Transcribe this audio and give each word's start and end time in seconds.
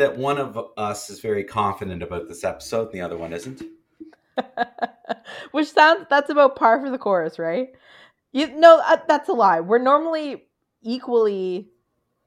that 0.00 0.16
one 0.16 0.38
of 0.38 0.58
us 0.76 1.10
is 1.10 1.20
very 1.20 1.44
confident 1.44 2.02
about 2.02 2.26
this 2.26 2.42
episode, 2.42 2.86
and 2.86 2.92
the 2.92 3.00
other 3.02 3.18
one 3.18 3.32
isn't. 3.32 3.62
Which 5.52 5.70
sounds 5.70 6.06
that's 6.08 6.30
about 6.30 6.56
par 6.56 6.80
for 6.80 6.90
the 6.90 6.98
course, 6.98 7.38
right? 7.38 7.68
You 8.32 8.48
no, 8.58 8.80
uh, 8.84 8.96
that's 9.06 9.28
a 9.28 9.32
lie. 9.32 9.60
We're 9.60 9.78
normally 9.78 10.44
equally 10.82 11.68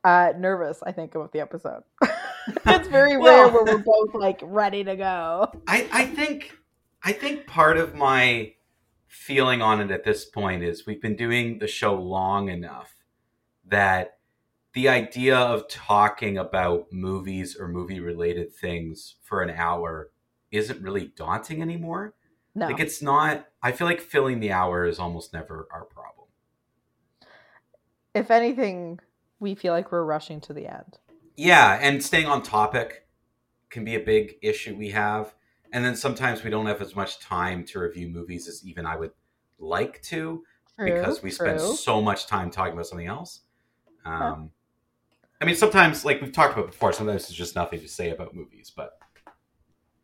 uh, 0.03 0.33
nervous. 0.37 0.83
I 0.85 0.91
think 0.91 1.15
about 1.15 1.31
the 1.31 1.39
episode. 1.39 1.83
it's 2.65 2.87
very 2.87 3.17
Well- 3.17 3.49
rare 3.49 3.53
where 3.53 3.75
we're 3.75 3.83
both 3.83 4.13
like 4.13 4.39
ready 4.43 4.83
to 4.83 4.95
go. 4.95 5.51
I, 5.67 5.87
I 5.91 6.05
think 6.05 6.55
I 7.03 7.11
think 7.11 7.47
part 7.47 7.77
of 7.77 7.95
my 7.95 8.53
feeling 9.07 9.61
on 9.61 9.81
it 9.81 9.89
at 9.89 10.03
this 10.03 10.25
point 10.25 10.63
is 10.63 10.85
we've 10.85 11.01
been 11.01 11.15
doing 11.15 11.57
the 11.57 11.67
show 11.67 11.95
long 11.95 12.49
enough 12.49 12.93
that 13.65 14.17
the 14.73 14.89
idea 14.89 15.37
of 15.37 15.67
talking 15.69 16.37
about 16.37 16.91
movies 16.91 17.55
or 17.59 17.67
movie 17.67 17.99
related 17.99 18.53
things 18.53 19.15
for 19.21 19.41
an 19.41 19.49
hour 19.51 20.11
isn't 20.51 20.81
really 20.81 21.07
daunting 21.15 21.61
anymore. 21.61 22.15
No, 22.55 22.67
Like 22.67 22.79
it's 22.79 23.01
not 23.01 23.47
I 23.61 23.71
feel 23.71 23.87
like 23.87 24.01
filling 24.01 24.39
the 24.39 24.51
hour 24.51 24.85
is 24.85 24.99
almost 24.99 25.33
never 25.33 25.67
our 25.71 25.85
problem. 25.85 26.27
if 28.13 28.31
anything, 28.31 28.99
we 29.39 29.55
feel 29.55 29.73
like 29.73 29.91
we're 29.91 30.03
rushing 30.05 30.39
to 30.41 30.53
the 30.53 30.67
end. 30.67 30.97
Yeah, 31.35 31.79
and 31.81 32.03
staying 32.03 32.27
on 32.27 32.43
topic 32.43 33.07
can 33.69 33.83
be 33.83 33.95
a 33.95 33.99
big 33.99 34.35
issue 34.41 34.75
we 34.75 34.89
have. 34.91 35.33
And 35.71 35.83
then 35.83 35.95
sometimes 35.95 36.43
we 36.43 36.51
don't 36.51 36.67
have 36.67 36.81
as 36.81 36.95
much 36.95 37.19
time 37.19 37.65
to 37.65 37.79
review 37.79 38.07
movies 38.07 38.47
as 38.47 38.63
even 38.65 38.85
I 38.85 38.95
would 38.95 39.11
like 39.57 40.01
to 40.03 40.43
because 40.83 41.23
we 41.23 41.31
spend 41.31 41.59
so 41.61 42.01
much 42.01 42.27
time 42.27 42.51
talking 42.51 42.73
about 42.73 42.85
something 42.87 43.07
else. 43.07 43.41
Um, 44.05 44.51
I 45.43 45.45
mean, 45.45 45.55
sometimes, 45.57 46.05
like 46.05 46.21
we've 46.21 46.31
talked 46.31 46.53
about 46.53 46.67
before, 46.67 46.93
sometimes 46.93 47.27
there's 47.27 47.37
just 47.37 47.53
nothing 47.53 47.81
to 47.81 47.87
say 47.89 48.11
about 48.11 48.33
movies, 48.33 48.71
but 48.73 48.97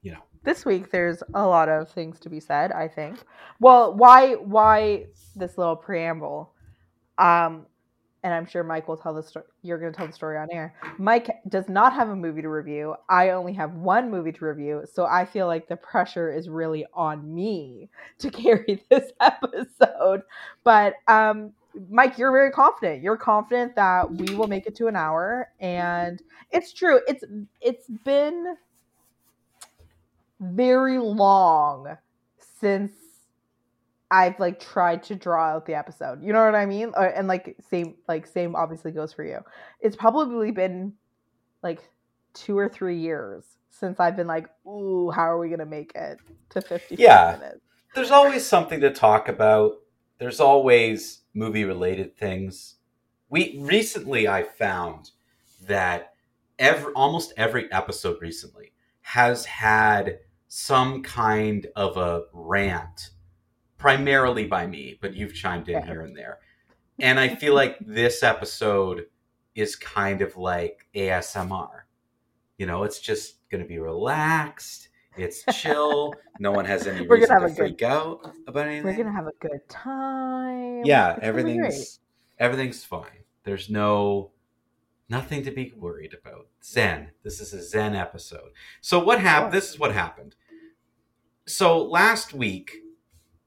you 0.01 0.11
know, 0.11 0.19
this 0.43 0.65
week 0.65 0.91
there's 0.91 1.23
a 1.33 1.47
lot 1.47 1.69
of 1.69 1.89
things 1.89 2.19
to 2.19 2.29
be 2.29 2.41
said 2.41 2.73
i 2.73 2.89
think. 2.89 3.19
Well 3.61 3.93
why 3.93 4.33
why 4.33 5.05
this 5.37 5.57
little 5.57 5.77
preamble? 5.77 6.53
Um 7.17 7.67
and 8.21 8.33
i'm 8.33 8.45
sure 8.45 8.65
mike 8.65 8.89
will 8.89 8.97
tell 8.97 9.13
the 9.13 9.23
story 9.23 9.45
you're 9.61 9.77
going 9.77 9.93
to 9.93 9.97
tell 9.97 10.07
the 10.07 10.11
story 10.11 10.37
on 10.37 10.49
air. 10.51 10.75
Mike 10.97 11.29
does 11.47 11.69
not 11.69 11.93
have 11.93 12.09
a 12.09 12.15
movie 12.15 12.41
to 12.41 12.49
review. 12.49 12.95
I 13.07 13.29
only 13.29 13.53
have 13.53 13.75
one 13.75 14.11
movie 14.11 14.33
to 14.33 14.45
review 14.45 14.83
so 14.91 15.05
i 15.05 15.23
feel 15.23 15.47
like 15.47 15.69
the 15.69 15.77
pressure 15.77 16.33
is 16.33 16.49
really 16.49 16.85
on 16.93 17.33
me 17.33 17.87
to 18.17 18.29
carry 18.43 18.83
this 18.89 19.13
episode. 19.21 20.23
But 20.65 20.95
um 21.07 21.53
mike 21.89 22.17
you're 22.17 22.31
very 22.31 22.51
confident 22.51 23.01
you're 23.01 23.17
confident 23.17 23.75
that 23.75 24.11
we 24.13 24.35
will 24.35 24.47
make 24.47 24.65
it 24.65 24.75
to 24.75 24.87
an 24.87 24.95
hour 24.95 25.49
and 25.59 26.21
it's 26.51 26.73
true 26.73 26.99
it's 27.07 27.23
it's 27.61 27.87
been 28.03 28.55
very 30.39 30.97
long 30.97 31.97
since 32.59 32.91
I've 34.11 34.39
like 34.39 34.59
tried 34.59 35.03
to 35.03 35.15
draw 35.15 35.49
out 35.49 35.65
the 35.65 35.75
episode. 35.75 36.23
You 36.23 36.33
know 36.33 36.43
what 36.43 36.55
I 36.55 36.65
mean? 36.65 36.91
Uh, 36.95 37.11
And 37.15 37.27
like 37.27 37.55
same 37.69 37.95
like 38.07 38.25
same 38.25 38.55
obviously 38.55 38.91
goes 38.91 39.13
for 39.13 39.23
you. 39.23 39.39
It's 39.81 39.95
probably 39.95 40.51
been 40.51 40.93
like 41.61 41.83
2 42.33 42.57
or 42.57 42.69
3 42.69 42.97
years 42.97 43.45
since 43.69 43.99
I've 43.99 44.15
been 44.15 44.27
like, 44.27 44.47
"Ooh, 44.65 45.11
how 45.11 45.23
are 45.23 45.37
we 45.37 45.47
going 45.47 45.59
to 45.59 45.65
make 45.65 45.91
it 45.95 46.17
to 46.49 46.61
50 46.61 46.95
Yeah. 46.97 47.37
minutes?" 47.39 47.61
there's 47.95 48.11
always 48.11 48.45
something 48.45 48.81
to 48.81 48.91
talk 48.91 49.27
about. 49.29 49.73
There's 50.19 50.39
always 50.39 51.18
movie 51.33 51.65
related 51.65 52.17
things. 52.17 52.75
We 53.29 53.57
recently 53.59 54.27
I 54.27 54.43
found 54.43 55.11
that 55.67 56.13
every 56.57 56.93
almost 56.93 57.33
every 57.37 57.71
episode 57.71 58.21
recently 58.21 58.73
has 59.01 59.45
had 59.45 60.19
some 60.47 61.03
kind 61.03 61.67
of 61.75 61.97
a 61.97 62.23
rant, 62.33 63.11
primarily 63.77 64.45
by 64.45 64.67
me, 64.67 64.97
but 64.99 65.13
you've 65.13 65.33
chimed 65.33 65.69
in 65.69 65.83
here 65.83 66.01
and 66.01 66.15
there. 66.15 66.39
And 66.99 67.19
I 67.19 67.35
feel 67.35 67.53
like 67.53 67.77
this 67.79 68.23
episode 68.23 69.05
is 69.55 69.75
kind 69.75 70.21
of 70.21 70.35
like 70.37 70.87
ASMR. 70.95 71.81
You 72.57 72.65
know, 72.65 72.83
it's 72.83 72.99
just 72.99 73.49
going 73.49 73.63
to 73.63 73.67
be 73.67 73.79
relaxed. 73.79 74.88
It's 75.17 75.43
chill. 75.53 76.13
no 76.39 76.51
one 76.51 76.65
has 76.65 76.87
any 76.87 77.01
We're 77.07 77.17
gonna 77.17 77.21
reason 77.21 77.29
have 77.29 77.41
to 77.41 77.45
a 77.45 77.49
good- 77.49 77.57
freak 77.57 77.81
out 77.81 78.33
about 78.47 78.67
anything. 78.67 78.85
We're 78.85 78.93
going 78.93 79.07
to 79.07 79.11
have 79.13 79.27
a 79.27 79.33
good 79.39 79.67
time. 79.69 80.83
yeah, 80.85 81.11
It's 81.11 81.19
gonna 81.19 81.27
everything's 81.27 81.99
everything's 82.39 82.83
fine. 82.85 83.23
There's 83.43 83.69
no 83.69 84.31
nothing 85.09 85.43
to 85.43 85.51
be 85.51 85.73
worried 85.75 86.13
about. 86.13 86.47
Zen. 86.63 87.11
This 87.23 87.41
is 87.41 87.53
a 87.53 87.61
Zen 87.61 87.95
episode. 87.95 88.51
So 88.81 89.03
what 89.03 89.19
happened? 89.19 89.53
This 89.53 89.69
is 89.71 89.79
what 89.79 89.93
happened. 89.93 90.35
So 91.47 91.83
last 91.83 92.33
week 92.33 92.71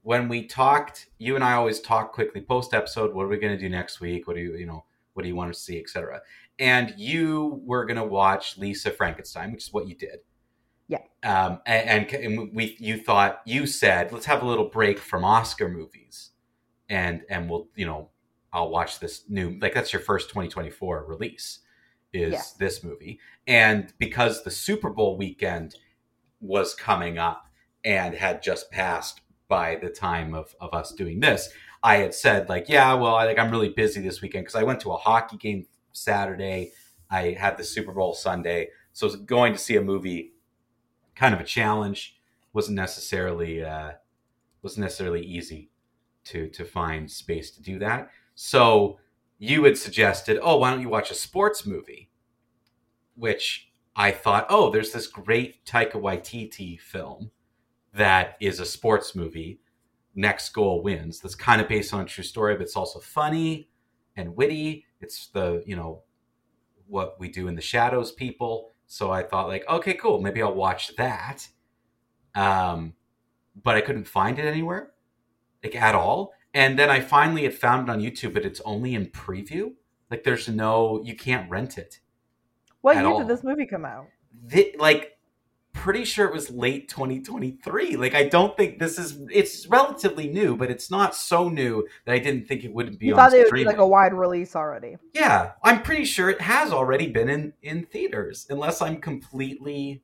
when 0.02 0.28
we 0.28 0.44
talked, 0.46 1.08
you 1.18 1.36
and 1.36 1.44
I 1.44 1.52
always 1.52 1.80
talk 1.80 2.12
quickly 2.12 2.40
post 2.40 2.74
episode. 2.74 3.14
What 3.14 3.22
are 3.24 3.28
we 3.28 3.38
going 3.38 3.56
to 3.56 3.58
do 3.60 3.68
next 3.68 4.00
week? 4.00 4.26
What 4.26 4.34
do 4.34 4.42
you 4.42 4.56
you 4.56 4.66
know? 4.66 4.84
What 5.14 5.22
do 5.22 5.28
you 5.28 5.36
want 5.36 5.52
to 5.52 5.58
see, 5.58 5.78
etc. 5.78 6.20
And 6.58 6.94
you 6.96 7.60
were 7.64 7.84
going 7.86 7.98
to 7.98 8.04
watch 8.04 8.56
Lisa 8.58 8.90
Frankenstein, 8.90 9.52
which 9.52 9.64
is 9.64 9.72
what 9.72 9.86
you 9.86 9.94
did. 9.94 10.18
Yeah. 10.92 11.46
Um, 11.46 11.60
and, 11.66 12.12
and 12.12 12.50
we 12.54 12.76
you 12.80 12.98
thought 12.98 13.40
you 13.46 13.66
said 13.66 14.12
let's 14.12 14.26
have 14.26 14.42
a 14.42 14.46
little 14.46 14.68
break 14.68 14.98
from 14.98 15.24
Oscar 15.24 15.68
movies, 15.68 16.30
and 16.88 17.22
and 17.30 17.48
we'll 17.48 17.68
you 17.76 17.86
know 17.86 18.10
I'll 18.52 18.70
watch 18.70 18.98
this 19.00 19.24
new 19.28 19.58
like 19.60 19.74
that's 19.74 19.92
your 19.92 20.02
first 20.02 20.28
2024 20.28 21.04
release 21.06 21.60
is 22.12 22.32
Yeah. 22.34 22.42
this 22.58 22.84
movie 22.84 23.18
and 23.46 23.92
because 23.98 24.42
the 24.44 24.50
Super 24.50 24.90
Bowl 24.90 25.16
weekend 25.16 25.76
was 26.40 26.74
coming 26.74 27.18
up 27.18 27.46
and 27.84 28.14
had 28.14 28.42
just 28.42 28.70
passed 28.70 29.22
by 29.48 29.76
the 29.76 29.88
time 29.88 30.34
of, 30.34 30.54
of 30.60 30.74
us 30.74 30.92
doing 30.92 31.20
this 31.20 31.48
I 31.82 31.96
had 31.96 32.12
said 32.14 32.48
like 32.50 32.68
yeah 32.68 32.92
well 32.94 33.14
I 33.14 33.24
like 33.24 33.38
I'm 33.38 33.50
really 33.50 33.70
busy 33.70 34.02
this 34.02 34.20
weekend 34.20 34.44
because 34.44 34.56
I 34.60 34.64
went 34.64 34.80
to 34.80 34.92
a 34.92 34.96
hockey 34.98 35.38
game 35.38 35.66
Saturday 35.92 36.72
I 37.10 37.36
had 37.38 37.56
the 37.56 37.64
Super 37.64 37.92
Bowl 37.92 38.12
Sunday 38.12 38.68
so 38.92 39.08
going 39.16 39.54
to 39.54 39.58
see 39.58 39.76
a 39.76 39.82
movie 39.82 40.32
kind 41.14 41.34
of 41.34 41.40
a 41.40 41.44
challenge 41.44 42.16
wasn't 42.52 42.76
necessarily 42.76 43.64
uh, 43.64 43.92
wasn't 44.62 44.82
necessarily 44.82 45.24
easy 45.24 45.70
to 46.24 46.48
to 46.48 46.64
find 46.64 47.10
space 47.10 47.50
to 47.52 47.62
do 47.62 47.78
that. 47.78 48.10
So 48.34 48.98
you 49.38 49.64
had 49.64 49.76
suggested, 49.76 50.38
oh, 50.40 50.58
why 50.58 50.70
don't 50.70 50.80
you 50.80 50.88
watch 50.88 51.10
a 51.10 51.14
sports 51.14 51.66
movie? 51.66 52.10
Which 53.16 53.72
I 53.94 54.10
thought, 54.10 54.46
oh, 54.48 54.70
there's 54.70 54.92
this 54.92 55.06
great 55.06 55.64
Taika 55.64 55.94
Waititi 55.94 56.80
film 56.80 57.30
that 57.92 58.36
is 58.40 58.60
a 58.60 58.64
sports 58.64 59.14
movie. 59.14 59.60
Next 60.14 60.50
goal 60.50 60.82
wins. 60.82 61.20
That's 61.20 61.34
kind 61.34 61.60
of 61.60 61.68
based 61.68 61.92
on 61.92 62.02
a 62.02 62.04
true 62.04 62.24
story, 62.24 62.54
but 62.54 62.62
it's 62.62 62.76
also 62.76 63.00
funny 63.00 63.68
and 64.16 64.36
witty. 64.36 64.84
It's 65.00 65.28
the 65.28 65.62
you 65.66 65.76
know 65.76 66.02
what 66.86 67.18
we 67.18 67.28
do 67.28 67.48
in 67.48 67.54
the 67.54 67.62
shadows, 67.62 68.12
people. 68.12 68.71
So 68.92 69.10
I 69.10 69.22
thought 69.22 69.48
like, 69.48 69.66
okay, 69.70 69.94
cool. 69.94 70.20
Maybe 70.20 70.42
I'll 70.42 70.52
watch 70.52 70.94
that. 70.96 71.48
Um, 72.34 72.92
but 73.62 73.74
I 73.74 73.80
couldn't 73.80 74.04
find 74.04 74.38
it 74.38 74.44
anywhere, 74.44 74.90
like 75.64 75.74
at 75.74 75.94
all. 75.94 76.34
And 76.52 76.78
then 76.78 76.90
I 76.90 77.00
finally 77.00 77.44
had 77.44 77.54
found 77.54 77.88
it 77.88 77.90
on 77.90 78.00
YouTube, 78.02 78.34
but 78.34 78.44
it's 78.44 78.60
only 78.66 78.94
in 78.94 79.06
preview. 79.06 79.72
Like 80.10 80.24
there's 80.24 80.46
no, 80.46 81.00
you 81.02 81.16
can't 81.16 81.48
rent 81.48 81.78
it. 81.78 82.00
What 82.82 82.96
year 82.96 83.06
all. 83.06 83.20
did 83.20 83.28
this 83.28 83.42
movie 83.42 83.64
come 83.64 83.86
out? 83.86 84.08
Thi- 84.50 84.74
like, 84.78 85.16
pretty 85.72 86.04
sure 86.04 86.26
it 86.26 86.32
was 86.32 86.50
late 86.50 86.88
2023. 86.88 87.96
Like 87.96 88.14
I 88.14 88.28
don't 88.28 88.56
think 88.56 88.78
this 88.78 88.98
is. 88.98 89.18
It's 89.30 89.66
relatively 89.66 90.28
new, 90.28 90.56
but 90.56 90.70
it's 90.70 90.90
not 90.90 91.14
so 91.14 91.48
new 91.48 91.86
that 92.04 92.12
I 92.12 92.18
didn't 92.18 92.46
think 92.46 92.64
it 92.64 92.72
wouldn't 92.72 92.98
be 92.98 93.06
You 93.06 93.14
on 93.14 93.18
thought 93.18 93.36
it 93.36 93.44
would 93.44 93.54
be 93.54 93.64
like 93.64 93.78
a 93.78 93.86
wide 93.86 94.14
release 94.14 94.54
already. 94.54 94.96
Yeah, 95.14 95.52
I'm 95.62 95.82
pretty 95.82 96.04
sure 96.04 96.28
it 96.28 96.40
has 96.40 96.72
already 96.72 97.08
been 97.08 97.28
in 97.28 97.52
in 97.62 97.84
theaters, 97.84 98.46
unless 98.50 98.82
I'm 98.82 98.98
completely 98.98 100.02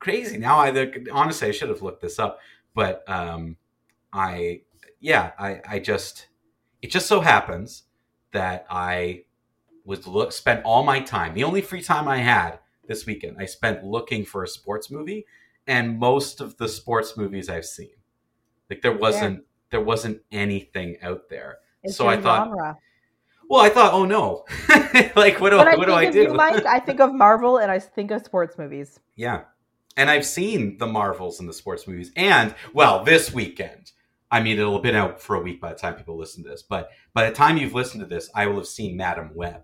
crazy. 0.00 0.38
Now, 0.38 0.58
I 0.58 0.92
honestly 1.12 1.48
I 1.48 1.52
should 1.52 1.68
have 1.68 1.82
looked 1.82 2.02
this 2.02 2.18
up, 2.18 2.40
but 2.74 3.08
um, 3.08 3.56
I 4.12 4.62
yeah, 5.00 5.32
I 5.38 5.60
I 5.68 5.78
just 5.78 6.28
it 6.82 6.90
just 6.90 7.06
so 7.06 7.20
happens 7.20 7.84
that 8.32 8.66
I 8.68 9.24
was 9.84 10.06
look 10.06 10.32
spent 10.32 10.64
all 10.64 10.84
my 10.84 11.00
time. 11.00 11.34
The 11.34 11.44
only 11.44 11.62
free 11.62 11.82
time 11.82 12.08
I 12.08 12.18
had 12.18 12.58
this 12.88 13.06
weekend, 13.06 13.36
I 13.38 13.44
spent 13.44 13.84
looking 13.84 14.24
for 14.24 14.42
a 14.42 14.48
sports 14.48 14.90
movie, 14.90 15.26
and 15.66 15.98
most 15.98 16.40
of 16.40 16.56
the 16.56 16.68
sports 16.68 17.16
movies 17.16 17.48
I've 17.48 17.66
seen. 17.66 17.90
Like 18.68 18.82
there 18.82 18.96
wasn't 18.96 19.44
there 19.70 19.80
wasn't 19.80 20.22
anything 20.32 20.96
out 21.02 21.28
there. 21.28 21.58
It's 21.82 21.96
so 21.96 22.08
I 22.08 22.20
thought, 22.20 22.48
genre. 22.48 22.76
well, 23.48 23.60
I 23.60 23.68
thought, 23.68 23.92
oh 23.92 24.04
no, 24.04 24.44
like 25.16 25.40
what 25.40 25.50
do 25.50 25.58
I, 25.58 25.76
what 25.76 25.86
do 25.86 25.94
I 25.94 26.10
do? 26.10 26.34
Mike, 26.34 26.66
I 26.66 26.80
think 26.80 27.00
of 27.00 27.14
Marvel 27.14 27.58
and 27.58 27.70
I 27.70 27.78
think 27.78 28.10
of 28.10 28.24
sports 28.24 28.58
movies. 28.58 28.98
Yeah. 29.14 29.42
And 29.96 30.08
I've 30.08 30.26
seen 30.26 30.78
the 30.78 30.86
Marvels 30.86 31.40
and 31.40 31.48
the 31.48 31.52
sports 31.52 31.88
movies. 31.88 32.12
And, 32.14 32.54
well, 32.72 33.02
this 33.02 33.32
weekend. 33.32 33.90
I 34.30 34.40
mean, 34.40 34.58
it'll 34.58 34.74
have 34.74 34.82
been 34.82 34.94
out 34.94 35.20
for 35.20 35.36
a 35.36 35.40
week 35.40 35.60
by 35.60 35.70
the 35.70 35.78
time 35.78 35.94
people 35.94 36.16
listen 36.16 36.44
to 36.44 36.50
this. 36.50 36.62
But 36.62 36.90
by 37.14 37.28
the 37.28 37.34
time 37.34 37.56
you've 37.56 37.74
listened 37.74 38.02
to 38.02 38.06
this, 38.06 38.30
I 38.34 38.46
will 38.46 38.56
have 38.56 38.66
seen 38.66 38.96
Madam 38.96 39.30
Web. 39.34 39.62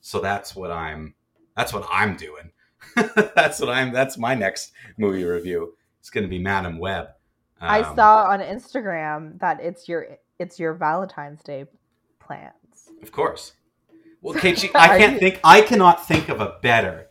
So 0.00 0.20
that's 0.20 0.56
what 0.56 0.70
I'm 0.70 1.14
that's 1.60 1.74
what 1.74 1.86
I'm 1.92 2.16
doing. 2.16 2.50
that's 3.36 3.60
what 3.60 3.68
I'm 3.68 3.92
that's 3.92 4.16
my 4.16 4.34
next 4.34 4.72
movie 4.96 5.24
review. 5.24 5.74
It's 5.98 6.08
gonna 6.08 6.26
be 6.26 6.38
Madam 6.38 6.78
Web. 6.78 7.08
I 7.60 7.82
Um, 7.82 7.94
saw 7.94 8.24
on 8.30 8.40
Instagram 8.40 9.38
that 9.40 9.60
it's 9.60 9.86
your 9.88 10.16
it's 10.38 10.58
your 10.58 10.72
Valentine's 10.72 11.42
Day 11.42 11.66
plans. 12.18 12.88
Of 13.02 13.12
course. 13.12 13.52
Well, 14.22 14.38
Kate, 14.40 14.70
I 14.74 14.96
can't 14.98 15.12
you- 15.14 15.18
think 15.18 15.40
I 15.44 15.60
cannot 15.60 16.06
think 16.08 16.30
of 16.30 16.40
a 16.40 16.56
better 16.62 17.08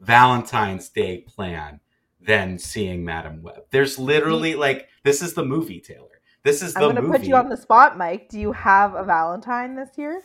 Valentine's 0.00 0.90
Day 0.90 1.22
plan 1.22 1.80
than 2.20 2.58
seeing 2.58 3.02
Madam 3.02 3.42
Web. 3.42 3.62
There's 3.70 3.98
literally 3.98 4.54
like 4.56 4.88
this 5.04 5.22
is 5.22 5.32
the 5.32 5.44
movie, 5.44 5.80
Taylor. 5.80 6.20
This 6.42 6.60
is 6.62 6.74
the 6.74 6.80
I'm 6.80 6.84
going 6.84 6.96
to 6.96 7.02
movie. 7.02 7.18
put 7.18 7.26
you 7.26 7.34
on 7.36 7.48
the 7.48 7.56
spot, 7.56 7.96
Mike. 7.96 8.28
Do 8.28 8.38
you 8.38 8.52
have 8.52 8.94
a 8.94 9.02
Valentine 9.02 9.74
this 9.74 9.96
year? 9.96 10.20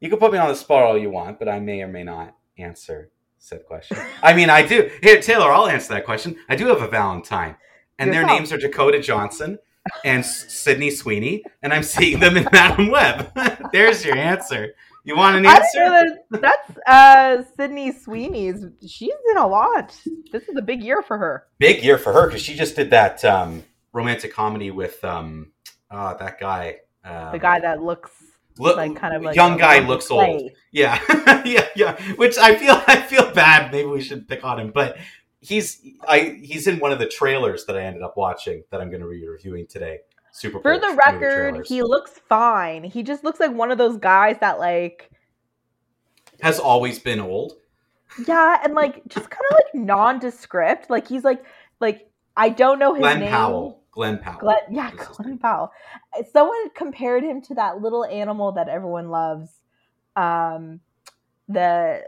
You 0.00 0.08
can 0.08 0.18
put 0.18 0.32
me 0.32 0.38
on 0.38 0.48
the 0.48 0.54
spot 0.54 0.82
all 0.84 0.96
you 0.98 1.10
want, 1.10 1.38
but 1.38 1.48
I 1.48 1.60
may 1.60 1.82
or 1.82 1.88
may 1.88 2.04
not 2.04 2.34
answer 2.58 3.10
said 3.38 3.64
question. 3.66 3.96
I 4.22 4.34
mean, 4.34 4.50
I 4.50 4.66
do. 4.66 4.90
Here, 5.02 5.20
Taylor, 5.20 5.50
I'll 5.52 5.68
answer 5.68 5.94
that 5.94 6.04
question. 6.04 6.36
I 6.48 6.56
do 6.56 6.66
have 6.66 6.82
a 6.82 6.88
Valentine, 6.88 7.56
and 7.98 8.12
their 8.12 8.26
names 8.26 8.52
are 8.52 8.58
Dakota 8.58 9.00
Johnson 9.00 9.58
and 10.04 10.24
Sydney 10.24 10.90
Sweeney, 10.90 11.44
and 11.62 11.72
I'm 11.72 11.82
seeing 11.82 12.20
them 12.20 12.36
in 12.36 12.48
Madam 12.52 12.90
Web. 12.90 13.32
There's 13.72 14.04
your 14.04 14.16
answer. 14.16 14.74
You 15.04 15.16
want 15.16 15.36
an 15.36 15.46
answer? 15.46 16.18
that's 16.30 16.78
uh, 16.86 17.42
Sydney 17.56 17.92
Sweeney's. 17.92 18.66
She's 18.86 19.14
in 19.30 19.36
a 19.38 19.46
lot. 19.46 19.98
This 20.32 20.48
is 20.48 20.56
a 20.56 20.62
big 20.62 20.82
year 20.82 21.02
for 21.02 21.16
her. 21.16 21.46
Big 21.58 21.82
year 21.82 21.96
for 21.96 22.12
her 22.12 22.26
because 22.26 22.42
she 22.42 22.54
just 22.54 22.76
did 22.76 22.90
that 22.90 23.24
um, 23.24 23.64
romantic 23.92 24.34
comedy 24.34 24.70
with 24.70 25.02
um, 25.04 25.52
uh, 25.90 26.14
that 26.14 26.38
guy. 26.38 26.80
Um, 27.04 27.32
The 27.32 27.38
guy 27.38 27.60
that 27.60 27.82
looks 27.82 28.10
look, 28.58 28.76
like 28.76 28.96
kind 28.96 29.14
of 29.14 29.22
like 29.22 29.36
young 29.36 29.56
guy 29.56 29.80
looks 29.80 30.08
Clay. 30.08 30.26
old. 30.26 30.52
Yeah, 30.72 31.00
yeah, 31.44 31.66
yeah. 31.76 32.00
Which 32.16 32.36
I 32.38 32.56
feel 32.56 32.80
I 32.86 33.00
feel 33.00 33.30
bad. 33.32 33.72
Maybe 33.72 33.88
we 33.88 34.00
should 34.00 34.28
pick 34.28 34.44
on 34.44 34.60
him, 34.60 34.70
but 34.70 34.96
he's 35.40 35.80
I 36.06 36.38
he's 36.42 36.66
in 36.66 36.78
one 36.78 36.92
of 36.92 36.98
the 36.98 37.06
trailers 37.08 37.64
that 37.66 37.76
I 37.76 37.82
ended 37.82 38.02
up 38.02 38.16
watching 38.16 38.64
that 38.70 38.80
I'm 38.80 38.90
going 38.90 39.02
to 39.02 39.08
be 39.08 39.26
reviewing 39.26 39.66
today. 39.66 40.00
Super 40.32 40.60
For 40.60 40.78
the 40.78 40.94
record, 41.06 41.66
he 41.66 41.82
looks 41.82 42.12
fine. 42.28 42.84
He 42.84 43.02
just 43.02 43.24
looks 43.24 43.40
like 43.40 43.52
one 43.52 43.70
of 43.70 43.78
those 43.78 43.96
guys 43.96 44.36
that 44.40 44.58
like 44.58 45.10
has 46.40 46.58
always 46.60 46.98
been 46.98 47.18
old. 47.20 47.54
yeah, 48.26 48.58
and 48.62 48.74
like 48.74 49.02
just 49.08 49.30
kind 49.30 49.42
of 49.50 49.56
like 49.56 49.74
nondescript. 49.74 50.90
Like 50.90 51.08
he's 51.08 51.24
like 51.24 51.44
like 51.80 52.10
I 52.36 52.50
don't 52.50 52.78
know 52.78 52.94
his 52.94 53.00
Glen 53.00 53.20
name. 53.20 53.30
Powell. 53.30 53.82
Glen 53.98 54.18
Powell. 54.18 54.38
Glen, 54.38 54.56
yeah, 54.70 54.92
Glen. 54.96 55.38
Powell. 55.38 55.72
Someone 56.32 56.70
compared 56.70 57.24
him 57.24 57.42
to 57.42 57.54
that 57.56 57.82
little 57.82 58.04
animal 58.04 58.52
that 58.52 58.68
everyone 58.68 59.08
loves. 59.10 59.50
Um, 60.14 60.78
the 61.48 62.02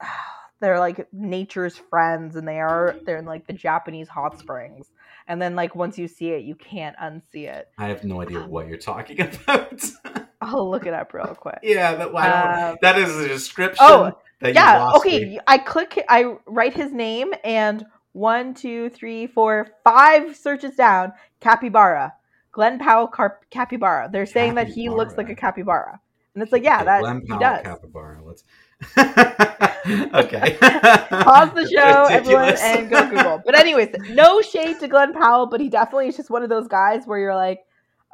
they're 0.60 0.78
like 0.78 1.06
nature's 1.12 1.76
friends, 1.76 2.34
and 2.36 2.48
they 2.48 2.58
are 2.60 2.96
they're 3.04 3.18
in 3.18 3.26
like 3.26 3.46
the 3.46 3.52
Japanese 3.52 4.08
hot 4.08 4.38
springs. 4.38 4.86
And 5.26 5.42
then 5.42 5.54
like 5.54 5.74
once 5.76 5.98
you 5.98 6.08
see 6.08 6.30
it, 6.30 6.44
you 6.44 6.54
can't 6.54 6.96
unsee 6.96 7.46
it. 7.46 7.68
I 7.76 7.88
have 7.88 8.04
no 8.04 8.22
idea 8.22 8.40
what 8.46 8.66
you're 8.66 8.78
talking 8.78 9.20
about. 9.46 9.84
I'll 10.40 10.70
look 10.70 10.86
it 10.86 10.94
up 10.94 11.12
real 11.12 11.26
quick. 11.38 11.58
yeah, 11.62 11.94
that, 11.94 12.14
I 12.16 12.28
don't- 12.54 12.70
Um, 12.70 12.76
that 12.80 12.96
is 12.98 13.14
a 13.18 13.28
description. 13.28 13.84
oh, 13.86 14.12
that 14.40 14.48
you 14.48 14.54
yeah 14.54 14.92
okay 14.94 15.18
me. 15.24 15.40
i 15.48 15.58
click 15.58 16.02
i 16.08 16.36
write 16.46 16.72
his 16.72 16.92
name 16.92 17.34
and 17.42 17.84
one 18.12 18.54
two 18.54 18.90
three 18.90 19.26
four 19.26 19.68
five 19.84 20.36
searches 20.36 20.74
down. 20.76 21.12
Capybara. 21.40 22.14
Glen 22.52 22.78
powell 22.78 23.06
Car- 23.06 23.40
capybara. 23.50 24.08
They're 24.12 24.26
saying 24.26 24.54
that 24.56 24.68
he 24.68 24.88
looks 24.88 25.16
like 25.16 25.28
a 25.28 25.34
capybara. 25.34 26.00
and 26.34 26.42
it's 26.42 26.50
like 26.52 26.64
yeah 26.64 26.76
Okay, 26.76 26.84
that 26.86 27.00
Glen 27.00 27.20
he 27.20 27.28
Powell 27.28 27.40
does. 27.40 27.62
Capybara. 27.62 28.20
Let's. 28.24 28.44
okay. 28.96 30.56
pause 30.60 31.50
the 31.54 31.68
show 31.72 32.04
everyone 32.10 32.54
and 32.60 32.88
go 32.90 33.08
google. 33.10 33.42
But 33.44 33.56
anyways 33.58 33.88
no 34.10 34.40
shade 34.40 34.78
to 34.80 34.88
glen 34.88 35.12
powell 35.12 35.46
but 35.46 35.60
he 35.60 35.68
definitely 35.68 36.08
is 36.08 36.16
just 36.16 36.30
one 36.30 36.42
of 36.42 36.48
those 36.48 36.68
guys 36.68 37.02
where 37.06 37.18
you're 37.18 37.34
like 37.34 37.60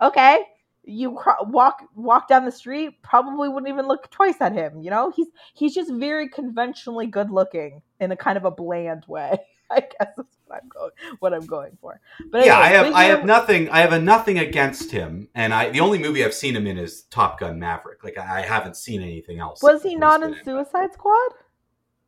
okay 0.03 0.41
you 0.85 1.13
cro- 1.13 1.45
walk 1.45 1.83
walk 1.95 2.29
down 2.29 2.45
the 2.45 2.51
street 2.53 3.03
probably 3.03 3.49
wouldn't 3.49 3.69
even 3.73 3.87
look 3.87 4.11
twice 4.11 4.37
at 4.41 4.53
him 4.53 4.81
you 4.83 4.91
know? 4.91 5.13
He's 5.15 5.29
he's 5.55 5.75
just 5.75 5.93
very 5.93 6.29
conventionally 6.29 7.07
good 7.07 7.31
looking 7.31 7.83
in 8.01 8.11
a 8.13 8.17
kind 8.17 8.37
of 8.39 8.45
a 8.45 8.51
bland 8.51 9.05
way 9.07 9.39
i 9.71 9.81
guess 9.81 10.13
that's 10.17 10.37
what 10.47 10.63
i'm 10.63 10.69
going 10.69 10.91
what 11.21 11.35
i'm 11.35 11.47
going 11.47 11.77
for 11.81 12.01
but 12.31 12.45
yeah, 12.45 12.59
I 12.59 12.69
have 12.69 12.93
I 12.95 13.05
have 13.05 13.25
nothing 13.25 13.69
I 13.71 13.81
have 13.81 13.93
a 13.93 14.01
nothing 14.01 14.39
against 14.39 14.91
him, 14.91 15.29
and 15.35 15.53
I 15.53 15.71
the 15.71 15.81
only 15.81 15.99
movie 15.99 16.25
I've 16.25 16.35
seen 16.35 16.55
him 16.55 16.67
in 16.67 16.79
is 16.79 17.03
Top 17.05 17.41
Gun 17.41 17.59
Maverick. 17.59 18.05
Like 18.05 18.19
I, 18.19 18.39
I 18.39 18.41
haven't 18.43 18.77
seen 18.77 19.03
anything 19.03 19.39
else. 19.39 19.63
was 19.63 19.83
he 19.83 19.97
not 19.97 20.23
in 20.23 20.37
suicide 20.45 20.93
squad 20.93 21.31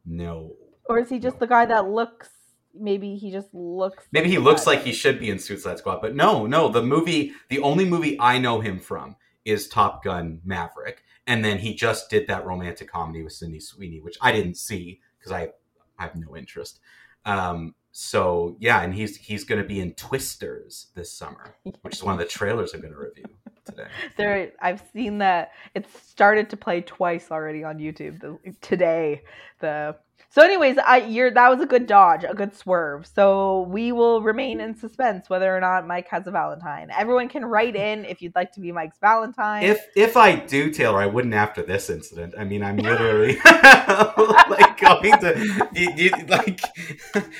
No, 0.04 0.54
or 0.86 0.98
is 0.98 1.08
he 1.08 1.18
just 1.18 1.38
the 1.38 1.46
guy 1.46 1.66
that 1.66 1.88
looks 1.88 2.28
maybe 2.74 3.16
he 3.16 3.30
just 3.30 3.52
looks 3.52 4.04
maybe 4.12 4.30
he 4.30 4.38
looks 4.38 4.66
like 4.66 4.82
he 4.82 4.92
should 4.92 5.18
be 5.18 5.30
in 5.30 5.38
Suicide 5.38 5.78
Squad, 5.78 6.00
but 6.00 6.14
no, 6.14 6.46
no. 6.46 6.68
The 6.68 6.82
movie, 6.82 7.32
the 7.48 7.60
only 7.60 7.84
movie 7.84 8.18
I 8.20 8.38
know 8.38 8.60
him 8.60 8.78
from 8.78 9.16
is 9.44 9.68
Top 9.68 10.04
Gun 10.04 10.40
Maverick, 10.44 11.02
and 11.26 11.44
then 11.44 11.58
he 11.58 11.74
just 11.74 12.10
did 12.10 12.26
that 12.28 12.46
romantic 12.46 12.90
comedy 12.90 13.22
with 13.22 13.32
Sydney 13.32 13.60
Sweeney, 13.60 14.00
which 14.00 14.18
I 14.20 14.32
didn't 14.32 14.56
see 14.56 15.00
because 15.18 15.32
I 15.32 15.50
I 15.98 16.04
have 16.04 16.16
no 16.16 16.36
interest. 16.36 16.80
Um, 17.26 17.74
so 17.92 18.56
yeah, 18.60 18.82
and 18.82 18.94
he's 18.94 19.16
he's 19.16 19.44
going 19.44 19.60
to 19.60 19.66
be 19.66 19.80
in 19.80 19.92
Twisters 19.94 20.88
this 20.94 21.12
summer, 21.12 21.56
which 21.82 21.96
is 21.96 22.02
one 22.02 22.14
of 22.14 22.18
the 22.18 22.26
trailers 22.26 22.72
I'm 22.72 22.80
going 22.80 22.92
to 22.92 22.98
review 22.98 23.24
today. 23.66 23.88
there 24.16 24.52
i've 24.60 24.82
seen 24.92 25.18
that 25.18 25.50
it's 25.74 25.90
started 26.08 26.48
to 26.48 26.56
play 26.56 26.80
twice 26.80 27.30
already 27.30 27.64
on 27.64 27.78
youtube 27.78 28.20
the, 28.20 28.38
today 28.60 29.22
the 29.58 29.94
so 30.36 30.42
anyways 30.42 30.76
i 30.86 30.98
you're 30.98 31.30
that 31.30 31.48
was 31.48 31.60
a 31.60 31.66
good 31.66 31.86
dodge 31.86 32.22
a 32.22 32.34
good 32.34 32.54
swerve 32.54 33.06
so 33.06 33.62
we 33.70 33.90
will 33.90 34.20
remain 34.20 34.60
in 34.60 34.76
suspense 34.76 35.30
whether 35.30 35.56
or 35.56 35.60
not 35.60 35.86
mike 35.86 36.06
has 36.08 36.26
a 36.26 36.30
valentine 36.30 36.88
everyone 36.96 37.26
can 37.26 37.44
write 37.44 37.74
in 37.88 38.04
if 38.04 38.20
you'd 38.20 38.34
like 38.34 38.52
to 38.52 38.60
be 38.60 38.70
mike's 38.70 38.98
valentine 38.98 39.62
If 39.62 39.86
if 39.96 40.16
I 40.16 40.36
do, 40.36 40.70
Taylor, 40.70 41.00
I 41.00 41.06
wouldn't 41.06 41.34
after 41.34 41.62
this 41.62 41.88
incident. 41.90 42.34
I 42.38 42.44
mean, 42.44 42.62
I'm 42.62 42.76
literally 42.90 43.38
like 43.44 44.78
going 44.78 45.18
to 45.20 45.68
you, 45.74 45.92
you, 45.96 46.10
like 46.26 46.60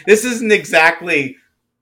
this 0.07 0.25
isn't 0.25 0.53
exactly 0.53 1.37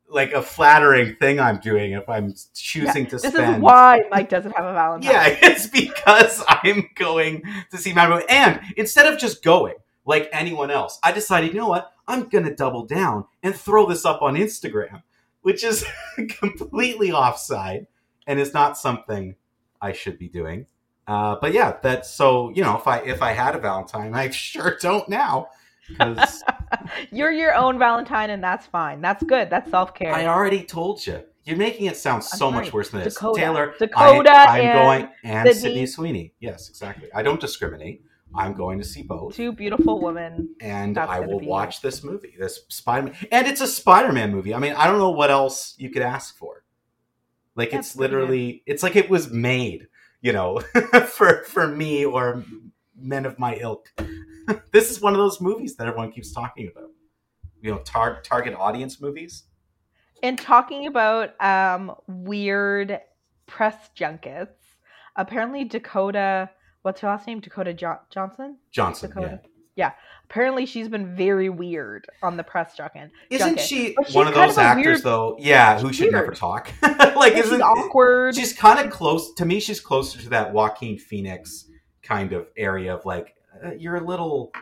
like 0.08 0.32
a 0.32 0.42
flattering 0.42 1.16
thing 1.16 1.40
I'm 1.40 1.58
doing 1.58 1.92
if 1.92 2.08
I'm 2.08 2.34
choosing 2.54 3.06
to 3.06 3.18
spend. 3.18 3.34
this 3.34 3.48
is 3.48 3.60
why 3.60 4.02
mike 4.10 4.28
doesn't 4.28 4.52
have 4.52 4.64
a 4.64 4.72
valentine 4.72 5.10
Yeah, 5.10 5.36
it's 5.42 5.66
because 5.66 6.42
I'm 6.48 6.88
going 6.94 7.42
to 7.70 7.78
see 7.78 7.92
my 7.92 8.08
movie. 8.08 8.24
And 8.28 8.60
instead 8.76 9.12
of 9.12 9.18
just 9.18 9.42
going 9.42 9.74
like 10.04 10.28
anyone 10.32 10.70
else, 10.70 10.98
I 11.02 11.12
decided, 11.12 11.52
you 11.52 11.60
know 11.60 11.68
what? 11.68 11.92
I'm 12.06 12.28
going 12.28 12.44
to 12.44 12.54
double 12.54 12.84
down 12.84 13.24
and 13.42 13.54
throw 13.54 13.86
this 13.86 14.04
up 14.04 14.22
on 14.22 14.34
Instagram, 14.34 15.02
which 15.42 15.64
is 15.64 15.84
completely 16.28 17.12
offside 17.12 17.86
and 18.26 18.38
is 18.38 18.52
not 18.52 18.76
something 18.76 19.36
I 19.80 19.92
should 19.92 20.18
be 20.18 20.28
doing. 20.28 20.66
Uh, 21.06 21.36
but 21.40 21.52
yeah, 21.52 21.76
that's 21.82 22.10
so 22.10 22.50
you 22.54 22.62
know 22.62 22.78
if 22.78 22.86
I 22.86 23.00
if 23.00 23.20
I 23.20 23.32
had 23.32 23.54
a 23.54 23.58
Valentine, 23.58 24.14
I 24.14 24.30
sure 24.30 24.78
don't 24.80 25.06
now 25.06 25.48
because 25.88 26.42
you're 27.12 27.30
your 27.30 27.54
own 27.54 27.78
valentine 27.78 28.30
and 28.30 28.42
that's 28.42 28.66
fine 28.66 29.02
that's 29.02 29.22
good 29.24 29.50
that's 29.50 29.70
self-care 29.70 30.14
I 30.14 30.26
already 30.26 30.62
told 30.62 31.06
you. 31.06 31.22
You're 31.44 31.58
making 31.58 31.86
it 31.86 31.96
sound 31.98 32.24
so 32.24 32.50
much 32.50 32.72
worse 32.72 32.88
than 32.88 33.04
this, 33.04 33.16
Dakota. 33.16 33.38
Taylor. 33.38 33.74
Dakota 33.78 34.30
I, 34.30 34.60
I'm 34.60 34.64
and 34.64 34.78
going 34.78 35.08
and 35.24 35.48
Sydney. 35.48 35.60
Sydney 35.60 35.86
Sweeney. 35.86 36.34
Yes, 36.40 36.70
exactly. 36.70 37.10
I 37.14 37.22
don't 37.22 37.38
discriminate. 37.38 38.02
I'm 38.36 38.54
going 38.54 38.78
to 38.78 38.84
see 38.84 39.02
both, 39.02 39.34
two 39.34 39.52
beautiful 39.52 40.00
women 40.00 40.54
and 40.60 40.96
That's 40.96 41.10
I 41.10 41.20
will 41.20 41.40
watch 41.40 41.80
this 41.80 42.02
movie, 42.02 42.34
this 42.38 42.60
Spider-Man, 42.68 43.14
and 43.30 43.46
it's 43.46 43.60
a 43.60 43.66
Spider-Man 43.66 44.32
movie. 44.32 44.54
I 44.54 44.58
mean, 44.58 44.72
I 44.74 44.86
don't 44.86 44.98
know 44.98 45.10
what 45.10 45.30
else 45.30 45.74
you 45.78 45.90
could 45.90 46.02
ask 46.02 46.36
for. 46.36 46.64
Like 47.54 47.70
That's 47.70 47.88
it's 47.88 47.96
good. 47.96 48.00
literally, 48.02 48.62
it's 48.66 48.82
like 48.82 48.96
it 48.96 49.08
was 49.08 49.30
made, 49.30 49.88
you 50.20 50.32
know, 50.32 50.58
for 51.06 51.44
for 51.44 51.68
me 51.68 52.04
or 52.04 52.44
men 52.96 53.26
of 53.26 53.38
my 53.38 53.56
ilk. 53.56 53.92
this 54.72 54.90
is 54.90 55.00
one 55.00 55.12
of 55.12 55.18
those 55.18 55.40
movies 55.40 55.76
that 55.76 55.86
everyone 55.86 56.10
keeps 56.10 56.32
talking 56.32 56.70
about. 56.74 56.90
You 57.60 57.70
know, 57.70 57.78
tar- 57.78 58.20
target 58.22 58.54
audience 58.54 59.00
movies. 59.00 59.44
And 60.22 60.38
talking 60.38 60.86
about 60.86 61.40
um 61.40 61.94
weird 62.06 63.00
press 63.46 63.90
junkets 63.94 64.58
apparently 65.16 65.64
dakota 65.64 66.50
what's 66.84 67.00
her 67.00 67.08
last 67.08 67.26
name 67.26 67.40
dakota 67.40 67.72
jo- 67.74 67.98
johnson 68.10 68.56
Johnson, 68.70 69.08
dakota 69.10 69.40
Yeah, 69.42 69.48
Yeah. 69.86 69.92
apparently 70.30 70.66
she's 70.66 70.88
been 70.88 71.16
very 71.16 71.48
weird 71.48 72.06
on 72.22 72.36
the 72.36 72.44
press 72.44 72.76
junket. 72.76 73.10
Isn't 73.30 73.58
she 73.58 73.94
one 74.12 74.28
of 74.28 74.34
those 74.34 74.52
of 74.52 74.58
actors 74.58 74.84
weird- 74.84 75.02
though? 75.02 75.36
Yeah, 75.40 75.78
who 75.80 75.92
should 75.92 76.12
never 76.12 76.32
talk. 76.32 76.70
like, 77.16 77.32
isn't 77.34 77.60
awkward. 77.62 78.34
She's 78.36 78.52
kind 78.52 78.78
of 78.78 78.92
close 78.92 79.32
to 79.34 79.44
me. 79.44 79.58
She's 79.60 79.80
closer 79.80 80.20
to 80.20 80.28
that 80.30 80.52
Joaquin 80.52 80.98
Phoenix 80.98 81.68
kind 82.02 82.32
of 82.32 82.46
area 82.56 82.94
of 82.94 83.04
like 83.06 83.34
uh, 83.64 83.72
you're 83.72 83.96
a 83.96 84.04
little 84.04 84.52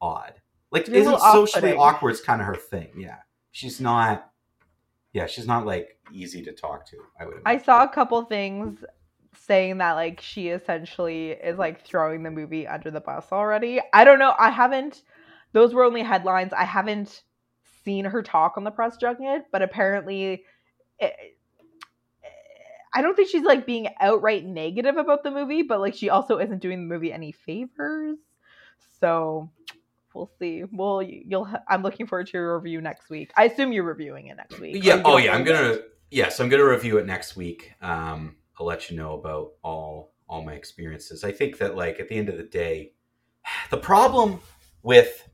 odd. 0.00 0.34
Like, 0.70 0.88
You're 0.88 0.96
isn't 0.96 1.20
socially 1.20 1.74
awkward 1.74 2.10
is 2.10 2.20
kind 2.20 2.40
of 2.40 2.46
her 2.46 2.54
thing? 2.56 2.88
Yeah, 2.98 3.16
she's 3.52 3.80
not. 3.80 4.30
Yeah, 5.12 5.26
she's 5.26 5.46
not 5.46 5.64
like 5.64 5.98
easy 6.12 6.42
to 6.42 6.52
talk 6.52 6.84
to. 6.90 6.96
I 7.18 7.24
would. 7.24 7.40
I 7.46 7.56
saw 7.58 7.82
a 7.84 7.88
couple 7.88 8.22
things 8.24 8.84
saying 9.36 9.78
that 9.78 9.92
like 9.92 10.20
she 10.20 10.48
essentially 10.48 11.30
is 11.30 11.58
like 11.58 11.84
throwing 11.84 12.22
the 12.22 12.30
movie 12.30 12.66
under 12.66 12.90
the 12.90 13.00
bus 13.00 13.26
already. 13.32 13.80
I 13.92 14.04
don't 14.04 14.18
know. 14.18 14.34
I 14.38 14.50
haven't. 14.50 15.02
Those 15.52 15.72
were 15.72 15.84
only 15.84 16.02
headlines. 16.02 16.52
I 16.52 16.64
haven't 16.64 17.22
seen 17.84 18.04
her 18.04 18.22
talk 18.22 18.54
on 18.56 18.64
the 18.64 18.70
press 18.70 18.96
junket, 18.96 19.44
but 19.52 19.62
apparently, 19.62 20.44
it, 20.98 21.14
I 22.94 23.02
don't 23.02 23.14
think 23.14 23.28
she's 23.28 23.44
like 23.44 23.66
being 23.66 23.88
outright 24.00 24.44
negative 24.44 24.96
about 24.96 25.22
the 25.22 25.30
movie, 25.30 25.62
but 25.62 25.80
like 25.80 25.94
she 25.94 26.08
also 26.10 26.38
isn't 26.38 26.60
doing 26.60 26.88
the 26.88 26.94
movie 26.94 27.12
any 27.12 27.32
favors. 27.32 28.16
So 29.00 29.50
we'll 30.14 30.30
see. 30.38 30.64
Well, 30.72 31.02
you'll. 31.02 31.44
ha- 31.44 31.62
I'm 31.68 31.82
looking 31.82 32.06
forward 32.06 32.26
to 32.28 32.32
your 32.32 32.58
review 32.58 32.80
next 32.80 33.10
week. 33.10 33.32
I 33.36 33.44
assume 33.44 33.72
you're 33.72 33.84
reviewing 33.84 34.28
it 34.28 34.36
next 34.36 34.58
week. 34.58 34.82
Yeah. 34.82 35.02
Oh 35.04 35.18
yeah. 35.18 35.34
I'm 35.34 35.44
gonna. 35.44 35.78
Yes, 36.10 36.40
I'm 36.40 36.48
gonna 36.48 36.64
review 36.64 36.98
it 36.98 37.06
next 37.06 37.36
week. 37.36 37.74
Um, 37.82 38.36
I'll 38.58 38.66
let 38.66 38.90
you 38.90 38.96
know 38.96 39.18
about 39.18 39.52
all 39.62 40.12
all 40.28 40.44
my 40.44 40.54
experiences. 40.54 41.22
I 41.22 41.30
think 41.30 41.58
that 41.58 41.76
like 41.76 42.00
at 42.00 42.08
the 42.08 42.16
end 42.16 42.28
of 42.28 42.36
the 42.36 42.42
day, 42.42 42.92
the 43.70 43.76
problem 43.76 44.40
with 44.82 45.28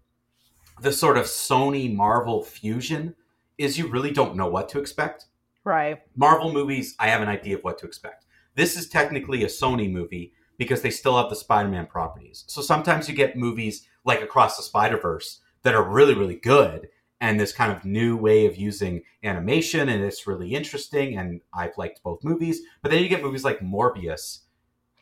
the 0.81 0.93
sort 0.93 1.17
of 1.17 1.25
Sony 1.25 1.95
Marvel 1.95 2.43
fusion 2.43 3.15
is 3.59 3.79
you 3.79 3.87
really 3.87 4.11
don't 4.11 4.37
know 4.37 4.49
what 4.49 4.69
to 4.71 4.81
expect. 4.81 5.27
Right. 5.65 6.01
Marvel 6.17 6.53
movies, 6.53 6.97
I 6.99 7.09
have 7.09 7.23
an 7.23 7.29
idea 7.29 7.57
of 7.57 7.63
what 7.63 7.79
to 7.79 7.87
expect. 7.87 8.27
This 8.55 8.77
is 8.77 8.89
technically 8.89 9.45
a 9.45 9.47
Sony 9.47 9.91
movie 9.91 10.33
because 10.59 10.83
they 10.83 10.91
still 10.91 11.17
have 11.17 11.31
the 11.31 11.37
Spider-Man 11.37 11.87
properties. 11.87 12.45
So 12.49 12.61
sometimes 12.61 13.09
you 13.09 13.15
get 13.15 13.37
movies 13.37 13.87
like 14.05 14.21
Across 14.21 14.57
the 14.57 14.63
Spider-Verse 14.65 15.41
that 15.63 15.75
are 15.75 15.89
really, 15.89 16.15
really 16.15 16.37
good 16.37 16.89
and 17.23 17.39
this 17.39 17.53
kind 17.53 17.71
of 17.71 17.85
new 17.85 18.17
way 18.17 18.47
of 18.47 18.57
using 18.57 19.01
animation 19.23 19.89
and 19.89 20.03
it's 20.03 20.27
really 20.27 20.55
interesting 20.55 21.17
and 21.17 21.41
I've 21.55 21.79
liked 21.79 22.03
both 22.03 22.25
movies. 22.25 22.63
But 22.83 22.91
then 22.91 23.01
you 23.01 23.09
get 23.09 23.23
movies 23.23 23.45
like 23.45 23.61
Morbius 23.61 24.41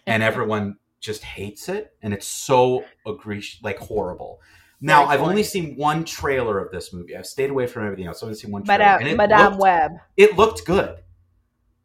and 0.06 0.22
everyone 0.22 0.76
just 1.00 1.24
hates 1.24 1.70
it 1.70 1.94
and 2.02 2.12
it's 2.12 2.26
so 2.26 2.84
agree 3.06 3.42
like 3.62 3.78
horrible. 3.78 4.42
Now 4.82 5.06
I've 5.06 5.22
only 5.22 5.42
seen 5.42 5.76
one 5.76 6.04
trailer 6.04 6.58
of 6.58 6.70
this 6.70 6.92
movie. 6.92 7.16
I've 7.16 7.24
stayed 7.26 7.48
away 7.48 7.66
from 7.66 7.84
everything 7.86 8.06
else. 8.06 8.18
I've 8.18 8.24
only 8.28 8.38
seen 8.38 8.50
one 8.50 8.64
trailer. 8.64 8.82
and 8.84 9.04
Madame, 9.04 9.08
it 9.12 9.16
Madame 9.16 9.50
looked- 9.52 9.62
Web. 9.62 9.92
it 10.18 10.36
looked 10.36 10.66
good. 10.66 10.96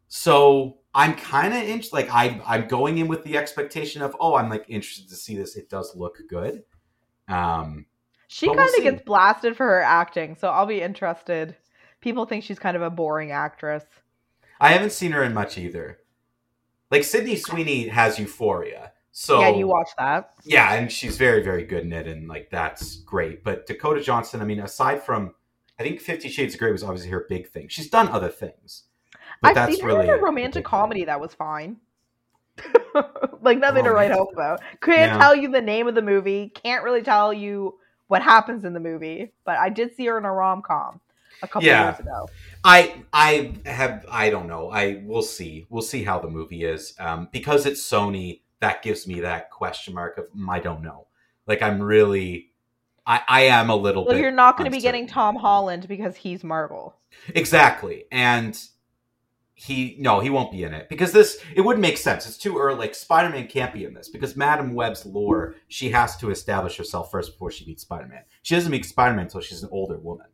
So 0.09 0.79
I'm 0.93 1.13
kind 1.15 1.53
of 1.53 1.63
in, 1.63 1.81
like 1.93 2.09
I 2.13 2.41
I'm 2.45 2.67
going 2.67 2.97
in 2.97 3.07
with 3.07 3.23
the 3.23 3.37
expectation 3.37 4.01
of 4.01 4.15
oh 4.19 4.35
I'm 4.35 4.49
like 4.49 4.65
interested 4.67 5.07
to 5.09 5.15
see 5.15 5.37
this. 5.37 5.55
It 5.55 5.69
does 5.69 5.95
look 5.95 6.17
good. 6.29 6.63
Um, 7.29 7.85
She 8.27 8.47
we'll 8.47 8.57
kind 8.57 8.69
of 8.77 8.83
gets 8.83 9.01
blasted 9.03 9.55
for 9.55 9.65
her 9.65 9.81
acting, 9.81 10.35
so 10.35 10.49
I'll 10.49 10.65
be 10.65 10.81
interested. 10.81 11.55
People 12.01 12.25
think 12.25 12.43
she's 12.43 12.59
kind 12.59 12.75
of 12.75 12.81
a 12.83 12.89
boring 12.89 13.31
actress. 13.31 13.83
I 14.59 14.69
haven't 14.69 14.91
seen 14.91 15.11
her 15.11 15.23
in 15.23 15.33
much 15.33 15.57
either. 15.57 15.99
Like 16.91 17.03
Sydney 17.03 17.35
Sweeney 17.35 17.87
has 17.87 18.19
Euphoria, 18.19 18.91
so 19.11 19.39
yeah, 19.41 19.49
you 19.49 19.67
watch 19.67 19.89
that. 19.97 20.33
yeah, 20.43 20.73
and 20.75 20.91
she's 20.91 21.17
very 21.17 21.43
very 21.43 21.63
good 21.65 21.83
in 21.83 21.91
it, 21.93 22.07
and 22.07 22.27
like 22.27 22.49
that's 22.51 22.97
great. 22.97 23.43
But 23.43 23.65
Dakota 23.65 24.01
Johnson, 24.01 24.41
I 24.41 24.45
mean, 24.45 24.59
aside 24.59 25.03
from 25.03 25.33
I 25.79 25.83
think 25.83 25.99
Fifty 25.99 26.29
Shades 26.29 26.53
of 26.53 26.59
Grey 26.59 26.71
was 26.71 26.83
obviously 26.83 27.09
her 27.09 27.25
big 27.27 27.47
thing. 27.49 27.67
She's 27.69 27.89
done 27.89 28.07
other 28.09 28.29
things, 28.29 28.83
but 29.41 29.49
I've 29.49 29.55
that's 29.55 29.75
seen 29.75 29.81
her 29.83 29.87
really 29.87 30.07
in 30.07 30.13
a 30.13 30.17
romantic 30.17 30.63
comedy 30.63 31.05
that 31.05 31.19
was 31.19 31.33
fine. 31.33 31.77
like 33.41 33.57
nothing 33.57 33.83
to 33.83 33.91
write 33.91 34.11
home 34.11 34.27
about. 34.31 34.61
Couldn't 34.79 34.99
Yeah. 35.09 35.17
tell 35.17 35.35
you 35.35 35.49
the 35.49 35.61
name 35.61 35.87
of 35.87 35.95
the 35.95 36.01
movie. 36.01 36.49
Can't 36.49 36.83
really 36.83 37.01
tell 37.01 37.33
you 37.33 37.77
what 38.07 38.21
happens 38.21 38.65
in 38.65 38.73
the 38.73 38.79
movie. 38.79 39.31
But 39.45 39.57
I 39.57 39.69
did 39.69 39.95
see 39.95 40.05
her 40.05 40.17
in 40.17 40.25
a 40.25 40.31
rom 40.31 40.61
com 40.61 40.99
a 41.41 41.47
couple 41.47 41.67
Yeah. 41.67 41.85
years 41.89 41.99
ago. 41.99 42.27
I 42.63 43.03
I 43.13 43.53
have 43.65 44.05
I 44.09 44.29
don't 44.29 44.47
know. 44.47 44.69
I 44.69 45.01
we'll 45.03 45.21
see. 45.21 45.65
We'll 45.69 45.81
see 45.81 46.03
how 46.03 46.19
the 46.19 46.29
movie 46.29 46.63
is. 46.63 46.93
Um, 46.99 47.29
because 47.31 47.65
it's 47.65 47.81
Sony, 47.81 48.41
that 48.59 48.81
gives 48.81 49.07
me 49.07 49.19
that 49.21 49.51
question 49.51 49.93
mark 49.93 50.17
of 50.17 50.31
mm, 50.33 50.49
I 50.49 50.59
don't 50.59 50.81
know. 50.81 51.07
Like 51.47 51.61
I'm 51.61 51.81
really 51.81 52.51
I, 53.07 53.21
I 53.27 53.41
am 53.43 53.69
a 53.69 53.75
little 53.75 54.05
Well, 54.05 54.17
you're 54.17 54.31
not 54.31 54.57
going 54.57 54.65
to 54.65 54.75
be 54.75 54.81
getting. 54.81 55.05
Tom 55.05 55.35
Holland 55.35 55.87
because 55.87 56.15
he's 56.15 56.43
Marvel. 56.43 56.95
Exactly. 57.35 58.05
And 58.11 58.59
he 59.57 59.95
no, 59.99 60.19
he 60.19 60.29
won't 60.29 60.51
be 60.51 60.63
in 60.63 60.73
it. 60.73 60.89
Because 60.89 61.11
this 61.13 61.37
it 61.55 61.61
wouldn't 61.61 61.81
make 61.81 61.97
sense. 61.97 62.27
It's 62.27 62.37
too 62.37 62.57
early. 62.57 62.77
Like 62.77 62.93
Spider-Man 62.95 63.47
can't 63.47 63.73
be 63.73 63.85
in 63.85 63.93
this 63.93 64.09
because 64.09 64.35
Madam 64.35 64.73
Web's 64.73 65.05
lore, 65.05 65.55
she 65.69 65.89
has 65.91 66.17
to 66.17 66.29
establish 66.29 66.75
herself 66.77 67.09
first 67.09 67.31
before 67.33 67.51
she 67.51 67.65
meets 67.65 67.83
Spider-Man. 67.83 68.23
She 68.43 68.53
doesn't 68.55 68.71
meet 68.71 68.85
Spider-Man 68.85 69.25
until 69.25 69.41
she's 69.41 69.63
an 69.63 69.69
older 69.71 69.97
woman. 69.97 70.27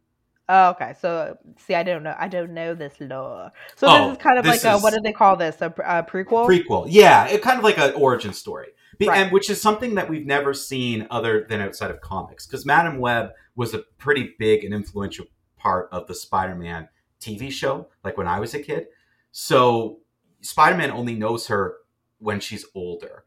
Oh, 0.50 0.72
okay. 0.72 0.96
So 1.00 1.38
see, 1.60 1.76
I 1.76 1.84
don't 1.84 2.04
know. 2.04 2.16
I 2.18 2.28
don't 2.28 2.54
know 2.54 2.74
this 2.74 2.96
lore. 3.00 3.52
So 3.76 3.88
Oh, 3.88 4.08
this 4.10 4.18
is 4.18 4.24
kind 4.24 4.38
of 4.40 4.46
like 4.46 4.64
a 4.64 4.80
what 4.80 4.94
do 4.94 5.00
they 5.02 5.14
call 5.14 5.38
this? 5.38 5.62
A, 5.62 5.68
a 5.68 6.04
prequel? 6.04 6.48
prequel 6.48 6.88
yeah 6.90 7.28
it 7.28 7.42
kind 7.42 7.58
of 7.58 7.64
like 7.64 7.78
an 7.78 7.94
origin 7.94 8.34
story 8.34 8.68
Be- 8.98 9.08
Right. 9.08 9.22
and 9.22 9.32
which 9.32 9.50
is 9.50 9.62
something 9.62 9.96
that 9.96 10.10
we've 10.10 10.26
never 10.26 10.54
seen 10.54 11.08
other 11.10 11.46
than 11.48 11.62
outside 11.62 11.90
of 11.92 12.02
comics 12.02 12.46
because 12.48 12.66
madam 12.66 12.98
web 13.00 13.30
was 13.56 13.74
a 13.74 13.80
pretty 13.98 14.34
big 14.40 14.64
and 14.66 14.74
influential 14.74 15.26
part 15.58 15.88
of 15.92 16.08
the 16.08 16.14
spider-man 16.16 16.90
tv 17.22 17.50
show 17.52 17.88
like 18.04 18.18
when 18.18 18.28
i 18.28 18.40
was 18.40 18.54
a 18.54 18.60
kid 18.60 18.88
so 19.32 20.00
spider-man 20.42 20.92
only 20.92 21.14
knows 21.16 21.48
her 21.48 21.76
when 22.20 22.40
she's 22.40 22.66
older 22.76 23.24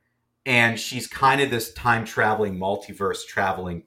and 0.46 0.78
she's 0.78 1.06
kind 1.06 1.40
of 1.40 1.50
this 1.50 1.72
time 1.72 2.04
traveling 2.04 2.56
multiverse 2.58 3.26
traveling 3.26 3.82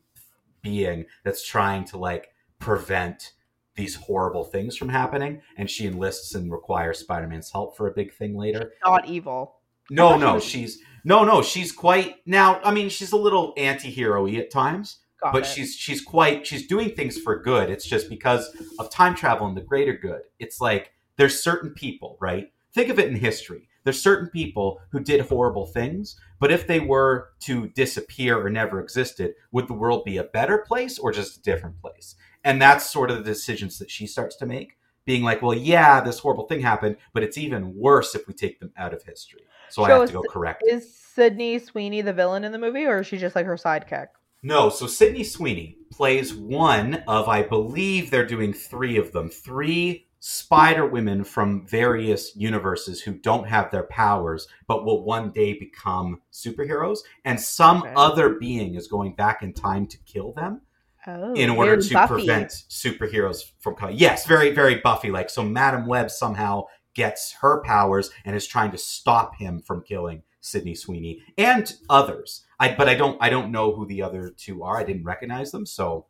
being 0.61 1.05
that's 1.23 1.45
trying 1.45 1.83
to 1.85 1.97
like 1.97 2.29
prevent 2.59 3.33
these 3.75 3.95
horrible 3.95 4.43
things 4.43 4.75
from 4.75 4.89
happening 4.89 5.41
and 5.57 5.69
she 5.69 5.85
enlists 5.85 6.33
and 6.33 6.51
requires 6.51 6.99
spider-man's 6.99 7.51
help 7.51 7.77
for 7.77 7.87
a 7.87 7.91
big 7.91 8.11
thing 8.13 8.35
later 8.35 8.73
Not 8.83 9.07
evil. 9.07 9.59
no, 9.91 10.13
she 10.15 10.19
no, 10.19 10.39
she's 10.39 10.79
no, 11.05 11.23
no, 11.23 11.41
she's 11.41 11.71
quite 11.71 12.15
now. 12.25 12.59
I 12.65 12.71
mean, 12.73 12.89
she's 12.89 13.13
a 13.13 13.17
little 13.17 13.53
anti-hero-y 13.55 14.33
at 14.33 14.51
times, 14.51 14.97
Got 15.21 15.31
but 15.31 15.43
it. 15.43 15.45
she's 15.45 15.73
she's 15.73 16.01
quite 16.01 16.45
she's 16.45 16.67
doing 16.67 16.89
things 16.95 17.17
for 17.17 17.41
good. 17.41 17.69
It's 17.69 17.85
just 17.85 18.09
because 18.09 18.53
of 18.77 18.89
time 18.89 19.15
travel 19.15 19.47
and 19.47 19.55
the 19.55 19.61
greater 19.61 19.93
good. 19.93 20.23
It's 20.37 20.59
like 20.59 20.91
there's 21.17 21.43
certain 21.43 21.71
people, 21.71 22.17
right? 22.21 22.51
Think 22.73 22.89
of 22.89 22.99
it 22.99 23.09
in 23.09 23.15
history. 23.15 23.67
There's 23.83 24.01
certain 24.01 24.29
people 24.29 24.81
who 24.91 24.99
did 24.99 25.21
horrible 25.21 25.65
things, 25.65 26.19
but 26.39 26.51
if 26.51 26.67
they 26.67 26.79
were 26.79 27.29
to 27.41 27.69
disappear 27.69 28.37
or 28.37 28.49
never 28.49 28.81
existed, 28.81 29.33
would 29.51 29.67
the 29.67 29.73
world 29.73 30.03
be 30.03 30.17
a 30.17 30.25
better 30.25 30.57
place 30.57 30.99
or 30.99 31.11
just 31.11 31.37
a 31.37 31.41
different 31.41 31.81
place? 31.81 32.15
And 32.43 32.61
that's 32.61 32.89
sort 32.89 33.11
of 33.11 33.17
the 33.17 33.23
decisions 33.23 33.79
that 33.79 33.89
she 33.89 34.05
starts 34.05 34.35
to 34.37 34.45
make, 34.45 34.77
being 35.05 35.23
like, 35.23 35.41
well, 35.41 35.53
yeah, 35.53 36.01
this 36.01 36.19
horrible 36.19 36.47
thing 36.47 36.59
happened, 36.59 36.97
but 37.13 37.23
it's 37.23 37.37
even 37.37 37.75
worse 37.75 38.13
if 38.13 38.27
we 38.27 38.33
take 38.33 38.59
them 38.59 38.73
out 38.77 38.93
of 38.93 39.03
history. 39.03 39.41
So, 39.69 39.83
I 39.83 39.91
have 39.91 40.07
to 40.07 40.13
go 40.13 40.21
correct. 40.21 40.63
Is 40.67 40.93
Sydney 40.93 41.59
Sweeney 41.59 42.01
the 42.01 42.13
villain 42.13 42.43
in 42.43 42.51
the 42.51 42.59
movie, 42.59 42.85
or 42.85 42.99
is 42.99 43.07
she 43.07 43.17
just 43.17 43.35
like 43.35 43.45
her 43.45 43.55
sidekick? 43.55 44.07
No, 44.43 44.69
so 44.69 44.85
Sydney 44.85 45.23
Sweeney 45.23 45.77
plays 45.91 46.33
one 46.33 47.03
of, 47.07 47.27
I 47.27 47.41
believe 47.41 48.11
they're 48.11 48.25
doing 48.25 48.53
three 48.53 48.97
of 48.97 49.11
them, 49.11 49.29
three 49.29 50.06
spider 50.19 50.85
women 50.85 51.23
from 51.23 51.65
various 51.67 52.35
universes 52.35 53.01
who 53.01 53.13
don't 53.13 53.47
have 53.47 53.69
their 53.71 53.83
powers 53.83 54.47
but 54.67 54.83
will 54.85 55.03
one 55.03 55.31
day 55.31 55.53
become 55.53 56.21
superheroes. 56.31 56.99
And 57.23 57.39
some 57.39 57.83
Okay. 57.83 57.93
other 57.95 58.35
being 58.39 58.75
is 58.75 58.87
going 58.87 59.13
back 59.15 59.43
in 59.43 59.53
time 59.53 59.87
to 59.87 59.97
kill 59.99 60.33
them 60.33 60.61
Oh, 61.09 61.33
in 61.35 61.49
order 61.49 61.77
to 61.79 61.93
Buffy. 61.93 62.13
prevent 62.15 62.49
superheroes 62.69 63.43
from 63.59 63.75
coming. 63.75 63.95
Yes, 63.97 64.25
very, 64.25 64.51
very 64.51 64.75
Buffy 64.75 65.09
like. 65.09 65.29
So 65.29 65.41
Madam 65.43 65.85
Web 65.87 66.11
somehow 66.11 66.63
gets 66.93 67.33
her 67.41 67.61
powers 67.63 68.09
and 68.25 68.35
is 68.35 68.45
trying 68.47 68.71
to 68.71 68.77
stop 68.77 69.35
him 69.37 69.61
from 69.61 69.83
killing 69.83 70.23
Sydney 70.41 70.75
Sweeney 70.75 71.21
and 71.37 71.73
others. 71.89 72.43
I 72.59 72.73
but 72.75 72.89
I 72.89 72.95
don't 72.95 73.17
I 73.21 73.29
don't 73.29 73.51
know 73.51 73.73
who 73.73 73.85
the 73.85 74.01
other 74.01 74.33
two 74.35 74.63
are. 74.63 74.77
I 74.77 74.83
didn't 74.83 75.03
recognize 75.03 75.51
them. 75.51 75.65
So, 75.65 76.07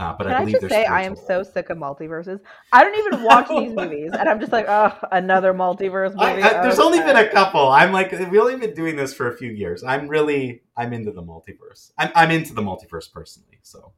uh, 0.00 0.14
but 0.18 0.26
Can 0.28 0.36
I 0.36 0.38
I, 0.38 0.40
believe 0.40 0.60
just 0.62 0.68
say 0.68 0.86
I 0.86 1.02
am 1.04 1.16
so 1.16 1.44
sick 1.44 1.70
of 1.70 1.78
multiverses? 1.78 2.40
I 2.72 2.84
don't 2.84 2.96
even 2.98 3.22
watch 3.24 3.48
these 3.56 3.72
movies, 3.74 4.14
and 4.18 4.28
I'm 4.28 4.40
just 4.40 4.52
like, 4.52 4.66
oh, 4.68 4.96
another 5.12 5.54
multiverse 5.54 6.16
movie. 6.16 6.42
I, 6.42 6.60
there's 6.62 6.80
only 6.80 7.00
been 7.02 7.16
a 7.16 7.28
couple. 7.30 7.68
I'm 7.70 7.92
like 7.92 8.12
we've 8.12 8.40
only 8.40 8.56
been 8.56 8.74
doing 8.74 8.96
this 8.96 9.14
for 9.14 9.28
a 9.32 9.36
few 9.38 9.52
years. 9.52 9.84
I'm 9.84 10.08
really 10.08 10.62
I'm 10.76 10.92
into 10.94 11.12
the 11.12 11.22
multiverse. 11.22 11.92
I'm 11.98 12.10
I'm 12.16 12.32
into 12.32 12.54
the 12.54 12.62
multiverse 12.62 13.12
personally. 13.12 13.60
So 13.62 13.92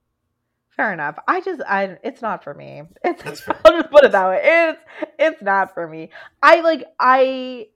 Fair 0.70 0.92
enough. 0.92 1.18
I 1.28 1.40
just, 1.42 1.60
I, 1.68 1.98
it's 2.02 2.22
not 2.22 2.42
for 2.42 2.54
me. 2.54 2.82
It's, 3.04 3.22
That's 3.22 3.40
fair. 3.42 3.60
I'll 3.64 3.80
just 3.80 3.90
put 3.90 4.04
it 4.04 4.12
that 4.12 4.26
way. 4.28 4.40
It's, 4.42 4.80
it's 5.18 5.42
not 5.42 5.74
for 5.74 5.86
me. 5.88 6.10
I 6.42 6.62
like, 6.62 6.86
I. 6.98 7.68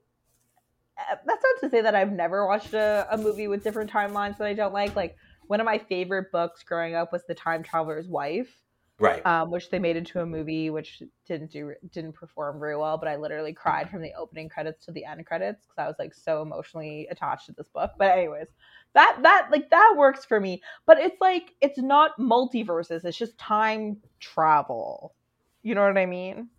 uh, 0.97 1.15
That's 1.25 1.43
not 1.43 1.61
to 1.61 1.69
say 1.69 1.81
that 1.81 1.95
I've 1.95 2.11
never 2.11 2.47
watched 2.47 2.73
a, 2.73 3.07
a 3.11 3.17
movie 3.17 3.47
with 3.47 3.63
different 3.63 3.91
timelines 3.91 4.37
that 4.39 4.47
I 4.47 4.53
don't 4.53 4.73
like. 4.73 4.95
Like 4.95 5.15
one 5.47 5.59
of 5.59 5.65
my 5.65 5.77
favorite 5.77 6.31
books 6.31 6.63
growing 6.63 6.95
up 6.95 7.11
was 7.11 7.23
The 7.27 7.35
Time 7.35 7.63
Traveler's 7.63 8.07
Wife, 8.07 8.53
Right. 8.99 9.23
um, 9.25 9.51
which 9.51 9.69
they 9.69 9.77
made 9.77 9.95
into 9.95 10.21
a 10.21 10.25
movie, 10.25 10.69
which 10.71 11.03
didn't 11.27 11.51
do 11.51 11.73
didn't 11.91 12.13
perform 12.13 12.59
very 12.59 12.75
well. 12.75 12.97
But 12.97 13.07
I 13.07 13.15
literally 13.15 13.53
cried 13.53 13.89
from 13.91 14.01
the 14.01 14.13
opening 14.17 14.49
credits 14.49 14.85
to 14.85 14.91
the 14.91 15.05
end 15.05 15.25
credits 15.25 15.65
because 15.65 15.77
I 15.77 15.87
was 15.87 15.95
like 15.99 16.15
so 16.15 16.41
emotionally 16.41 17.07
attached 17.11 17.45
to 17.45 17.51
this 17.51 17.67
book. 17.69 17.91
But 17.99 18.17
anyways, 18.17 18.47
that 18.93 19.19
that 19.21 19.49
like 19.51 19.69
that 19.69 19.93
works 19.97 20.25
for 20.25 20.39
me. 20.39 20.63
But 20.87 20.97
it's 20.99 21.21
like 21.21 21.53
it's 21.61 21.77
not 21.77 22.17
multiverses; 22.19 23.05
it's 23.05 23.17
just 23.17 23.37
time 23.37 23.97
travel. 24.19 25.13
You 25.61 25.75
know 25.75 25.83
what 25.83 25.97
I 25.97 26.07
mean? 26.07 26.49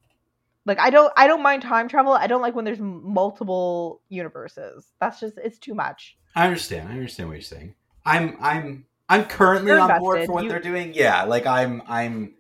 Like 0.64 0.78
I 0.78 0.90
don't 0.90 1.12
I 1.16 1.26
don't 1.26 1.42
mind 1.42 1.62
time 1.62 1.88
travel. 1.88 2.12
I 2.12 2.28
don't 2.28 2.42
like 2.42 2.54
when 2.54 2.64
there's 2.64 2.78
multiple 2.78 4.02
universes. 4.11 4.92
That's 5.00 5.18
just 5.18 5.38
it's 5.42 5.59
too 5.59 5.75
much. 5.75 6.16
I 6.37 6.47
understand. 6.47 6.88
I 6.88 6.92
understand 6.92 7.28
what 7.30 7.35
you're 7.35 7.42
saying. 7.42 7.75
I'm 8.09 8.37
I'm 8.41 8.87
I'm 9.09 9.25
currently 9.25 9.71
You're 9.71 9.81
on 9.81 9.99
board 10.00 10.27
for 10.27 10.33
what 10.33 10.45
You- 10.45 10.50
they're 10.50 10.61
doing. 10.61 10.93
Yeah, 10.95 11.25
like 11.25 11.47
I'm 11.47 11.83
I'm 11.87 12.35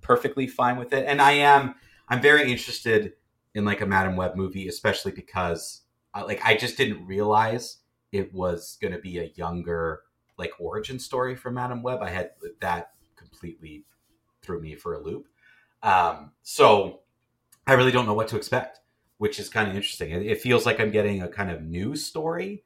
perfectly 0.00 0.46
fine 0.46 0.76
with 0.76 0.92
it, 0.92 1.06
and 1.06 1.20
I 1.20 1.32
am 1.32 1.74
I'm 2.08 2.20
very 2.20 2.50
interested 2.50 3.14
in 3.54 3.64
like 3.64 3.80
a 3.80 3.86
Madam 3.86 4.16
Web 4.16 4.36
movie, 4.36 4.68
especially 4.68 5.12
because 5.12 5.82
uh, 6.14 6.24
like 6.26 6.40
I 6.44 6.56
just 6.56 6.76
didn't 6.76 7.06
realize 7.06 7.78
it 8.12 8.32
was 8.32 8.78
going 8.80 8.92
to 8.92 9.00
be 9.00 9.18
a 9.18 9.32
younger 9.34 10.02
like 10.36 10.52
origin 10.58 10.98
story 10.98 11.34
for 11.34 11.50
Madam 11.50 11.82
Web. 11.82 12.02
I 12.02 12.10
had 12.10 12.30
that 12.60 12.90
completely 13.16 13.84
threw 14.42 14.60
me 14.60 14.74
for 14.74 14.94
a 14.94 15.00
loop. 15.00 15.26
Um, 15.82 16.32
so 16.42 17.00
I 17.66 17.74
really 17.74 17.92
don't 17.92 18.06
know 18.06 18.14
what 18.14 18.28
to 18.28 18.36
expect, 18.36 18.80
which 19.18 19.38
is 19.38 19.48
kind 19.48 19.68
of 19.68 19.76
interesting. 19.76 20.10
It, 20.10 20.26
it 20.26 20.40
feels 20.40 20.66
like 20.66 20.80
I'm 20.80 20.90
getting 20.90 21.22
a 21.22 21.28
kind 21.28 21.50
of 21.50 21.62
new 21.62 21.96
story 21.96 22.64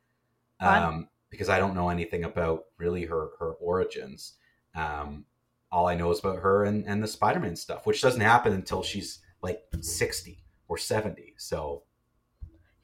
um, 0.61 1.09
because 1.31 1.49
I 1.49 1.59
don't 1.59 1.75
know 1.75 1.89
anything 1.89 2.25
about 2.25 2.65
really 2.79 3.05
her 3.05 3.31
her 3.39 3.53
origins. 3.55 4.35
Um, 4.75 5.25
all 5.71 5.87
I 5.87 5.95
know 5.95 6.11
is 6.11 6.21
about 6.21 6.39
her 6.39 6.65
and, 6.65 6.87
and 6.87 7.03
the 7.03 7.09
Spider-Man 7.09 7.57
stuff, 7.57 7.87
which 7.87 8.01
doesn't 8.01 8.21
happen 8.21 8.55
until 8.55 8.83
she's 8.83 9.21
like 9.43 9.63
60 9.79 10.43
or 10.67 10.79
70. 10.79 11.35
So 11.37 11.83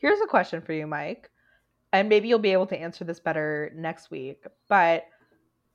Here's 0.04 0.20
a 0.20 0.26
question 0.26 0.60
for 0.60 0.74
you, 0.74 0.86
Mike. 0.86 1.30
And 1.94 2.10
maybe 2.10 2.28
you'll 2.28 2.38
be 2.38 2.52
able 2.52 2.66
to 2.66 2.78
answer 2.78 3.04
this 3.04 3.20
better 3.20 3.72
next 3.74 4.10
week. 4.10 4.44
But 4.68 5.04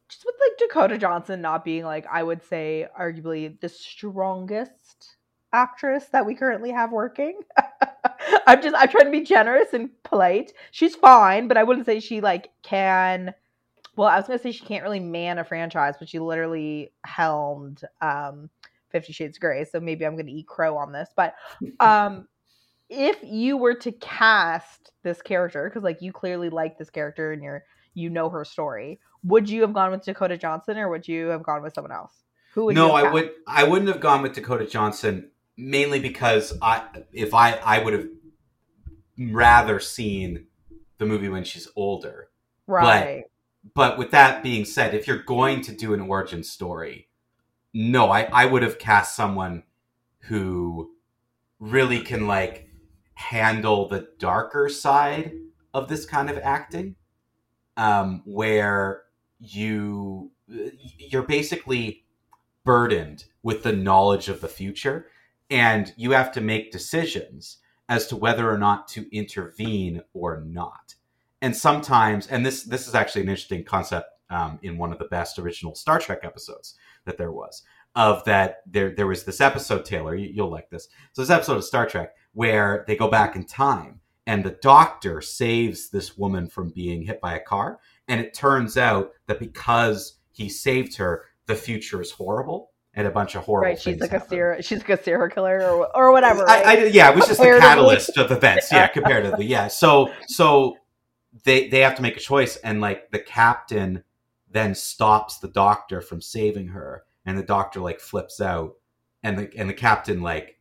just 0.08 0.24
with 0.24 0.36
like 0.40 0.70
Dakota 0.70 1.00
Johnson 1.00 1.42
not 1.42 1.66
being 1.66 1.84
like, 1.84 2.06
I 2.06 2.22
would 2.22 2.44
say, 2.44 2.88
arguably 2.96 3.60
the 3.60 3.70
strongest 3.70 5.18
actress 5.52 6.06
that 6.12 6.28
we 6.28 6.36
currently 6.36 6.70
have 6.70 6.92
working. 6.92 7.40
I'm 8.48 8.62
just 8.62 8.76
I'm 8.78 8.90
trying 8.90 9.06
to 9.06 9.12
be 9.12 9.22
generous 9.22 9.74
and 9.74 9.90
polite. 10.04 10.54
She's 10.72 10.96
fine, 10.96 11.48
but 11.48 11.58
I 11.58 11.64
wouldn't 11.64 11.86
say 11.86 12.00
she 12.00 12.22
like 12.22 12.50
can 12.64 13.34
well, 13.96 14.08
I 14.08 14.18
was 14.18 14.28
gonna 14.28 14.40
say 14.40 14.52
she 14.52 14.66
can't 14.66 14.84
really 14.84 15.00
man 15.00 15.40
a 15.40 15.44
franchise, 15.44 15.96
but 16.00 16.10
she 16.10 16.20
literally 16.20 16.92
helmed 17.06 17.84
um 18.02 18.50
Fifty 18.90 19.14
Shades 19.14 19.38
of 19.38 19.42
Grey, 19.42 19.66
so 19.66 19.80
maybe 19.80 20.06
I'm 20.06 20.16
gonna 20.16 20.32
eat 20.32 20.48
crow 20.48 20.78
on 20.78 20.92
this. 20.92 21.10
But 21.16 21.36
um 21.80 22.28
if 22.90 23.18
you 23.24 23.56
were 23.56 23.76
to 23.76 23.92
cast 23.92 24.92
this 25.04 25.22
character 25.22 25.70
because 25.70 25.84
like 25.84 26.02
you 26.02 26.12
clearly 26.12 26.50
like 26.50 26.78
this 26.78 26.90
character 26.90 27.32
and 27.32 27.44
you're 27.44 27.64
you 27.94 28.10
know 28.10 28.30
her 28.30 28.44
story 28.44 29.00
would 29.24 29.48
you 29.48 29.62
have 29.62 29.74
gone 29.74 29.92
with 29.92 30.04
dakota 30.04 30.36
johnson 30.36 30.76
or 30.76 30.90
would 30.90 31.08
you 31.08 31.28
have 31.28 31.44
gone 31.44 31.62
with 31.62 31.72
someone 31.72 31.92
else 31.92 32.24
who 32.54 32.66
would 32.66 32.76
no, 32.76 32.92
I 32.92 33.12
would 33.12 33.32
I 33.48 33.64
wouldn't 33.64 33.90
have 33.90 34.00
gone 34.00 34.22
with 34.22 34.34
Dakota 34.34 34.66
Johnson 34.66 35.30
mainly 35.58 36.00
because 36.00 36.58
I 36.62 36.84
if 37.12 37.34
I 37.34 37.54
I 37.54 37.84
would 37.84 37.94
have 37.94 38.08
rather 39.20 39.80
seen 39.80 40.46
the 40.98 41.06
movie 41.06 41.30
when 41.30 41.44
she's 41.44 41.68
older. 41.76 42.30
right 42.68 43.26
But 43.74 43.98
with 43.98 44.12
that 44.12 44.42
being 44.42 44.66
said, 44.66 44.94
if 44.94 45.08
you're 45.08 45.24
going 45.24 45.62
to 45.62 45.74
do 45.74 45.94
an 45.94 46.02
origin 46.02 46.44
story, 46.44 47.10
no, 47.74 48.10
I, 48.10 48.24
I 48.32 48.46
would 48.46 48.64
have 48.64 48.80
cast 48.80 49.16
someone 49.16 49.64
who 50.22 50.92
really 51.60 52.00
can 52.00 52.26
like 52.26 52.70
handle 53.16 53.88
the 53.88 54.08
darker 54.18 54.70
side 54.70 55.34
of 55.74 55.90
this 55.90 56.06
kind 56.06 56.30
of 56.30 56.38
acting. 56.38 56.96
Um, 57.78 58.24
where 58.26 59.04
you 59.40 60.32
you're 60.48 61.24
basically 61.24 62.04
burdened 62.66 63.26
with 63.42 63.64
the 63.64 63.72
knowledge 63.72 64.28
of 64.28 64.42
the 64.42 64.48
future 64.48 65.08
and 65.50 65.94
you 65.96 66.12
have 66.12 66.32
to 66.34 66.42
make 66.42 66.72
decisions 66.72 67.58
as 67.90 68.08
to 68.08 68.16
whether 68.16 68.50
or 68.50 68.58
not 68.58 68.88
to 68.88 69.14
intervene 69.14 70.02
or 70.14 70.42
not. 70.46 70.96
And 71.42 71.56
sometimes 71.56 72.28
and 72.28 72.46
this 72.46 72.64
this 72.64 72.88
is 72.88 72.96
actually 72.96 73.24
an 73.24 73.30
interesting 73.30 73.66
concept 73.66 74.08
um, 74.30 74.60
in 74.62 74.78
one 74.78 74.94
of 74.94 75.00
the 75.00 75.06
best 75.06 75.40
original 75.40 75.76
star 75.76 76.00
trek 76.00 76.20
episodes 76.24 76.78
that 77.06 77.18
there 77.18 77.32
was 77.32 77.64
of 77.96 78.24
that 78.26 78.58
there 78.68 78.94
there 78.96 79.08
was 79.08 79.24
this 79.24 79.42
episode 79.42 79.84
taylor 79.84 80.16
you, 80.16 80.30
you'll 80.32 80.52
like 80.52 80.70
this. 80.70 80.88
So 81.14 81.22
this 81.22 81.32
episode 81.32 81.58
of 81.58 81.64
star 81.64 81.88
trek 81.88 82.16
where 82.34 82.86
they 82.88 82.96
go 82.96 83.10
back 83.10 83.36
in 83.36 83.46
time 83.46 84.02
and 84.28 84.44
the 84.44 84.58
doctor 84.62 85.22
saves 85.22 85.90
this 85.90 86.16
woman 86.16 86.48
from 86.48 86.70
being 86.70 87.02
hit 87.02 87.20
by 87.20 87.36
a 87.36 87.40
car. 87.40 87.80
And 88.08 88.22
it 88.22 88.36
turns 88.36 88.78
out 88.78 89.12
that 89.26 89.40
because 89.40 90.20
he 90.32 90.50
saved 90.50 90.98
her 90.98 91.26
the 91.48 91.56
future 91.56 92.00
is 92.00 92.12
horrible 92.12 92.70
and 93.00 93.08
a 93.08 93.12
bunch 93.12 93.34
of 93.34 93.44
horrible 93.46 93.70
right 93.70 93.80
she's 93.80 94.00
like 94.02 94.12
a 94.12 94.28
serial 94.28 94.62
she's 94.62 94.80
like 94.80 94.90
a 94.90 95.02
serial 95.02 95.30
killer 95.30 95.62
or, 95.62 95.96
or 95.96 96.12
whatever 96.12 96.44
I, 96.50 96.62
I, 96.62 96.84
yeah, 96.86 97.10
it 97.10 97.16
was 97.16 97.28
just 97.28 97.40
the 97.40 97.58
catalyst 97.60 98.18
of 98.18 98.32
events. 98.32 98.72
Yeah, 98.72 98.88
comparatively. 99.00 99.46
Yeah. 99.46 99.68
So 99.68 100.12
so 100.28 100.78
they 101.44 101.70
they 101.70 101.80
have 101.80 101.96
to 101.96 102.02
make 102.02 102.18
a 102.18 102.20
choice, 102.20 102.56
and 102.58 102.82
like 102.82 103.12
the 103.12 103.20
captain 103.20 104.04
then 104.52 104.74
stops 104.76 105.38
the 105.38 105.48
doctor 105.48 106.02
from 106.02 106.22
saving 106.22 106.70
her, 106.70 107.04
and 107.26 107.38
the 107.38 107.44
doctor 107.44 107.80
like 107.80 108.00
flips 108.00 108.42
out, 108.42 108.76
and 109.24 109.38
the 109.38 109.52
and 109.58 109.70
the 109.70 109.74
captain 109.74 110.22
like 110.22 110.60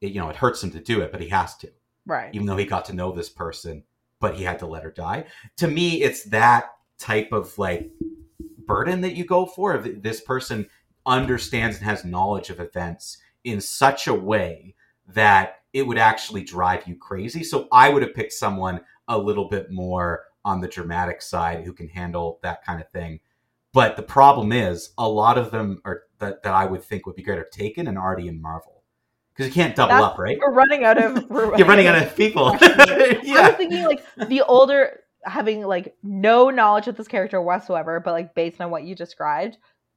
it, 0.00 0.12
you 0.12 0.20
know 0.20 0.28
it 0.28 0.36
hurts 0.36 0.62
him 0.62 0.70
to 0.72 0.80
do 0.80 1.00
it, 1.00 1.12
but 1.12 1.20
he 1.20 1.28
has 1.28 1.56
to, 1.58 1.72
right 2.06 2.34
even 2.34 2.46
though 2.46 2.56
he 2.56 2.64
got 2.64 2.84
to 2.86 2.94
know 2.94 3.12
this 3.12 3.30
person, 3.30 3.82
but 4.20 4.34
he 4.36 4.44
had 4.44 4.58
to 4.58 4.66
let 4.66 4.82
her 4.82 4.90
die. 4.90 5.24
To 5.58 5.68
me, 5.68 6.02
it's 6.02 6.24
that 6.24 6.66
type 6.98 7.32
of 7.32 7.56
like 7.58 7.90
burden 8.66 9.00
that 9.00 9.16
you 9.16 9.24
go 9.24 9.46
for. 9.46 9.78
This 9.78 10.20
person 10.20 10.68
understands 11.06 11.76
and 11.78 11.86
has 11.86 12.04
knowledge 12.04 12.50
of 12.50 12.60
events 12.60 13.18
in 13.44 13.60
such 13.60 14.06
a 14.06 14.14
way 14.14 14.74
that 15.08 15.62
it 15.72 15.86
would 15.86 15.98
actually 15.98 16.42
drive 16.42 16.86
you 16.86 16.96
crazy. 16.96 17.42
So 17.42 17.68
I 17.72 17.88
would 17.88 18.02
have 18.02 18.14
picked 18.14 18.32
someone 18.32 18.80
a 19.08 19.18
little 19.18 19.48
bit 19.48 19.70
more 19.70 20.24
on 20.44 20.60
the 20.60 20.68
dramatic 20.68 21.22
side 21.22 21.64
who 21.64 21.72
can 21.72 21.88
handle 21.88 22.38
that 22.42 22.64
kind 22.64 22.80
of 22.80 22.88
thing. 22.90 23.20
But 23.72 23.96
the 23.96 24.02
problem 24.02 24.52
is, 24.52 24.90
a 24.98 25.08
lot 25.08 25.38
of 25.38 25.50
them 25.50 25.80
are 25.84 26.02
that, 26.18 26.42
that 26.42 26.52
I 26.52 26.66
would 26.66 26.82
think 26.84 27.06
would 27.06 27.16
be 27.16 27.22
great 27.22 27.38
are 27.38 27.44
taken 27.44 27.86
and 27.88 27.96
already 27.96 28.28
in 28.28 28.40
Marvel 28.40 28.82
because 29.34 29.46
you 29.46 29.52
can't 29.54 29.74
double 29.74 29.94
That's- 29.94 30.12
up, 30.12 30.18
right? 30.18 30.38
we're 30.38 30.52
running 30.52 30.84
out 30.84 31.02
of 31.02 31.24
we're 31.30 31.56
You're 31.56 31.66
running 31.66 31.86
out 31.86 32.00
of 32.00 32.14
people. 32.16 32.46
I 32.60 33.18
was 33.22 33.54
thinking 33.56 33.84
like 33.84 34.04
the 34.28 34.42
older 34.42 35.00
having 35.24 35.62
like 35.62 35.94
no 36.02 36.50
knowledge 36.50 36.88
of 36.88 36.96
this 36.96 37.08
character 37.08 37.40
whatsoever, 37.40 38.00
but 38.00 38.12
like 38.12 38.34
based 38.34 38.60
on 38.60 38.70
what 38.70 38.82
you 38.84 38.94
described, 38.94 39.56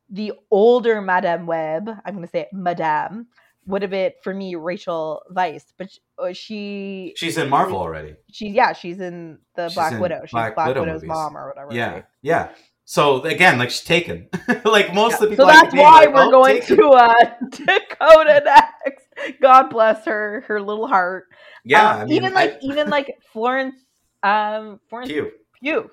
the 0.10 0.34
older 0.52 1.02
Madame 1.02 1.46
Web, 1.48 1.90
I'm 2.06 2.14
gonna 2.16 2.28
say 2.28 2.42
it, 2.42 2.50
Madame, 2.54 3.28
would 3.68 3.82
have 3.82 3.92
been 3.92 4.12
for 4.24 4.34
me 4.34 4.56
Rachel 4.56 5.24
Weisz, 5.34 5.64
but 5.78 5.90
uh, 6.20 6.34
she 6.34 7.14
she's 7.16 7.38
in 7.38 7.50
Marvel 7.50 7.78
already. 7.80 8.16
she 8.32 8.50
yeah 8.50 8.74
she's 8.74 9.00
in 9.00 9.40
the 9.56 9.68
She's 9.70 9.76
Black 9.76 9.94
in 9.94 10.00
Widow. 10.00 10.22
She's 10.26 10.32
Black 10.32 10.56
Black, 10.56 10.68
Widow 10.68 10.82
Widow's 10.82 10.96
movies. 11.02 11.08
mom 11.10 11.36
or 11.38 11.48
whatever. 11.50 11.74
Yeah, 11.74 11.94
right? 11.94 12.06
yeah. 12.22 12.50
So 12.88 13.24
again, 13.24 13.58
like 13.58 13.72
she's 13.72 13.82
taken. 13.84 14.30
like 14.64 14.94
most 14.94 15.14
Yeah. 15.14 15.16
of 15.16 15.22
the 15.22 15.28
people. 15.30 15.46
So 15.46 15.50
I 15.50 15.62
that's 15.64 15.74
why 15.74 16.02
like, 16.06 16.14
we're 16.14 16.26
oh, 16.26 16.32
going 16.32 16.62
to 16.62 16.90
uh, 16.90 17.14
Dakota 17.50 18.42
next. 18.46 19.08
God 19.42 19.70
bless 19.72 20.06
her, 20.06 20.44
her 20.48 20.62
little 20.62 20.86
heart. 20.86 21.26
Yeah, 21.64 21.96
Um, 21.96 22.02
I 22.02 22.06
mean, 22.06 22.14
even 22.18 22.34
like 22.36 22.60
even 22.62 22.90
like 22.92 23.18
Florence, 23.34 23.76
um, 24.22 24.80
Florence 24.88 25.10
Q. 25.10 25.32
Pugh. 25.60 25.90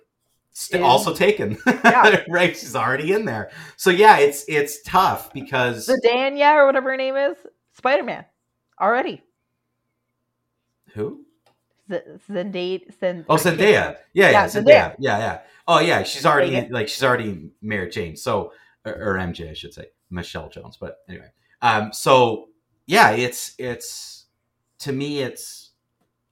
St- 0.53 0.83
also 0.83 1.15
taken. 1.15 1.57
Yeah. 1.67 2.23
right, 2.29 2.57
she's 2.57 2.77
already 2.77 3.13
in 3.13 3.25
there. 3.25 3.51
So 3.77 3.91
yeah, 3.91 4.19
it's 4.19 4.45
it's 4.49 4.83
tough 4.83 5.33
because 5.33 5.87
the 5.87 6.01
Zendaya 6.05 6.57
or 6.57 6.67
whatever 6.67 6.91
her 6.91 6.97
name 6.97 7.17
is, 7.17 7.37
Spider 7.75 8.03
Man, 8.03 8.25
already. 8.81 9.23
who? 10.95 11.25
Z- 11.91 12.01
Zendaya. 12.31 12.99
Zend- 13.01 13.25
Oh, 13.29 13.37
Zendaya. 13.37 13.59
Yeah, 13.61 13.97
yeah, 14.15 14.31
Yeah, 14.31 14.45
Zendaya. 14.47 14.65
Zendaya. 14.65 14.97
Yeah, 14.99 15.19
yeah. 15.19 15.39
Oh, 15.67 15.79
yeah. 15.81 16.03
She's 16.03 16.27
already 16.27 16.55
in, 16.55 16.71
like 16.71 16.89
she's 16.89 17.03
already 17.05 17.51
Mary 17.61 17.91
Jane. 17.91 18.17
So 18.17 18.53
or, 18.85 18.93
or 18.93 19.15
MJ, 19.15 19.51
I 19.51 19.55
should 19.55 19.73
say, 19.75 19.87
Michelle 20.11 20.49
Jones. 20.49 20.77
But 20.79 20.99
anyway, 21.09 21.31
um, 21.63 21.93
so 21.93 22.49
yeah, 22.87 23.11
it's 23.13 23.55
it's 23.59 24.27
to 24.81 24.93
me, 24.93 25.21
it's 25.23 25.71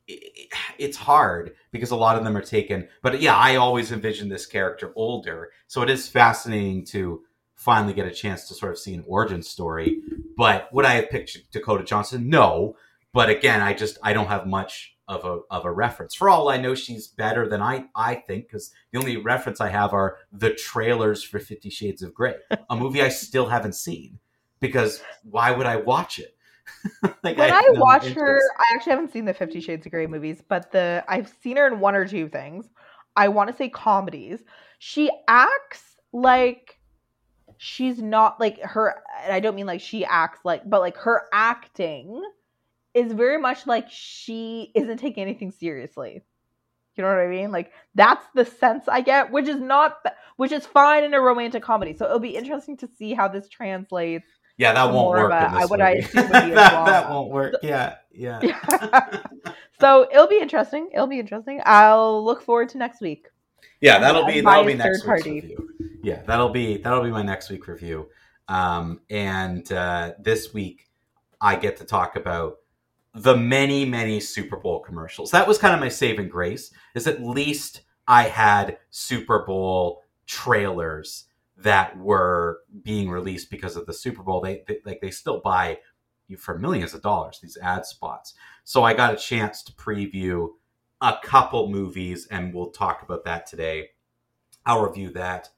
it, 0.07 0.53
it's 0.79 0.97
hard 0.97 1.53
because 1.73 1.91
a 1.91 1.97
lot 1.97 2.17
of 2.17 2.25
them 2.25 2.37
are 2.37 2.43
taken. 2.43 2.89
But 3.03 3.21
yeah, 3.21 3.37
I 3.37 3.57
always 3.57 3.93
envision 3.93 4.29
this 4.29 4.47
character 4.47 4.93
older, 4.97 5.51
so 5.67 5.83
it 5.83 5.91
is 5.91 6.09
fascinating 6.09 6.85
to 6.87 7.23
finally 7.55 7.93
get 7.93 8.07
a 8.07 8.11
chance 8.11 8.49
to 8.49 8.55
sort 8.55 8.73
of 8.73 8.79
see 8.79 8.95
an 8.95 9.05
origin 9.07 9.43
story. 9.43 10.01
But 10.37 10.73
would 10.73 10.87
I 10.87 10.95
have 10.95 11.11
picked 11.11 11.51
Dakota 11.53 11.85
Johnson? 11.85 12.31
No. 12.31 12.77
But 13.13 13.29
again, 13.29 13.61
I 13.61 13.75
just 13.75 13.99
I 14.03 14.13
don't 14.13 14.29
have 14.29 14.47
much 14.47 14.97
of 15.07 15.25
a 15.25 15.41
of 15.51 15.65
a 15.65 15.73
reference. 15.73 16.15
For 16.15 16.31
all 16.31 16.49
I 16.49 16.57
know, 16.57 16.75
she's 16.75 17.09
better 17.09 17.49
than 17.49 17.61
I 17.61 17.87
I 17.95 18.15
think 18.15 18.47
because 18.47 18.73
the 18.93 18.99
only 18.99 19.17
reference 19.17 19.61
I 19.61 19.69
have 19.69 19.93
are 19.93 20.17
the 20.33 20.55
trailers 20.55 21.23
for 21.23 21.39
Fifty 21.39 21.69
Shades 21.69 22.03
of 22.03 22.15
Grey, 22.15 22.37
a 22.71 22.77
movie 22.77 23.03
I 23.03 23.09
still 23.09 23.47
haven't 23.47 23.75
seen. 23.75 24.21
Because 24.61 25.03
why 25.25 25.51
would 25.51 25.67
I 25.67 25.77
watch 25.77 26.19
it? 26.19 26.37
like 27.23 27.37
when 27.37 27.53
I, 27.53 27.57
I 27.57 27.69
watch 27.73 28.07
her, 28.07 28.41
I 28.59 28.75
actually 28.75 28.91
haven't 28.91 29.13
seen 29.13 29.25
the 29.25 29.35
Fifty 29.35 29.61
Shades 29.61 29.87
of 29.87 29.93
Grey 29.93 30.07
movies, 30.07 30.43
but 30.47 30.73
the 30.73 31.05
I've 31.09 31.33
seen 31.43 31.57
her 31.57 31.67
in 31.67 31.81
one 31.81 31.95
or 31.95 32.07
two 32.07 32.29
things. 32.29 32.67
I 33.17 33.29
want 33.29 33.51
to 33.51 33.57
say 33.57 33.69
comedies. 33.69 34.41
She 34.79 35.11
acts 35.29 35.97
like 36.13 36.79
she's 37.59 38.01
not 38.01 38.41
like 38.41 38.61
her. 38.63 39.03
I 39.29 39.41
don't 39.41 39.55
mean 39.55 39.67
like 39.67 39.81
she 39.81 40.05
acts 40.05 40.41
like, 40.45 40.69
but 40.69 40.81
like 40.81 40.97
her 40.99 41.25
acting 41.33 42.23
is 42.95 43.13
very 43.13 43.39
much 43.39 43.67
like 43.67 43.87
she 43.91 44.73
isn't 44.75 44.99
taking 44.99 45.23
anything 45.23 45.51
seriously. 45.51 46.23
You 46.97 47.05
know 47.05 47.11
what 47.11 47.19
I 47.19 47.29
mean? 47.29 47.53
Like 47.53 47.73
that's 47.95 48.27
the 48.35 48.45
sense 48.45 48.89
I 48.89 49.01
get, 49.01 49.31
which 49.31 49.49
is 49.49 49.61
not 49.61 50.05
which 50.37 50.53
is 50.53 50.67
fine 50.67 51.05
in 51.05 51.15
a 51.15 51.21
romantic 51.21 51.63
comedy. 51.63 51.95
So 51.97 52.07
it'll 52.07 52.19
be 52.19 52.37
interesting 52.37 52.77
to 52.79 52.89
see 52.89 53.15
how 53.15 53.29
this 53.29 53.49
translates. 53.49 54.31
Yeah, 54.61 54.75
that 54.75 54.93
won't 54.93 55.09
work. 55.09 55.33
A, 55.33 55.67
what 55.69 55.81
I 55.81 56.01
that, 56.13 56.53
that 56.53 57.09
won't 57.09 57.31
work. 57.31 57.55
Yeah, 57.63 57.95
yeah. 58.13 58.41
so 59.81 60.07
it'll 60.13 60.27
be 60.27 60.39
interesting. 60.39 60.91
It'll 60.93 61.07
be 61.07 61.19
interesting. 61.19 61.63
I'll 61.65 62.23
look 62.23 62.43
forward 62.43 62.69
to 62.71 62.79
next 62.79 63.01
week. 63.01 63.29
Yeah, 63.81 63.99
that'll 64.01 64.27
be 64.27 64.43
that'll 64.43 64.67
be 64.67 64.75
next 64.75 65.07
week's 65.07 65.25
review. 65.25 65.71
Yeah, 66.03 66.21
that'll 66.27 66.51
be 66.51 66.77
that'll 66.77 67.03
be 67.03 67.11
my 67.11 67.23
next 67.23 67.49
week 67.49 67.67
review. 67.69 68.09
Um, 68.49 69.01
and 69.09 69.73
uh, 69.73 70.13
this 70.19 70.53
week 70.53 70.91
I 71.41 71.57
get 71.57 71.79
to 71.79 71.87
talk 71.87 72.17
about 72.17 72.59
the 73.15 73.39
many, 73.39 73.87
many 73.87 74.21
Super 74.21 74.59
Bowl 74.59 74.81
commercials. 74.81 75.31
That 75.31 75.49
was 75.49 75.57
kind 75.57 75.73
of 75.73 75.81
my 75.81 75.89
saving 75.89 76.29
grace, 76.29 76.71
is 76.95 77.07
at 77.07 77.23
least 77.25 77.81
I 78.07 78.25
had 78.25 78.77
Super 78.91 79.43
Bowl 79.47 80.03
trailers 80.27 81.25
that 81.63 81.97
were 81.99 82.61
being 82.83 83.11
released 83.11 83.51
because 83.51 83.77
of 83.77 83.87
the 83.87 83.93
Super 83.93 84.23
Bowl. 84.23 84.41
They, 84.41 84.63
they 84.67 84.79
like 84.85 85.01
they 85.01 85.11
still 85.11 85.41
buy 85.41 85.79
you 86.29 86.37
for 86.37 86.59
millions 86.59 86.95
of 86.95 87.03
dollars 87.03 87.41
these 87.41 87.57
ad 87.59 87.87
spots. 87.87 88.35
So 88.65 88.83
I 88.85 88.95
got 88.95 89.15
a 89.15 89.17
chance 89.17 89.63
to 89.65 89.73
preview 89.73 90.51
a 91.01 91.17
couple 91.23 91.69
movies, 91.69 92.27
and 92.31 92.55
we'll 92.55 92.71
talk 92.71 93.03
about 93.03 93.25
that 93.25 93.47
today. 93.47 93.91
I'll 94.67 94.83
review 94.83 95.11
that. 95.13 95.49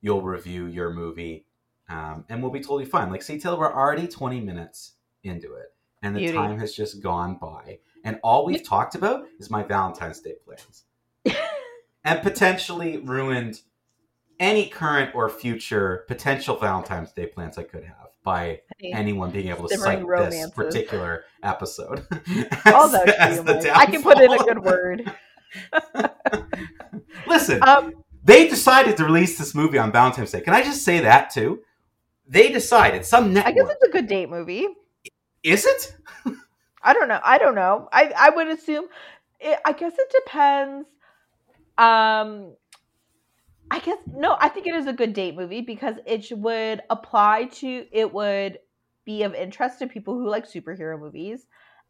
You'll 0.00 0.22
review 0.22 0.66
your 0.66 0.92
movie, 0.92 1.46
um, 1.88 2.24
and 2.28 2.42
we'll 2.42 2.52
be 2.52 2.60
totally 2.60 2.84
fine. 2.84 3.10
Like, 3.10 3.22
see, 3.22 3.38
Taylor, 3.38 3.58
we're 3.58 3.72
already 3.72 4.06
20 4.06 4.40
minutes 4.40 4.92
into 5.22 5.54
it 5.54 5.72
and 6.02 6.14
the 6.14 6.20
Beauty. 6.20 6.34
time 6.34 6.58
has 6.58 6.74
just 6.74 7.00
gone 7.00 7.36
by. 7.40 7.78
And 8.04 8.18
all 8.22 8.44
we've 8.44 8.66
talked 8.66 8.94
about 8.94 9.24
is 9.38 9.50
my 9.50 9.62
Valentine's 9.62 10.20
Day 10.20 10.34
plans. 10.44 10.84
and 12.04 12.22
potentially 12.22 12.98
ruined 12.98 13.60
any 14.42 14.66
current 14.66 15.14
or 15.14 15.28
future 15.28 16.04
potential 16.08 16.56
Valentine's 16.56 17.12
Day 17.12 17.26
plans 17.26 17.58
I 17.58 17.62
could 17.62 17.84
have 17.84 18.08
by 18.22 18.60
anyone 18.82 19.30
being 19.30 19.48
able 19.48 19.68
to 19.68 19.76
cite 19.76 20.04
romances. 20.04 20.42
this 20.42 20.50
particular 20.50 21.24
episode. 21.42 22.06
as, 22.64 22.94
as 22.94 23.66
I 23.66 23.86
can 23.86 24.02
put 24.02 24.20
in 24.20 24.32
a 24.32 24.38
good 24.38 24.62
word. 24.62 25.12
Listen, 27.26 27.62
um, 27.62 27.92
they 28.24 28.48
decided 28.48 28.96
to 28.96 29.04
release 29.04 29.38
this 29.38 29.54
movie 29.54 29.78
on 29.78 29.92
Valentine's 29.92 30.30
Day. 30.30 30.40
Can 30.40 30.54
I 30.54 30.62
just 30.62 30.84
say 30.84 31.00
that 31.00 31.30
too? 31.30 31.60
They 32.26 32.50
decided 32.50 33.04
some 33.04 33.32
network. 33.32 33.54
I 33.54 33.56
guess 33.56 33.70
it's 33.70 33.84
a 33.84 33.90
good 33.90 34.06
date 34.06 34.30
movie. 34.30 34.66
Is 35.42 35.66
it? 35.66 35.96
I 36.82 36.92
don't 36.94 37.08
know. 37.08 37.20
I 37.22 37.38
don't 37.38 37.54
know. 37.54 37.88
I 37.92 38.12
I 38.16 38.30
would 38.30 38.48
assume. 38.48 38.86
It, 39.40 39.58
I 39.64 39.72
guess 39.72 39.92
it 39.98 40.14
depends. 40.24 40.86
Um, 41.78 42.54
I 43.72 43.78
guess 43.78 43.96
no. 44.06 44.36
I 44.38 44.50
think 44.50 44.66
it 44.66 44.74
is 44.74 44.86
a 44.86 44.92
good 44.92 45.14
date 45.14 45.34
movie 45.34 45.62
because 45.62 45.94
it 46.04 46.30
would 46.36 46.82
apply 46.90 47.44
to. 47.54 47.86
It 47.90 48.12
would 48.12 48.58
be 49.06 49.22
of 49.22 49.34
interest 49.34 49.78
to 49.78 49.86
people 49.86 50.12
who 50.12 50.28
like 50.28 50.46
superhero 50.46 51.00
movies, 51.00 51.46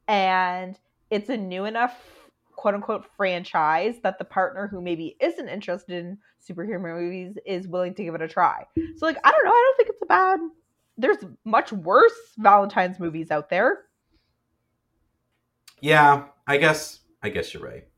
and 0.06 0.78
it's 1.10 1.28
a 1.28 1.36
new 1.36 1.64
enough 1.64 2.00
quote 2.54 2.76
unquote 2.76 3.04
franchise 3.16 3.96
that 4.04 4.18
the 4.18 4.24
partner 4.24 4.68
who 4.68 4.80
maybe 4.80 5.16
isn't 5.20 5.48
interested 5.48 5.96
in 5.96 6.18
superhero 6.48 6.80
movies 6.80 7.36
is 7.44 7.66
willing 7.66 7.94
to 7.94 8.04
give 8.04 8.14
it 8.14 8.22
a 8.22 8.28
try. 8.28 8.64
So 8.96 9.04
like 9.04 9.18
I 9.24 9.32
don't 9.32 9.44
know. 9.44 9.50
I 9.50 9.64
don't 9.66 9.76
think 9.76 9.88
it's 9.88 10.02
a 10.02 10.06
bad 10.06 10.38
there's 10.96 11.24
much 11.44 11.72
worse 11.72 12.12
Valentine's 12.38 13.00
movies 13.00 13.32
out 13.32 13.50
there. 13.50 13.86
Yeah, 15.80 16.26
I 16.46 16.58
guess 16.58 17.00
I 17.24 17.30
guess 17.30 17.52
you're 17.52 17.64
right. 17.64 17.88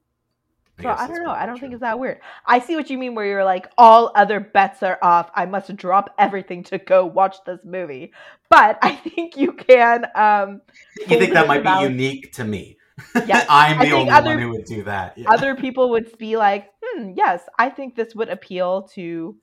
I 0.79 0.83
so 0.83 0.91
I 0.91 1.07
don't 1.07 1.23
know. 1.23 1.31
I 1.31 1.47
don't 1.47 1.57
true. 1.57 1.61
think 1.61 1.73
it's 1.75 1.81
that 1.83 1.99
weird. 1.99 2.21
I 2.47 2.59
see 2.59 2.75
what 2.75 2.91
you 2.91 2.99
mean 2.99 3.15
where 3.15 3.27
you're 3.27 3.45
like 3.45 3.71
all 3.79 4.11
other 4.15 4.41
bets 4.41 4.83
are 4.83 4.99
off. 5.03 5.31
I 5.35 5.47
must 5.47 5.75
drop 5.77 6.15
everything 6.19 6.65
to 6.65 6.79
go 6.79 7.07
watch 7.07 7.37
this 7.47 7.61
movie. 7.65 8.13
But 8.51 8.79
I 8.83 8.95
think 9.15 9.37
you 9.37 9.53
can 9.53 10.07
um 10.15 10.63
You 10.99 11.19
think 11.19 11.35
that 11.35 11.47
might 11.47 11.63
be 11.63 11.85
unique 11.85 12.33
to 12.35 12.45
me. 12.45 12.77
Yes. 13.27 13.47
I'm 13.51 13.79
the 13.79 13.93
only 13.93 14.11
other, 14.11 14.31
one 14.31 14.39
who 14.41 14.51
would 14.51 14.65
do 14.65 14.83
that. 14.85 15.17
Yeah. 15.17 15.31
Other 15.31 15.55
people 15.55 15.91
would 15.91 16.17
be 16.19 16.37
like, 16.37 16.71
"Hmm, 16.83 17.13
yes, 17.17 17.43
I 17.59 17.71
think 17.71 17.95
this 17.95 18.15
would 18.15 18.29
appeal 18.29 18.83
to 18.95 19.37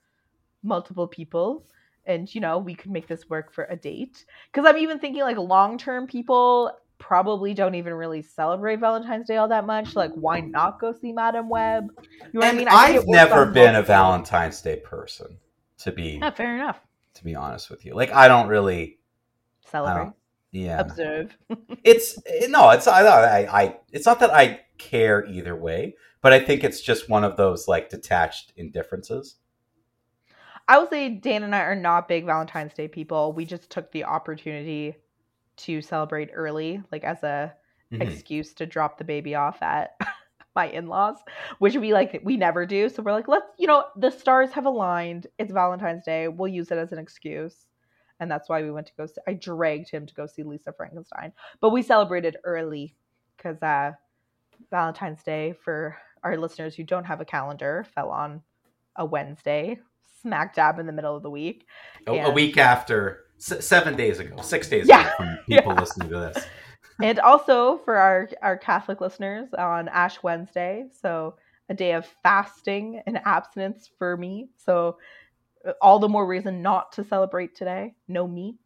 multiple 0.64 1.08
people." 1.08 1.66
and 2.06 2.34
you 2.34 2.42
know 2.42 2.58
we 2.58 2.74
could 2.74 2.92
make 2.92 3.08
this 3.08 3.30
work 3.30 3.54
for 3.54 3.66
a 3.66 3.76
date 3.76 4.26
because 4.52 4.68
i'm 4.68 4.78
even 4.78 4.98
thinking 4.98 5.22
like 5.22 5.38
long 5.38 5.78
term 5.78 6.08
people 6.08 6.72
probably 7.02 7.56
don't 7.56 7.74
even 7.74 7.94
really 7.96 8.22
celebrate 8.22 8.80
valentine's 8.80 9.26
day 9.26 9.36
all 9.36 9.48
that 9.48 9.66
much 9.66 9.96
like 9.96 10.12
why 10.14 10.40
not 10.40 10.80
go 10.80 10.94
see 10.94 11.12
Madam 11.12 11.50
web? 11.50 11.90
You 12.32 12.40
know 12.40 12.46
and 12.46 12.60
what 12.60 12.68
i 12.72 12.92
mean 12.92 13.00
i've 13.00 13.08
never 13.08 13.48
been 13.48 13.74
a 13.76 13.82
valentine's 13.82 14.62
day 14.62 14.76
person 14.76 15.40
to 15.80 15.92
be 15.92 16.20
yeah, 16.22 16.30
fair 16.30 16.56
enough. 16.56 16.80
to 17.16 17.24
be 17.24 17.34
honest 17.34 17.72
with 17.72 17.86
you. 17.86 17.96
Like 17.96 18.14
i 18.14 18.28
don't 18.28 18.48
really 18.48 19.00
celebrate 19.66 20.04
don't, 20.04 20.16
yeah. 20.52 20.80
Observe. 20.80 21.36
It's 21.84 22.20
eh, 22.28 22.46
no 22.48 22.70
it's 22.70 22.88
I, 22.88 23.02
I 23.02 23.62
i 23.62 23.78
it's 23.92 24.06
not 24.06 24.20
that 24.20 24.32
i 24.32 24.62
care 24.78 25.26
either 25.26 25.56
way 25.56 25.96
but 26.22 26.34
i 26.34 26.40
think 26.40 26.64
it's 26.64 26.82
just 26.82 27.10
one 27.10 27.24
of 27.24 27.36
those 27.36 27.68
like 27.68 27.90
detached 27.90 28.54
indifferences. 28.56 29.38
I 30.68 30.78
would 30.78 30.90
say 30.90 31.10
Dan 31.10 31.44
and 31.44 31.56
I 31.56 31.62
are 31.62 31.76
not 31.76 32.08
big 32.08 32.26
Valentine's 32.26 32.74
Day 32.74 32.88
people. 32.88 33.34
We 33.34 33.44
just 33.44 33.70
took 33.70 33.92
the 33.92 34.06
opportunity 34.06 34.96
to 35.64 35.82
celebrate 35.82 36.30
early, 36.34 36.82
like 36.92 37.04
as 37.04 37.24
a 37.24 37.54
mm-hmm. 37.92 38.02
excuse 38.02 38.54
to 38.56 38.66
drop 38.66 38.98
the 38.98 39.04
baby 39.04 39.36
off 39.36 39.62
at 39.62 39.96
my 40.56 40.68
in-laws, 40.68 41.18
which 41.60 41.76
we 41.76 41.94
like 41.94 42.22
we 42.24 42.38
never 42.38 42.66
do. 42.66 42.90
So 42.90 43.02
we're 43.04 43.14
like, 43.14 43.28
let's, 43.28 43.48
you 43.58 43.68
know, 43.68 43.86
the 43.96 44.12
stars 44.12 44.52
have 44.52 44.66
aligned. 44.66 45.28
It's 45.38 45.52
Valentine's 45.52 46.04
Day. 46.06 46.28
We'll 46.28 46.52
use 46.52 46.72
it 46.72 46.78
as 46.78 46.92
an 46.92 47.00
excuse. 47.00 47.68
And 48.20 48.30
that's 48.30 48.50
why 48.50 48.62
we 48.62 48.72
went 48.72 48.88
to 48.88 48.94
go 48.98 49.08
see, 49.08 49.22
I 49.28 49.34
dragged 49.34 49.90
him 49.90 50.06
to 50.06 50.14
go 50.14 50.28
see 50.28 50.44
Lisa 50.44 50.72
Frankenstein. 50.74 51.34
But 51.60 51.72
we 51.72 51.82
celebrated 51.82 52.38
early 52.44 52.96
because 53.38 53.62
uh 53.64 53.94
Valentine's 54.70 55.24
Day 55.24 55.56
for 55.64 55.98
our 56.24 56.38
listeners 56.38 56.76
who 56.76 56.84
don't 56.84 57.06
have 57.06 57.22
a 57.22 57.26
calendar 57.26 57.86
fell 57.96 58.10
on 58.10 58.42
a 58.96 59.06
Wednesday, 59.06 59.80
smack 60.22 60.54
dab 60.54 60.80
in 60.80 60.86
the 60.86 60.92
middle 60.92 61.16
of 61.16 61.24
the 61.24 61.30
week. 61.30 61.66
A, 62.08 62.12
and, 62.12 62.28
a 62.28 62.32
week 62.32 62.58
after, 62.58 63.26
s- 63.42 63.66
seven 63.66 63.96
days 63.96 64.20
ago, 64.20 64.42
six 64.42 64.70
days 64.70 64.88
yeah, 64.88 65.02
ago 65.02 65.12
from 65.18 65.40
people 65.48 65.74
yeah. 65.74 65.80
listening 65.80 66.10
to 66.10 66.20
this. 66.20 66.46
and 67.02 67.20
also 67.20 67.80
for 67.80 67.96
our, 67.98 68.30
our 68.42 68.58
Catholic 68.58 69.02
listeners 69.02 69.50
on 69.58 69.88
Ash 69.90 70.22
Wednesday. 70.24 70.86
So 71.02 71.36
a 71.70 71.74
day 71.74 71.94
of 71.94 72.06
fasting 72.22 73.02
and 73.08 73.20
abstinence 73.26 73.90
for 73.98 74.18
me. 74.18 74.50
So 74.58 74.98
uh, 75.66 75.74
all 75.82 76.00
the 76.00 76.10
more 76.10 76.28
reason 76.28 76.62
not 76.62 76.92
to 76.94 77.04
celebrate 77.04 77.56
today. 77.56 77.96
No 78.08 78.28
meat, 78.28 78.60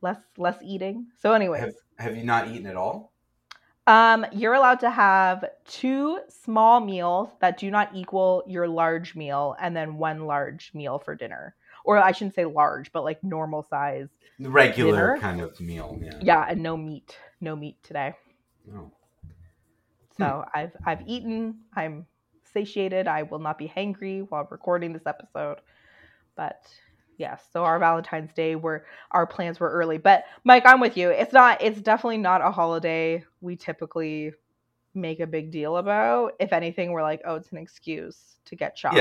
less 0.00 0.18
less 0.36 0.56
eating. 0.62 1.06
So, 1.18 1.32
anyways, 1.32 1.60
have, 1.60 1.74
have 1.98 2.16
you 2.16 2.24
not 2.24 2.48
eaten 2.48 2.66
at 2.66 2.76
all? 2.76 3.12
Um, 3.86 4.24
you're 4.32 4.54
allowed 4.54 4.80
to 4.80 4.90
have 4.90 5.44
two 5.66 6.20
small 6.28 6.80
meals 6.80 7.30
that 7.40 7.58
do 7.58 7.70
not 7.70 7.90
equal 7.94 8.44
your 8.46 8.68
large 8.68 9.16
meal, 9.16 9.56
and 9.60 9.76
then 9.76 9.96
one 9.96 10.26
large 10.26 10.70
meal 10.72 10.98
for 10.98 11.14
dinner. 11.14 11.56
Or 11.84 11.98
I 11.98 12.12
shouldn't 12.12 12.34
say 12.34 12.44
large, 12.44 12.92
but 12.92 13.04
like 13.04 13.22
normal 13.24 13.66
size. 13.68 14.08
Regular 14.38 15.14
dinner. 15.14 15.18
kind 15.18 15.40
of 15.40 15.60
meal. 15.60 15.98
Yeah. 16.02 16.18
Yeah, 16.22 16.46
and 16.48 16.62
no 16.62 16.76
meat. 16.76 17.16
No 17.40 17.56
meat 17.56 17.76
today. 17.82 18.14
Oh. 18.74 18.90
So 20.16 20.44
hmm. 20.44 20.58
I've 20.58 20.72
I've 20.84 21.08
eaten. 21.08 21.60
I'm 21.74 22.06
satiated. 22.52 23.08
I 23.08 23.22
will 23.24 23.38
not 23.38 23.58
be 23.58 23.68
hangry 23.68 24.26
while 24.28 24.46
recording 24.50 24.92
this 24.92 25.06
episode. 25.06 25.60
But 26.36 26.62
yes 27.18 27.44
so 27.52 27.62
our 27.62 27.78
valentine's 27.78 28.32
day 28.32 28.56
were 28.56 28.84
our 29.10 29.26
plans 29.26 29.60
were 29.60 29.70
early 29.70 29.98
but 29.98 30.24
mike 30.44 30.64
i'm 30.66 30.80
with 30.80 30.96
you 30.96 31.10
it's 31.10 31.32
not 31.32 31.60
it's 31.62 31.80
definitely 31.80 32.18
not 32.18 32.40
a 32.40 32.50
holiday 32.50 33.22
we 33.40 33.54
typically 33.54 34.32
make 34.94 35.20
a 35.20 35.26
big 35.26 35.50
deal 35.50 35.76
about 35.76 36.32
if 36.40 36.52
anything 36.52 36.92
we're 36.92 37.02
like 37.02 37.20
oh 37.24 37.36
it's 37.36 37.50
an 37.52 37.58
excuse 37.58 38.36
to 38.44 38.56
get 38.56 38.76
chocolate 38.76 39.00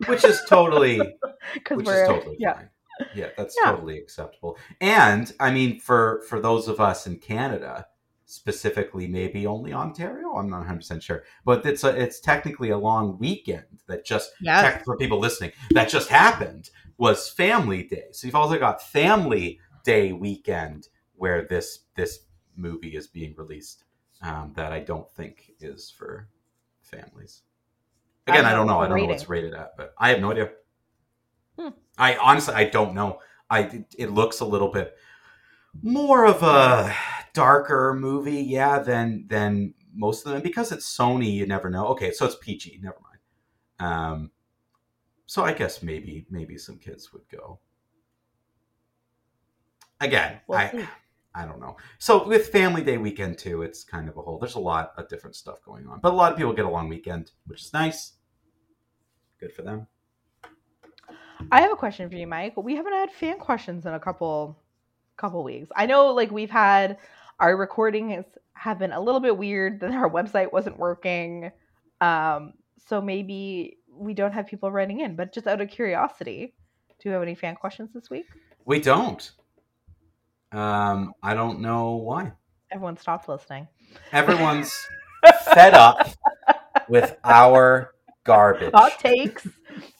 yeah, 0.00 0.08
which 0.08 0.24
is 0.24 0.40
totally 0.48 0.98
which 1.70 1.86
we're, 1.86 2.02
is 2.02 2.08
totally 2.08 2.36
yeah 2.38 2.54
fine. 2.54 2.68
yeah 3.14 3.28
that's 3.36 3.56
yeah. 3.62 3.70
totally 3.70 3.98
acceptable 3.98 4.58
and 4.80 5.32
i 5.40 5.50
mean 5.50 5.80
for 5.80 6.22
for 6.28 6.40
those 6.40 6.68
of 6.68 6.80
us 6.80 7.06
in 7.06 7.16
canada 7.16 7.86
specifically 8.32 9.06
maybe 9.06 9.46
only 9.46 9.74
Ontario. 9.74 10.32
I'm 10.32 10.48
not 10.48 10.58
100 10.60 10.76
percent 10.78 11.02
sure, 11.02 11.22
but 11.44 11.66
it's 11.66 11.84
a, 11.84 11.88
it's 11.88 12.18
technically 12.18 12.70
a 12.70 12.78
long 12.78 13.18
weekend 13.18 13.82
that 13.86 14.06
just 14.06 14.32
Yes. 14.40 14.62
tech- 14.62 14.84
for 14.86 14.96
people 14.96 15.18
listening 15.18 15.52
that 15.72 15.90
just 15.90 16.08
happened 16.08 16.70
was 16.96 17.28
Family 17.28 17.82
Day. 17.82 18.06
So 18.12 18.26
you've 18.26 18.34
also 18.34 18.58
got 18.58 18.80
Family 18.82 19.60
Day 19.84 20.12
weekend 20.12 20.88
where 21.16 21.46
this 21.46 21.80
this 21.94 22.20
movie 22.56 22.96
is 22.96 23.06
being 23.06 23.34
released 23.36 23.84
um, 24.22 24.52
that 24.56 24.72
I 24.72 24.80
don't 24.80 25.10
think 25.10 25.52
is 25.60 25.90
for 25.90 26.28
families. 26.82 27.42
Again, 28.26 28.44
I 28.44 28.52
don't 28.52 28.66
know. 28.66 28.78
I 28.78 28.88
don't 28.88 28.98
know 28.98 29.06
what's 29.06 29.28
rated 29.28 29.54
at, 29.54 29.76
but 29.76 29.94
I 29.98 30.10
have 30.10 30.20
no 30.20 30.30
idea. 30.30 30.50
Hmm. 31.58 31.68
I 31.98 32.16
honestly 32.16 32.54
I 32.54 32.64
don't 32.64 32.94
know. 32.94 33.18
I 33.50 33.84
it, 33.98 34.10
looks 34.10 34.40
a 34.40 34.44
little 34.44 34.70
bit 34.70 34.94
more 35.82 36.24
of 36.24 36.42
a 36.42 36.94
darker 37.34 37.94
movie, 37.94 38.42
yeah, 38.42 38.78
than 38.78 39.26
than 39.28 39.74
most 39.92 40.24
of 40.24 40.32
them. 40.32 40.42
Because 40.42 40.70
it's 40.70 40.96
Sony, 40.96 41.32
you 41.32 41.46
never 41.46 41.68
know. 41.68 41.88
Okay, 41.88 42.12
so 42.12 42.24
it's 42.24 42.36
PG. 42.36 42.80
Never 42.82 42.96
mind. 43.02 43.92
Um, 43.92 44.30
so 45.26 45.44
I 45.44 45.52
guess 45.52 45.82
maybe 45.82 46.26
maybe 46.30 46.56
some 46.58 46.78
kids 46.78 47.12
would 47.12 47.28
go. 47.28 47.58
Again, 50.00 50.40
We'll 50.46 50.58
I. 50.58 50.88
I 51.34 51.46
don't 51.46 51.60
know. 51.60 51.76
So 51.98 52.26
with 52.26 52.48
Family 52.48 52.82
Day 52.82 52.98
weekend 52.98 53.38
too, 53.38 53.62
it's 53.62 53.84
kind 53.84 54.08
of 54.08 54.16
a 54.16 54.22
whole. 54.22 54.38
There's 54.38 54.54
a 54.54 54.60
lot 54.60 54.92
of 54.96 55.08
different 55.08 55.36
stuff 55.36 55.62
going 55.64 55.86
on, 55.86 56.00
but 56.00 56.12
a 56.12 56.16
lot 56.16 56.32
of 56.32 56.38
people 56.38 56.52
get 56.52 56.66
a 56.66 56.70
long 56.70 56.88
weekend, 56.88 57.32
which 57.46 57.62
is 57.62 57.72
nice. 57.72 58.12
Good 59.40 59.52
for 59.52 59.62
them. 59.62 59.86
I 61.50 61.60
have 61.60 61.72
a 61.72 61.76
question 61.76 62.08
for 62.08 62.16
you, 62.16 62.26
Mike. 62.26 62.56
We 62.56 62.76
haven't 62.76 62.92
had 62.92 63.10
fan 63.10 63.38
questions 63.38 63.86
in 63.86 63.94
a 63.94 64.00
couple 64.00 64.58
couple 65.16 65.42
weeks. 65.44 65.68
I 65.76 65.86
know 65.86 66.12
like 66.12 66.30
we've 66.30 66.50
had 66.50 66.98
our 67.38 67.56
recordings 67.56 68.24
have 68.54 68.78
been 68.78 68.92
a 68.92 69.00
little 69.00 69.20
bit 69.20 69.36
weird 69.36 69.80
that 69.80 69.92
our 69.92 70.08
website 70.10 70.52
wasn't 70.52 70.78
working. 70.78 71.50
Um 72.00 72.54
so 72.78 73.00
maybe 73.00 73.78
we 73.94 74.14
don't 74.14 74.32
have 74.32 74.46
people 74.46 74.70
writing 74.70 75.00
in, 75.00 75.16
but 75.16 75.32
just 75.32 75.46
out 75.46 75.60
of 75.60 75.68
curiosity, 75.68 76.54
do 77.00 77.08
you 77.08 77.12
have 77.12 77.22
any 77.22 77.34
fan 77.34 77.56
questions 77.56 77.90
this 77.92 78.10
week? 78.10 78.26
We 78.64 78.80
don't. 78.80 79.30
Um, 80.52 81.12
I 81.22 81.34
don't 81.34 81.60
know 81.60 81.96
why. 81.96 82.32
Everyone 82.70 82.96
stopped 82.96 83.28
listening. 83.28 83.68
Everyone's 84.12 84.74
fed 85.54 85.74
up 85.74 86.08
with 86.88 87.16
our 87.24 87.92
garbage. 88.24 88.72
Hot 88.74 88.98
takes, 88.98 89.46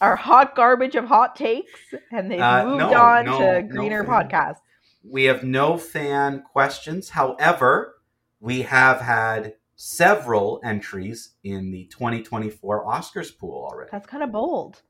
our 0.00 0.16
hot 0.16 0.54
garbage 0.54 0.94
of 0.96 1.04
hot 1.06 1.36
takes, 1.36 1.80
and 2.10 2.30
they've 2.30 2.40
Uh, 2.40 2.64
moved 2.64 2.78
no, 2.92 3.02
on 3.02 3.24
no, 3.26 3.38
to 3.38 3.62
greener 3.62 4.04
fan. 4.04 4.28
podcasts. 4.28 4.60
We 5.04 5.24
have 5.24 5.42
no 5.42 5.76
fan 5.76 6.42
questions. 6.52 7.10
However, 7.10 7.96
we 8.40 8.62
have 8.62 9.00
had 9.00 9.54
several 9.74 10.60
entries 10.64 11.30
in 11.42 11.70
the 11.72 11.86
2024 11.86 12.86
Oscars 12.86 13.36
pool 13.36 13.66
already. 13.70 13.88
That's 13.90 14.06
kind 14.06 14.22
of 14.22 14.30
bold. 14.32 14.80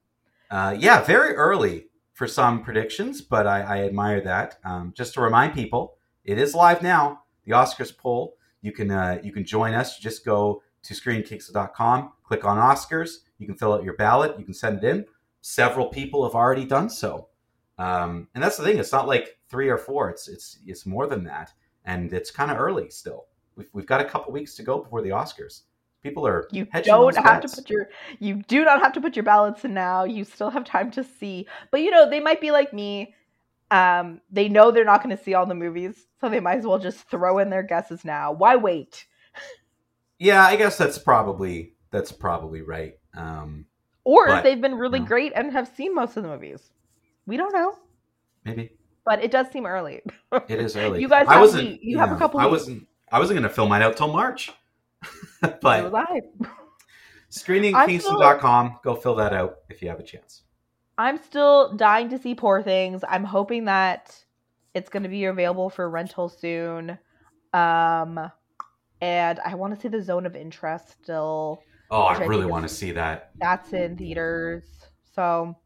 Uh, 0.51 0.77
yeah, 0.79 1.03
very 1.03 1.35
early 1.35 1.87
for 2.13 2.27
some 2.27 2.63
predictions, 2.63 3.21
but 3.21 3.47
I, 3.47 3.63
I 3.63 3.85
admire 3.85 4.21
that. 4.21 4.59
Um, 4.65 4.93
just 4.97 5.15
to 5.15 5.21
remind 5.21 5.55
people, 5.55 5.97
it 6.25 6.39
is 6.39 6.55
live 6.55 6.83
now. 6.83 7.23
The 7.45 7.53
Oscars 7.53 7.97
poll. 7.97 8.37
You 8.61 8.73
can 8.73 8.91
uh, 8.91 9.19
you 9.23 9.33
can 9.33 9.45
join 9.45 9.75
us. 9.75 9.99
Just 9.99 10.25
go 10.25 10.63
to 10.83 10.95
screenkicks.com, 10.95 12.13
click 12.23 12.45
on 12.45 12.59
Oscars. 12.59 13.19
You 13.39 13.47
can 13.47 13.57
fill 13.57 13.73
out 13.73 13.85
your 13.85 13.97
ballot. 13.97 14.39
You 14.39 14.45
can 14.45 14.55
send 14.55 14.79
it 14.79 14.85
in. 14.85 15.07
Several 15.41 15.89
people 15.89 16.23
have 16.25 16.35
already 16.35 16.65
done 16.65 16.89
so, 16.89 17.29
um, 17.79 18.29
and 18.35 18.43
that's 18.43 18.57
the 18.57 18.63
thing. 18.63 18.79
It's 18.79 18.93
not 18.93 19.09
like 19.09 19.39
three 19.49 19.69
or 19.69 19.79
four. 19.79 20.11
It's 20.11 20.29
it's 20.29 20.59
it's 20.65 20.87
more 20.87 21.09
than 21.09 21.25
that, 21.25 21.53
and 21.85 22.13
it's 22.13 22.31
kind 22.31 22.51
of 22.53 22.59
early 22.59 22.91
still. 22.91 23.27
We've, 23.57 23.69
we've 23.73 23.87
got 23.87 24.01
a 24.01 24.05
couple 24.05 24.33
weeks 24.33 24.55
to 24.57 24.63
go 24.63 24.79
before 24.79 25.03
the 25.03 25.11
Oscars. 25.11 25.63
People 26.03 26.27
are 26.27 26.49
You 26.51 26.67
don't 26.83 27.15
have 27.17 27.43
bets. 27.43 27.55
to 27.55 27.63
put 27.63 27.71
your 27.71 27.89
you 28.19 28.43
do 28.49 28.65
not 28.65 28.81
have 28.81 28.93
to 28.95 29.01
put 29.01 29.15
your 29.15 29.23
ballots 29.23 29.65
in 29.65 29.73
now. 29.75 30.05
You 30.05 30.25
still 30.25 30.51
have 30.51 30.65
time 30.65 30.91
to 30.93 31.05
see. 31.05 31.47
But 31.71 31.81
you 31.83 31.91
know, 31.91 32.11
they 32.11 32.19
might 32.21 32.41
be 32.41 32.51
like 32.51 32.73
me. 32.73 33.15
Um, 33.71 34.21
they 34.31 34.49
know 34.49 34.71
they're 34.71 34.85
not 34.85 35.03
going 35.03 35.17
to 35.17 35.23
see 35.23 35.33
all 35.35 35.47
the 35.47 35.55
movies, 35.55 36.07
so 36.21 36.29
they 36.29 36.41
might 36.41 36.59
as 36.59 36.67
well 36.67 36.79
just 36.79 37.09
throw 37.09 37.39
in 37.39 37.49
their 37.51 37.63
guesses 37.63 38.05
now. 38.05 38.33
Why 38.33 38.57
wait? 38.57 39.07
Yeah, 40.19 40.45
I 40.47 40.55
guess 40.55 40.79
that's 40.79 40.99
probably 40.99 41.75
that's 41.91 42.13
probably 42.13 42.63
right. 42.63 42.95
Um, 43.15 43.67
Or 44.05 44.27
But, 44.29 44.39
if 44.39 44.43
they've 44.45 44.61
been 44.61 44.77
really 44.77 45.01
no. 45.01 45.07
great 45.07 45.33
and 45.35 45.51
have 45.53 45.67
seen 45.75 45.95
most 45.97 46.17
of 46.17 46.23
the 46.23 46.29
movies. 46.29 46.71
We 47.27 47.37
don't 47.37 47.53
know, 47.53 47.75
maybe 48.45 48.71
but 49.05 49.23
it 49.25 49.33
does 49.33 49.49
seem 49.51 49.67
early. 49.67 50.01
it 50.49 50.61
is 50.61 50.77
early. 50.83 51.01
You 51.01 51.09
guys 51.09 51.27
I 51.29 51.41
wasn't. 51.41 51.71
week- 51.71 51.81
you 51.83 51.99
have 51.99 52.13
a 52.13 52.17
couple 52.17 52.39
I 52.39 52.45
weeks. 52.45 52.53
wasn't. 52.53 52.87
I 53.11 53.19
wasn't 53.19 53.39
going 53.41 53.49
to 53.49 53.55
fill 53.55 53.69
mine 53.69 53.83
out 53.83 53.97
till 53.97 54.13
March. 54.13 54.53
But 55.61 55.95
I. 55.95 56.21
screeningkingston.com, 57.31 58.79
go 58.85 58.95
fill 58.95 59.17
that 59.17 59.33
out 59.33 59.59
if 59.69 59.83
you 59.83 59.89
have 59.89 59.99
a 59.99 60.05
chance. 60.05 60.43
I'm 60.99 61.19
still 61.19 61.75
dying 61.75 62.09
to 62.11 62.19
see 62.19 62.35
Poor 62.35 62.63
Things. 62.63 63.03
I'm 63.09 63.25
hoping 63.25 63.65
that 63.65 64.17
it's 64.75 64.89
going 64.89 65.03
to 65.03 65.09
be 65.09 65.25
available 65.25 65.71
for 65.71 65.89
rental 65.91 66.29
soon. 66.29 66.99
Um, 67.53 68.31
and 69.01 69.41
I 69.41 69.55
want 69.55 69.75
to 69.75 69.81
see 69.81 69.89
the 69.89 70.03
Zone 70.03 70.27
of 70.27 70.37
Interest 70.37 70.91
still. 71.03 71.61
Oh, 71.91 72.03
I 72.03 72.15
I 72.15 72.25
really 72.25 72.43
think 72.43 72.53
want 72.53 72.69
to 72.69 72.75
see 72.75 72.93
that. 72.93 73.33
That's 73.41 73.73
in 73.73 73.97
theaters. 73.97 74.65
So, 75.15 75.57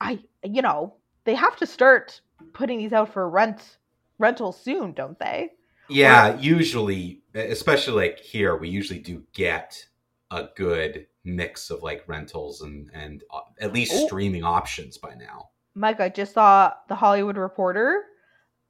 I 0.00 0.20
you 0.44 0.62
know 0.62 0.94
they 1.24 1.34
have 1.34 1.56
to 1.56 1.66
start 1.66 2.20
putting 2.52 2.78
these 2.78 2.92
out 2.92 3.12
for 3.12 3.28
rent 3.28 3.78
rental 4.18 4.52
soon, 4.52 4.92
don't 4.92 5.18
they? 5.18 5.50
Yeah, 5.88 6.38
usually, 6.38 7.22
especially 7.36 8.08
like 8.08 8.18
here, 8.20 8.56
we 8.56 8.68
usually 8.68 8.98
do 8.98 9.22
get 9.32 9.84
a 10.30 10.48
good 10.56 11.06
mix 11.24 11.70
of 11.70 11.82
like 11.82 12.04
rentals 12.08 12.62
and 12.62 12.90
and 12.92 13.22
uh, 13.32 13.40
at 13.60 13.72
least 13.72 13.92
Oh. 13.94 14.06
streaming 14.06 14.44
options 14.44 14.98
by 14.98 15.14
now. 15.14 15.50
Mike, 15.74 16.00
I 16.00 16.08
just 16.08 16.32
saw 16.34 16.72
the 16.88 16.94
Hollywood 16.94 17.36
Reporter. 17.36 18.02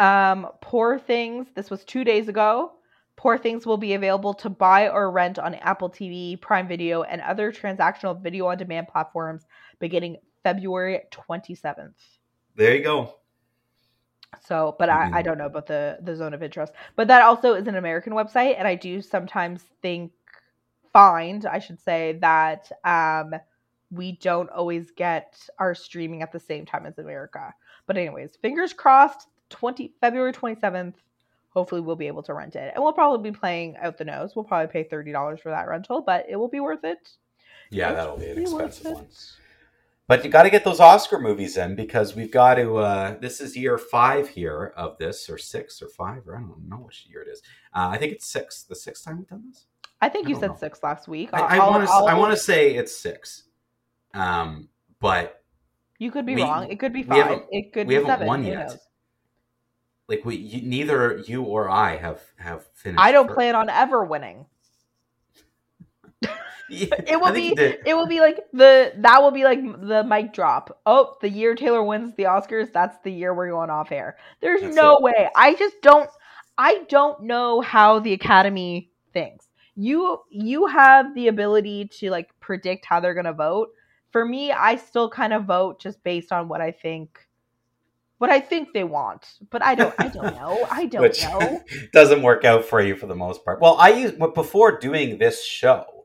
Um, 0.01 0.49
Poor 0.61 0.99
Things. 0.99 1.47
This 1.55 1.71
was 1.71 1.85
two 1.85 2.05
days 2.05 2.29
ago. 2.29 2.73
Poor 3.17 3.39
Things 3.39 3.65
will 3.65 3.79
be 3.79 3.95
available 3.95 4.35
to 4.35 4.51
buy 4.51 4.89
or 4.91 5.11
rent 5.11 5.39
on 5.39 5.55
Apple 5.55 5.89
TV, 5.89 6.39
Prime 6.41 6.69
Video, 6.69 7.03
and 7.03 7.23
other 7.23 7.51
transactional 7.53 8.21
video 8.21 8.47
on 8.47 8.59
demand 8.59 8.89
platforms 8.89 9.47
beginning 9.79 10.17
February 10.43 11.01
27th. 11.13 11.95
There 12.57 12.75
you 12.75 12.83
go. 12.83 13.15
So, 14.43 14.77
but 14.79 14.89
I, 14.89 15.09
I 15.13 15.23
Mhm. 15.23 15.25
don't 15.25 15.39
know 15.39 15.47
about 15.47 15.67
the 15.67 15.99
the 16.03 16.15
zone 16.17 16.35
of 16.35 16.43
interest. 16.43 16.73
But 16.97 17.09
that 17.09 17.23
also 17.23 17.55
is 17.55 17.67
an 17.69 17.77
American 17.77 18.13
website, 18.13 18.57
and 18.59 18.67
I 18.69 18.75
do 18.75 19.01
sometimes 19.03 19.63
think 19.83 20.13
find 20.93 21.45
I 21.47 21.59
should 21.59 21.81
say 21.81 22.19
that 22.23 22.71
um 22.85 23.35
we 23.91 24.13
don't 24.13 24.51
always 24.51 24.91
get 24.91 25.49
our 25.59 25.75
streaming 25.75 26.23
at 26.23 26.33
the 26.33 26.41
same 26.41 26.67
time 26.67 26.87
as 26.87 26.99
America. 26.99 27.55
But 27.87 27.97
anyways, 27.97 28.37
fingers 28.37 28.73
crossed. 28.73 29.29
Twenty 29.49 29.95
February 30.01 30.33
twenty 30.33 30.59
seventh. 30.61 30.97
Hopefully, 31.51 31.81
we'll 31.81 31.97
be 31.97 32.09
able 32.09 32.23
to 32.25 32.35
rent 32.35 32.57
it, 32.57 32.73
and 32.75 32.83
we'll 32.83 32.93
probably 32.93 33.31
be 33.31 33.37
playing 33.39 33.77
out 33.79 33.97
the 33.97 34.05
nose. 34.05 34.35
We'll 34.37 34.45
probably 34.45 34.71
pay 34.73 34.85
thirty 34.89 35.13
dollars 35.13 35.41
for 35.41 35.51
that 35.51 35.69
rental, 35.69 36.03
but 36.03 36.27
it 36.29 36.37
will 36.37 36.49
be 36.49 36.61
worth 36.61 36.85
it. 36.85 37.17
Yeah, 37.71 37.93
that'll 37.93 38.17
be 38.19 38.27
an 38.31 38.39
expensive 38.39 38.87
one. 38.87 39.07
But 40.09 40.25
you 40.25 40.31
got 40.31 40.45
to 40.45 40.51
get 40.51 40.63
those 40.65 40.79
Oscar 40.79 41.19
movies 41.19 41.57
in 41.57 41.75
because 41.75 42.15
we've 42.15 42.31
got 42.31 42.55
to. 42.55 42.77
Uh, 42.77 43.19
this 43.19 43.41
is 43.41 43.57
year 43.57 43.77
five 43.77 44.29
here 44.29 44.73
of 44.77 44.97
this, 44.99 45.29
or 45.29 45.37
six, 45.37 45.83
or 45.83 45.89
five, 45.89 46.29
or 46.29 46.37
I 46.37 46.41
don't 46.41 46.69
know 46.69 46.77
which 46.77 47.07
year 47.11 47.23
it 47.23 47.29
is. 47.29 47.43
Uh, 47.75 47.89
I 47.91 47.99
think 47.99 48.13
it's 48.13 48.27
six. 48.27 48.63
The 48.63 48.77
sixth 48.77 49.05
time 49.05 49.19
we've 49.19 49.29
done 49.29 49.45
this. 49.49 49.67
I 50.01 50.09
think 50.09 50.27
I 50.27 50.31
you 50.31 50.37
said 50.39 50.51
know. 50.51 50.57
six 50.61 50.81
last 50.83 51.09
week. 51.09 51.31
I 51.33 51.59
want 51.59 51.85
to. 51.87 51.91
I'll- 51.93 52.19
want 52.21 52.33
to 52.33 52.39
say 52.39 52.75
it's 52.77 52.95
six. 52.97 53.45
Um, 54.15 54.69
but 55.01 55.43
You 55.99 56.11
could 56.13 56.25
be 56.25 56.37
we- 56.37 56.43
wrong. 56.43 56.71
It 56.71 56.79
could 56.79 56.93
be 56.93 57.03
five. 57.03 57.43
It 57.51 57.73
could 57.73 57.89
we 57.89 57.95
be 57.95 57.95
haven't 57.97 58.11
seven. 58.11 58.27
won 58.29 58.43
Who 58.45 58.51
yet. 58.51 58.69
knows? 58.69 58.79
like 60.09 60.25
we, 60.25 60.37
you, 60.37 60.63
neither 60.63 61.19
you 61.27 61.43
or 61.43 61.69
I 61.69 61.97
have 61.97 62.23
have 62.39 62.65
finished. 62.75 63.01
I 63.03 63.11
don't 63.11 63.27
first. 63.27 63.35
plan 63.35 63.57
on 63.57 63.69
ever 63.69 64.05
winning. 64.05 64.47
Yeah, 66.69 66.89
It 67.07 67.21
will 67.21 67.33
be 67.33 67.55
it 67.85 67.95
will 67.95 68.07
be 68.09 68.21
like 68.21 68.39
the 68.53 68.93
that 68.99 69.23
will 69.23 69.31
be 69.31 69.45
like 69.45 69.61
the 69.63 70.03
mic 70.05 70.33
drop. 70.33 70.81
Oh, 70.85 71.17
the 71.21 71.29
year 71.29 71.55
Taylor 71.55 71.83
wins 71.83 72.15
the 72.17 72.25
Oscars, 72.25 72.73
that's 72.73 72.99
the 73.05 73.13
year 73.13 73.33
we're 73.35 73.51
going 73.51 73.71
off 73.71 73.93
air. 73.93 74.17
There's 74.41 74.63
That's 74.63 74.75
no 74.77 74.97
it. 74.97 75.03
way. 75.03 75.29
I 75.37 75.55
just 75.55 75.81
don't 75.83 76.11
I 76.59 76.85
don't 76.89 77.23
know 77.25 77.61
how 77.61 78.01
the 78.01 78.13
Academy 78.15 78.91
thinks. 79.13 79.47
You 79.77 80.21
you 80.31 80.67
have 80.67 81.15
the 81.15 81.29
ability 81.29 81.89
to 81.99 82.11
like 82.11 82.31
predict 82.41 82.87
how 82.87 82.99
they're 83.01 83.15
going 83.15 83.27
to 83.27 83.33
vote. 83.33 83.69
For 84.11 84.25
me, 84.25 84.51
I 84.51 84.77
still 84.77 85.11
kind 85.11 85.33
of 85.35 85.45
vote 85.45 85.81
just 85.81 86.03
based 86.03 86.33
on 86.33 86.49
what 86.49 86.61
I 86.61 86.71
think 86.73 87.21
what 88.19 88.31
I 88.31 88.41
think 88.41 88.73
they 88.73 88.85
want. 88.85 89.27
But 89.51 89.63
I 89.63 89.75
don't 89.75 89.95
I 89.99 90.09
don't 90.09 90.35
know. 90.35 90.67
I 90.71 90.87
don't 90.93 91.03
which 91.03 91.23
know. 91.23 91.63
doesn't 91.93 92.23
work 92.23 92.45
out 92.45 92.65
for 92.65 92.81
you 92.81 92.97
for 92.97 93.07
the 93.07 93.15
most 93.15 93.45
part. 93.45 93.61
Well, 93.61 93.77
I 93.79 93.91
use 93.91 94.13
before 94.13 94.79
doing 94.79 95.19
this 95.19 95.45
show, 95.45 95.96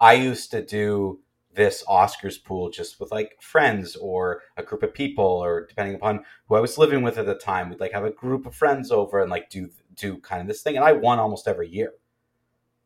I 0.00 0.14
used 0.14 0.50
to 0.52 0.64
do 0.64 1.20
this 1.52 1.84
Oscars 1.88 2.42
pool 2.42 2.70
just 2.70 3.00
with 3.00 3.10
like 3.10 3.36
friends 3.40 3.96
or 3.96 4.42
a 4.56 4.62
group 4.62 4.82
of 4.82 4.94
people, 4.94 5.24
or 5.24 5.66
depending 5.66 5.96
upon 5.96 6.24
who 6.46 6.54
I 6.54 6.60
was 6.60 6.78
living 6.78 7.02
with 7.02 7.18
at 7.18 7.26
the 7.26 7.34
time, 7.34 7.68
we'd 7.68 7.80
like 7.80 7.92
have 7.92 8.04
a 8.04 8.10
group 8.10 8.46
of 8.46 8.54
friends 8.54 8.90
over 8.90 9.20
and 9.20 9.30
like 9.30 9.50
do 9.50 9.70
do 9.94 10.18
kind 10.18 10.40
of 10.40 10.46
this 10.48 10.62
thing, 10.62 10.76
and 10.76 10.84
I 10.84 10.92
won 10.92 11.18
almost 11.18 11.48
every 11.48 11.68
year. 11.68 11.92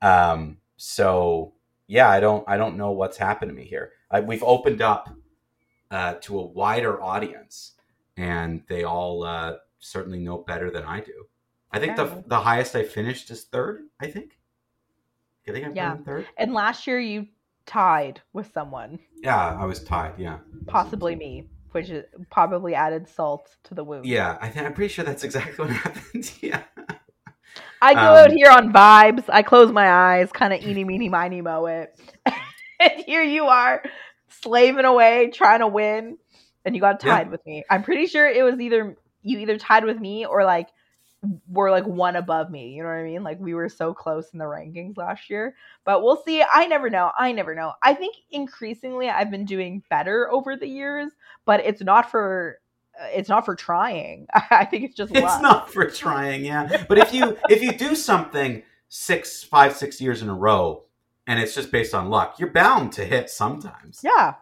Um, 0.03 0.59
so 0.77 1.55
yeah, 1.87 2.09
I 2.09 2.21
don't 2.21 2.45
I 2.49 2.57
don't 2.57 2.77
know 2.77 2.93
what's 2.93 3.19
happened 3.19 3.51
to 3.51 3.55
me 3.55 3.65
here. 3.65 3.93
I, 4.11 4.21
we've 4.21 4.43
opened 4.43 4.83
up 4.83 5.11
uh, 5.91 6.15
to 6.23 6.39
a 6.39 6.47
wider 6.47 7.03
audience, 7.03 7.73
and 8.17 8.63
they 8.69 8.85
all 8.85 9.25
uh, 9.25 9.57
certainly 9.79 10.19
know 10.19 10.39
better 10.39 10.71
than 10.71 10.85
I 10.85 11.01
do. 11.01 11.27
I 11.71 11.79
think 11.79 11.97
the 11.97 12.25
the 12.27 12.41
highest 12.41 12.75
I 12.75 12.85
finished 12.85 13.31
is 13.31 13.45
third. 13.45 13.83
I 14.01 14.07
think. 14.07 14.39
Think 15.53 15.67
I've 15.67 15.77
Yeah. 15.77 15.97
third. 15.99 16.27
And 16.39 16.55
last 16.55 16.87
year 16.87 16.99
you 16.99 17.27
tied 17.67 18.21
with 18.33 18.51
someone, 18.53 18.99
Yeah, 19.23 19.57
I 19.59 19.65
was 19.65 19.83
tied. 19.85 20.19
Yeah. 20.19 20.39
possibly 20.67 21.15
me, 21.17 21.49
which 21.73 21.91
is 21.91 22.05
probably 22.31 22.75
added 22.75 23.09
salt 23.09 23.55
to 23.65 23.75
the 23.75 23.85
wound. 23.85 24.07
Yeah, 24.07 24.39
I 24.41 24.49
think 24.49 24.67
I'm 24.67 24.75
pretty 24.75 24.93
sure 24.93 25.05
that's 25.05 25.25
exactly 25.25 25.65
what 25.67 25.71
happened. 25.75 26.33
yeah. 26.41 26.63
I 27.83 27.93
go 27.95 28.01
Um, 28.01 28.17
out 28.19 28.31
here 28.33 28.51
on 28.51 28.73
vibes. 28.73 29.25
I 29.29 29.43
close 29.43 29.71
my 29.71 29.89
eyes, 29.91 30.33
kind 30.33 30.53
of 30.55 30.63
eeny, 30.63 30.85
meeny, 30.85 31.09
miny, 31.11 31.43
mo 31.43 31.67
it. 31.67 31.99
and 32.81 32.93
here 33.05 33.23
you 33.23 33.45
are, 33.47 33.83
slaving 34.29 34.87
away, 34.87 35.31
trying 35.31 35.61
to 35.61 35.69
win, 35.69 36.17
and 36.65 36.75
you 36.75 36.81
got 36.81 37.05
Yeah. 37.05 37.17
tied 37.17 37.31
with 37.31 37.45
me. 37.45 37.63
I'm 37.69 37.83
pretty 37.83 38.07
sure 38.07 38.27
it 38.27 38.43
was 38.43 38.59
either 38.59 38.97
you 39.23 39.39
either 39.39 39.57
tied 39.59 39.85
with 39.85 39.99
me 39.99 40.25
or 40.27 40.45
like 40.45 40.69
were 41.49 41.71
like 41.71 41.87
one 41.87 42.17
above 42.17 42.51
me. 42.51 42.71
You 42.71 42.83
know 42.83 42.89
what 42.89 42.97
I 42.97 43.05
mean? 43.05 43.23
Like 43.23 43.41
we 43.41 43.55
were 43.55 43.69
so 43.69 43.95
close 43.95 44.31
in 44.33 44.39
the 44.39 44.45
rankings 44.45 44.97
last 44.97 45.31
year. 45.31 45.55
But 45.85 46.03
we'll 46.03 46.23
see. 46.23 46.43
I 46.53 46.67
never 46.67 46.91
know. 46.91 47.11
I 47.19 47.33
never 47.33 47.55
know. 47.55 47.73
I 47.83 47.95
think 47.95 48.17
increasingly 48.31 49.09
I've 49.09 49.31
been 49.31 49.45
doing 49.45 49.83
better 49.91 50.31
over 50.31 50.57
the 50.57 50.69
years, 50.69 51.13
but 51.45 51.61
it's 51.61 51.83
not 51.83 52.11
for 52.11 52.59
uh, 53.01 53.07
it's 53.13 53.29
not 53.29 53.45
for 53.45 53.55
trying. 53.55 54.27
I 54.51 54.65
think 54.65 54.85
it's 54.85 54.97
just 54.97 55.13
luck. 55.13 55.25
It's 55.25 55.43
not 55.43 55.73
for 55.73 55.89
trying, 55.91 56.45
yeah. 56.45 56.85
But 56.89 56.99
if 56.99 57.13
you 57.13 57.37
if 57.49 57.63
you 57.63 57.73
do 57.73 57.95
something 57.95 58.63
six, 58.89 59.43
five, 59.43 59.77
six 59.77 60.01
years 60.01 60.23
in 60.23 60.29
a 60.29 60.35
row, 60.35 60.85
and 61.27 61.41
it's 61.41 61.55
just 61.55 61.73
based 61.73 61.95
on 61.95 62.11
luck, 62.11 62.39
you're 62.39 62.51
bound 62.51 62.93
to 62.93 63.05
hit 63.05 63.31
sometimes. 63.31 64.01
Yeah. 64.05 64.35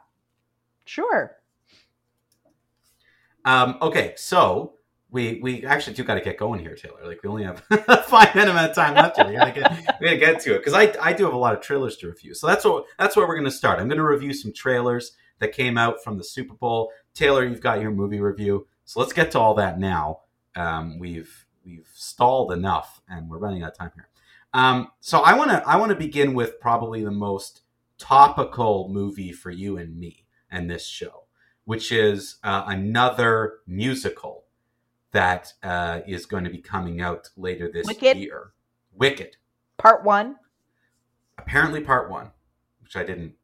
Sure. 0.85 1.37
Um, 3.45 3.79
okay, 3.83 4.15
so 4.17 4.75
we 5.13 5.39
we 5.43 5.65
actually 5.65 5.93
do 5.93 6.03
got 6.03 6.15
to 6.15 6.21
get 6.21 6.39
going 6.39 6.59
here, 6.59 6.75
Taylor. 6.75 7.01
Like 7.05 7.23
we 7.23 7.29
only 7.29 7.45
have 7.45 7.61
five 8.07 8.35
minute 8.35 8.51
amount 8.51 8.71
of 8.71 8.75
time 8.75 8.95
left. 8.95 9.17
Here. 9.17 9.29
We 9.29 9.35
gotta 9.35 9.53
get 9.53 9.97
we 10.01 10.07
gotta 10.07 10.17
get 10.19 10.41
to 10.41 10.55
it 10.55 10.59
because 10.59 10.73
I 10.73 10.93
I 11.01 11.13
do 11.13 11.25
have 11.25 11.35
a 11.35 11.39
lot 11.39 11.55
of 11.55 11.61
trailers 11.61 11.97
to 11.99 12.09
review. 12.09 12.35
So 12.35 12.47
that's 12.47 12.65
what 12.65 12.87
that's 12.99 13.15
where 13.15 13.29
we're 13.29 13.37
gonna 13.37 13.51
start. 13.51 13.79
I'm 13.79 13.89
gonna 13.89 14.03
review 14.05 14.33
some 14.33 14.53
trailers 14.53 15.13
that 15.39 15.53
came 15.53 15.77
out 15.77 16.03
from 16.03 16.17
the 16.17 16.25
Super 16.25 16.55
Bowl. 16.55 16.91
Taylor, 17.15 17.45
you've 17.45 17.61
got 17.61 17.81
your 17.81 17.91
movie 17.91 18.21
review, 18.21 18.67
so 18.87 19.01
let's 19.01 19.13
get 19.13 19.31
to 19.33 19.39
all 19.39 19.55
that 19.55 19.79
now. 19.79 20.21
Um, 20.57 20.99
we've 20.99 21.47
we've 21.65 21.91
stalled 21.95 22.51
enough, 22.51 23.03
and 23.09 23.29
we're 23.29 23.39
running 23.39 23.63
out 23.63 23.73
of 23.73 23.79
time 23.79 23.93
here. 23.95 24.09
Um, 24.55 24.89
so 25.01 25.21
I 25.21 25.35
want 25.35 25.51
to 25.51 25.63
I 25.69 25.77
want 25.77 25.91
to 25.91 25.97
begin 25.97 26.33
with 26.33 26.59
probably 26.59 27.05
the 27.05 27.11
most 27.11 27.63
topical 27.99 28.89
movie 28.89 29.33
for 29.33 29.51
you 29.51 29.77
and 29.77 29.99
me 29.99 30.25
and 30.51 30.71
this 30.71 30.87
show, 30.87 31.25
which 31.65 31.93
is 31.93 32.37
uh, 32.43 32.65
another 32.67 33.59
musical 33.67 34.42
that 35.13 35.53
uh, 35.63 36.01
is 36.07 36.27
going 36.27 36.45
to 36.45 36.51
be 36.51 36.59
coming 36.59 37.01
out 37.01 37.29
later 37.37 37.71
this 37.73 37.87
Wicked? 37.87 38.17
year. 38.17 38.53
Wicked, 38.95 39.37
Part 39.79 40.05
one. 40.05 40.37
apparently 41.39 41.81
part 41.81 42.11
one, 42.11 42.31
which 42.83 42.97
I 42.97 43.05
didn't 43.05 43.35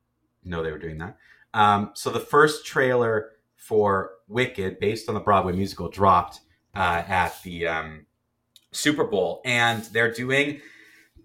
know 0.45 0.63
they 0.63 0.73
were 0.73 0.79
doing 0.79 0.99
that. 0.99 1.17
Um, 1.55 1.91
so 1.95 2.11
the 2.11 2.21
first 2.21 2.67
trailer 2.67 3.31
for 3.57 4.13
Wicked, 4.29 4.79
based 4.81 5.09
on 5.09 5.15
the 5.15 5.21
Broadway 5.21 5.53
musical, 5.55 5.89
dropped 5.89 6.41
uh, 6.75 7.03
at 7.09 7.43
the 7.43 7.67
um, 7.67 8.07
Super 8.73 9.05
Bowl, 9.05 9.41
and 9.45 9.83
they're 9.85 10.13
doing 10.13 10.61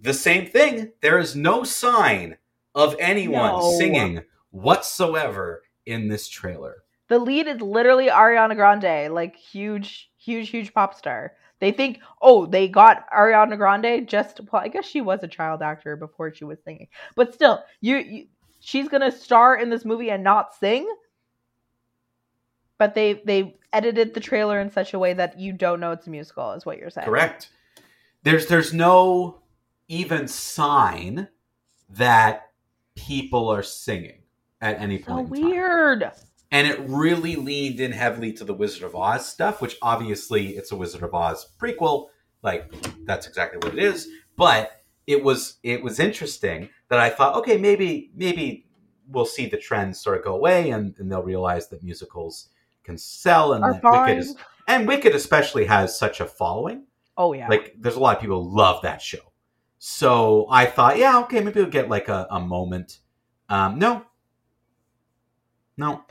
the 0.01 0.13
same 0.13 0.45
thing. 0.47 0.91
There 1.01 1.19
is 1.19 1.35
no 1.35 1.63
sign 1.65 2.37
of 2.73 2.95
anyone 2.99 3.51
No. 3.51 3.71
singing 3.77 4.23
whatsoever 4.51 5.63
in 5.85 6.07
this 6.07 6.27
trailer. 6.27 6.83
The 7.09 7.19
lead 7.19 7.47
is 7.47 7.61
literally 7.61 8.07
Ariana 8.07 8.55
Grande, 8.55 9.13
like 9.13 9.35
huge, 9.35 10.09
huge, 10.23 10.49
huge 10.49 10.73
pop 10.73 10.95
star. 10.95 11.33
They 11.59 11.71
think, 11.71 11.99
oh, 12.21 12.45
they 12.45 12.67
got 12.67 13.05
Ariana 13.11 13.57
Grande 13.57 14.07
just 14.07 14.41
well, 14.51 14.61
I 14.61 14.67
guess 14.67 14.85
she 14.85 15.01
was 15.01 15.23
a 15.23 15.27
child 15.27 15.61
actor 15.61 15.95
before 15.95 16.33
she 16.33 16.43
was 16.45 16.59
singing. 16.63 16.87
But 17.15 17.33
still, 17.33 17.63
you, 17.81 17.97
you 17.97 18.25
she's 18.59 18.89
gonna 18.89 19.11
star 19.11 19.55
in 19.55 19.69
this 19.69 19.85
movie 19.85 20.09
and 20.11 20.23
not 20.23 20.53
sing. 20.55 20.87
But 22.77 22.95
they 22.95 23.21
they 23.25 23.57
edited 23.71 24.13
the 24.13 24.19
trailer 24.19 24.59
in 24.59 24.71
such 24.71 24.93
a 24.93 24.99
way 24.99 25.13
that 25.13 25.39
you 25.39 25.53
don't 25.53 25.79
know 25.79 25.91
it's 25.91 26.07
a 26.07 26.09
musical, 26.09 26.51
is 26.53 26.65
what 26.65 26.77
you're 26.77 26.89
saying. 26.89 27.07
Correct. 27.07 27.49
There's 28.23 28.47
there's 28.47 28.73
no 28.73 29.41
even 29.87 30.27
sign 30.27 31.27
that 31.89 32.51
people 32.95 33.49
are 33.49 33.63
singing 33.63 34.23
at 34.61 34.79
any 34.79 34.99
So 35.01 35.05
point. 35.13 35.27
in 35.27 35.41
time. 35.41 35.51
And 36.53 36.67
it 36.67 36.79
really 36.81 37.35
leaned 37.35 37.79
in 37.79 37.91
heavily 37.91 38.31
to 38.33 38.45
the 38.45 38.53
Wizard 38.53 38.83
of 38.83 38.95
Oz 38.95 39.27
stuff, 39.27 39.59
which 39.59 39.75
obviously 39.81 40.49
it's 40.49 40.71
a 40.71 40.75
Wizard 40.75 41.01
of 41.01 41.13
Oz 41.15 41.47
prequel. 41.59 42.09
Like 42.43 42.71
that's 43.05 43.27
exactly 43.27 43.57
what 43.57 43.77
it 43.77 43.83
is. 43.83 44.07
But 44.37 44.83
it 45.07 45.23
was 45.23 45.57
it 45.63 45.83
was 45.83 45.99
interesting 45.99 46.69
that 46.89 46.99
I 46.99 47.09
thought, 47.09 47.35
okay, 47.37 47.57
maybe 47.57 48.11
maybe 48.15 48.67
we'll 49.09 49.25
see 49.25 49.47
the 49.47 49.57
trends 49.57 49.99
sort 49.99 50.17
of 50.17 50.23
go 50.23 50.35
away, 50.35 50.69
and, 50.69 50.93
and 50.99 51.11
they'll 51.11 51.23
realize 51.23 51.67
that 51.69 51.83
musicals 51.83 52.49
can 52.83 52.97
sell, 52.97 53.53
and. 53.53 53.81
Wicked 53.83 54.17
is, 54.19 54.35
and 54.67 54.87
Wicked 54.87 55.15
especially 55.15 55.65
has 55.65 55.97
such 55.97 56.21
a 56.21 56.25
following. 56.25 56.85
Oh 57.17 57.33
yeah. 57.33 57.47
Like 57.47 57.75
there's 57.79 57.95
a 57.95 57.99
lot 57.99 58.15
of 58.15 58.21
people 58.21 58.43
who 58.43 58.55
love 58.55 58.81
that 58.83 59.01
show. 59.01 59.33
So 59.79 60.47
I 60.49 60.65
thought, 60.67 60.97
yeah, 60.97 61.19
okay, 61.21 61.41
maybe 61.41 61.59
we'll 61.61 61.69
get 61.69 61.89
like 61.89 62.09
a, 62.09 62.27
a 62.29 62.39
moment. 62.39 62.99
Um, 63.49 63.79
no, 63.79 64.05
no. 65.77 66.05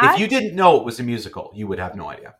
That 0.00 0.14
If 0.14 0.20
you 0.20 0.26
didn't 0.28 0.54
know 0.54 0.76
it 0.78 0.84
was 0.84 1.00
a 1.00 1.02
musical, 1.02 1.50
you 1.54 1.66
would 1.66 1.78
have 1.78 1.94
no 1.96 2.08
idea. 2.08 2.34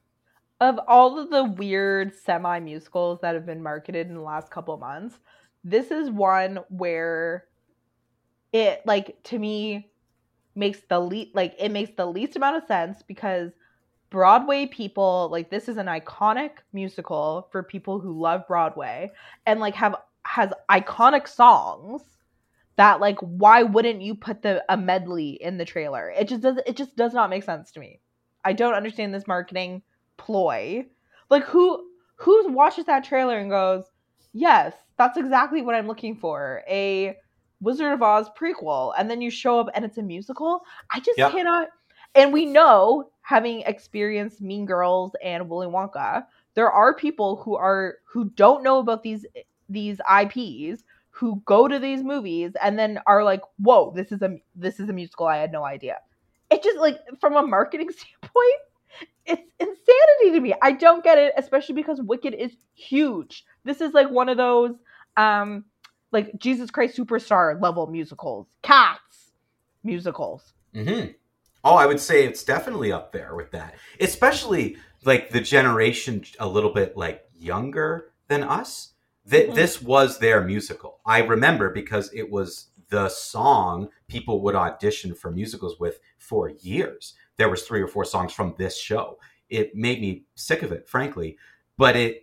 of 0.60 0.78
all 0.88 1.18
of 1.18 1.30
the 1.30 1.44
weird 1.44 2.14
semi 2.14 2.60
musicals 2.60 3.20
that 3.20 3.34
have 3.34 3.44
been 3.44 3.62
marketed 3.62 4.08
in 4.08 4.14
the 4.14 4.20
last 4.22 4.50
couple 4.50 4.74
of 4.74 4.80
months, 4.80 5.18
this 5.64 5.90
is 5.90 6.08
one 6.10 6.60
where 6.68 7.44
it 8.52 8.80
like 8.86 9.22
to 9.24 9.38
me 9.38 9.90
makes 10.54 10.80
the 10.88 10.98
least 10.98 11.34
like 11.34 11.54
it 11.58 11.70
makes 11.70 11.92
the 11.96 12.06
least 12.06 12.36
amount 12.36 12.56
of 12.56 12.64
sense 12.66 13.02
because 13.02 13.52
Broadway 14.08 14.66
people 14.66 15.28
like 15.30 15.50
this 15.50 15.68
is 15.68 15.76
an 15.76 15.86
iconic 15.86 16.52
musical 16.72 17.48
for 17.52 17.62
people 17.62 17.98
who 17.98 18.18
love 18.18 18.46
Broadway 18.46 19.12
and 19.44 19.60
like 19.60 19.74
have 19.74 19.96
has 20.24 20.52
iconic 20.70 21.28
songs 21.28 22.02
that 22.76 23.00
like 23.00 23.18
why 23.20 23.62
wouldn't 23.62 24.02
you 24.02 24.14
put 24.14 24.42
the 24.42 24.64
a 24.68 24.76
medley 24.76 25.30
in 25.40 25.58
the 25.58 25.64
trailer? 25.64 26.10
It 26.10 26.28
just 26.28 26.42
does 26.42 26.58
it 26.66 26.76
just 26.76 26.96
does 26.96 27.14
not 27.14 27.30
make 27.30 27.42
sense 27.44 27.72
to 27.72 27.80
me. 27.80 28.00
I 28.44 28.52
don't 28.52 28.74
understand 28.74 29.14
this 29.14 29.26
marketing 29.26 29.82
ploy. 30.16 30.86
Like 31.30 31.44
who 31.44 31.84
who 32.16 32.48
watches 32.52 32.86
that 32.86 33.04
trailer 33.04 33.38
and 33.38 33.50
goes, 33.50 33.84
"Yes, 34.32 34.74
that's 34.98 35.16
exactly 35.18 35.62
what 35.62 35.74
I'm 35.74 35.86
looking 35.88 36.16
for." 36.16 36.62
A 36.68 37.16
Wizard 37.60 37.92
of 37.92 38.02
Oz 38.02 38.28
prequel 38.38 38.92
and 38.98 39.10
then 39.10 39.20
you 39.22 39.30
show 39.30 39.58
up 39.60 39.68
and 39.74 39.84
it's 39.84 39.98
a 39.98 40.02
musical? 40.02 40.60
I 40.90 41.00
just 41.00 41.18
Yep. 41.18 41.26
cannot 41.26 41.68
and 42.14 42.32
we 42.32 42.46
know 42.46 43.10
having 43.22 43.60
experienced 43.62 44.40
Mean 44.40 44.64
Girls 44.66 45.14
and 45.22 45.48
Willy 45.48 45.66
Wonka, 45.66 46.24
there 46.54 46.70
are 46.70 46.94
people 46.94 47.36
who 47.36 47.56
are 47.56 47.96
who 48.04 48.30
don't 48.30 48.62
know 48.62 48.78
about 48.78 49.02
these 49.02 49.26
these 49.68 50.00
IPs 50.06 50.84
who 51.16 51.42
go 51.46 51.66
to 51.66 51.78
these 51.78 52.02
movies 52.02 52.52
and 52.62 52.78
then 52.78 53.00
are 53.06 53.24
like, 53.24 53.40
"Whoa, 53.58 53.92
this 53.94 54.12
is 54.12 54.20
a 54.22 54.36
this 54.54 54.78
is 54.78 54.88
a 54.88 54.92
musical. 54.92 55.26
I 55.26 55.38
had 55.38 55.50
no 55.50 55.64
idea." 55.64 55.96
It 56.50 56.62
just 56.62 56.78
like 56.78 56.98
from 57.20 57.36
a 57.36 57.46
marketing 57.46 57.88
standpoint, 57.96 58.60
it's 59.24 59.42
insanity 59.58 60.32
to 60.32 60.40
me. 60.40 60.54
I 60.62 60.72
don't 60.72 61.02
get 61.02 61.18
it, 61.18 61.32
especially 61.36 61.74
because 61.74 62.00
Wicked 62.02 62.34
is 62.34 62.52
huge. 62.74 63.44
This 63.64 63.80
is 63.80 63.94
like 63.94 64.10
one 64.10 64.28
of 64.28 64.36
those 64.36 64.72
um 65.16 65.64
like 66.12 66.38
Jesus 66.38 66.70
Christ 66.70 66.96
Superstar 66.96 67.60
level 67.60 67.86
musicals, 67.86 68.46
Cats 68.62 69.32
musicals. 69.82 70.52
hmm 70.74 71.06
Oh, 71.64 71.74
I 71.74 71.86
would 71.86 71.98
say 71.98 72.24
it's 72.24 72.44
definitely 72.44 72.92
up 72.92 73.10
there 73.10 73.34
with 73.34 73.50
that, 73.50 73.74
especially 73.98 74.76
like 75.04 75.30
the 75.30 75.40
generation 75.40 76.22
a 76.38 76.46
little 76.46 76.72
bit 76.72 76.96
like 76.96 77.24
younger 77.34 78.12
than 78.28 78.44
us. 78.44 78.92
That 79.26 79.48
Mhm. 79.50 79.54
this 79.54 79.82
was 79.82 80.18
their 80.18 80.42
musical. 80.42 81.00
I 81.04 81.18
remember 81.20 81.70
because 81.70 82.12
it 82.12 82.30
was 82.30 82.68
the 82.88 83.08
song 83.08 83.88
people 84.06 84.40
would 84.42 84.54
audition 84.54 85.14
for 85.14 85.30
musicals 85.30 85.80
with 85.80 86.00
for 86.18 86.50
years. 86.50 87.14
There 87.36 87.48
was 87.48 87.64
three 87.64 87.82
or 87.82 87.88
four 87.88 88.04
songs 88.04 88.32
from 88.32 88.54
this 88.56 88.76
show. 88.78 89.18
It 89.50 89.74
made 89.74 90.00
me 90.00 90.24
sick 90.36 90.62
of 90.62 90.72
it, 90.72 90.88
frankly, 90.88 91.36
but 91.76 91.96
it 91.96 92.22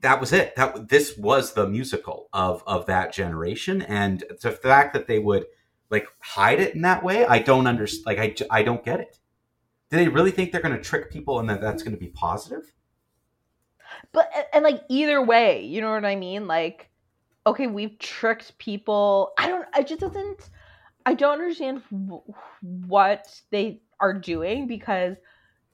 that 0.00 0.20
was 0.20 0.32
it. 0.32 0.54
That 0.56 0.88
this 0.88 1.16
was 1.18 1.52
the 1.52 1.68
musical 1.68 2.28
of 2.32 2.62
of 2.66 2.86
that 2.86 3.12
generation, 3.12 3.82
and 3.82 4.24
the 4.40 4.50
fact 4.52 4.92
that 4.94 5.06
they 5.06 5.18
would 5.18 5.46
like 5.90 6.06
hide 6.20 6.58
it 6.58 6.74
in 6.74 6.80
that 6.80 7.04
way 7.04 7.26
i 7.26 7.38
don't 7.38 7.66
understand 7.66 8.06
like 8.06 8.18
I 8.18 8.60
I 8.60 8.62
don't 8.62 8.82
get 8.82 9.00
it 9.00 9.18
do 9.90 9.98
they 9.98 10.08
really 10.08 10.30
think 10.30 10.50
they're 10.50 10.62
going 10.62 10.74
to 10.74 10.82
trick 10.82 11.10
people 11.10 11.38
and 11.38 11.50
that 11.50 11.60
that's 11.60 11.82
going 11.82 11.92
to 11.94 12.00
be 12.00 12.08
positive 12.08 12.72
but 14.12 14.30
and 14.52 14.64
like 14.64 14.82
either 14.88 15.22
way, 15.22 15.64
you 15.64 15.80
know 15.80 15.90
what 15.90 16.04
I 16.04 16.16
mean? 16.16 16.46
Like, 16.46 16.90
okay, 17.46 17.66
we've 17.66 17.98
tricked 17.98 18.56
people. 18.58 19.32
I 19.38 19.48
don't. 19.48 19.66
I 19.72 19.82
just 19.82 20.00
doesn't. 20.00 20.50
I 21.04 21.14
don't 21.14 21.32
understand 21.32 21.82
what 22.60 23.40
they 23.50 23.82
are 24.00 24.14
doing 24.14 24.66
because 24.66 25.16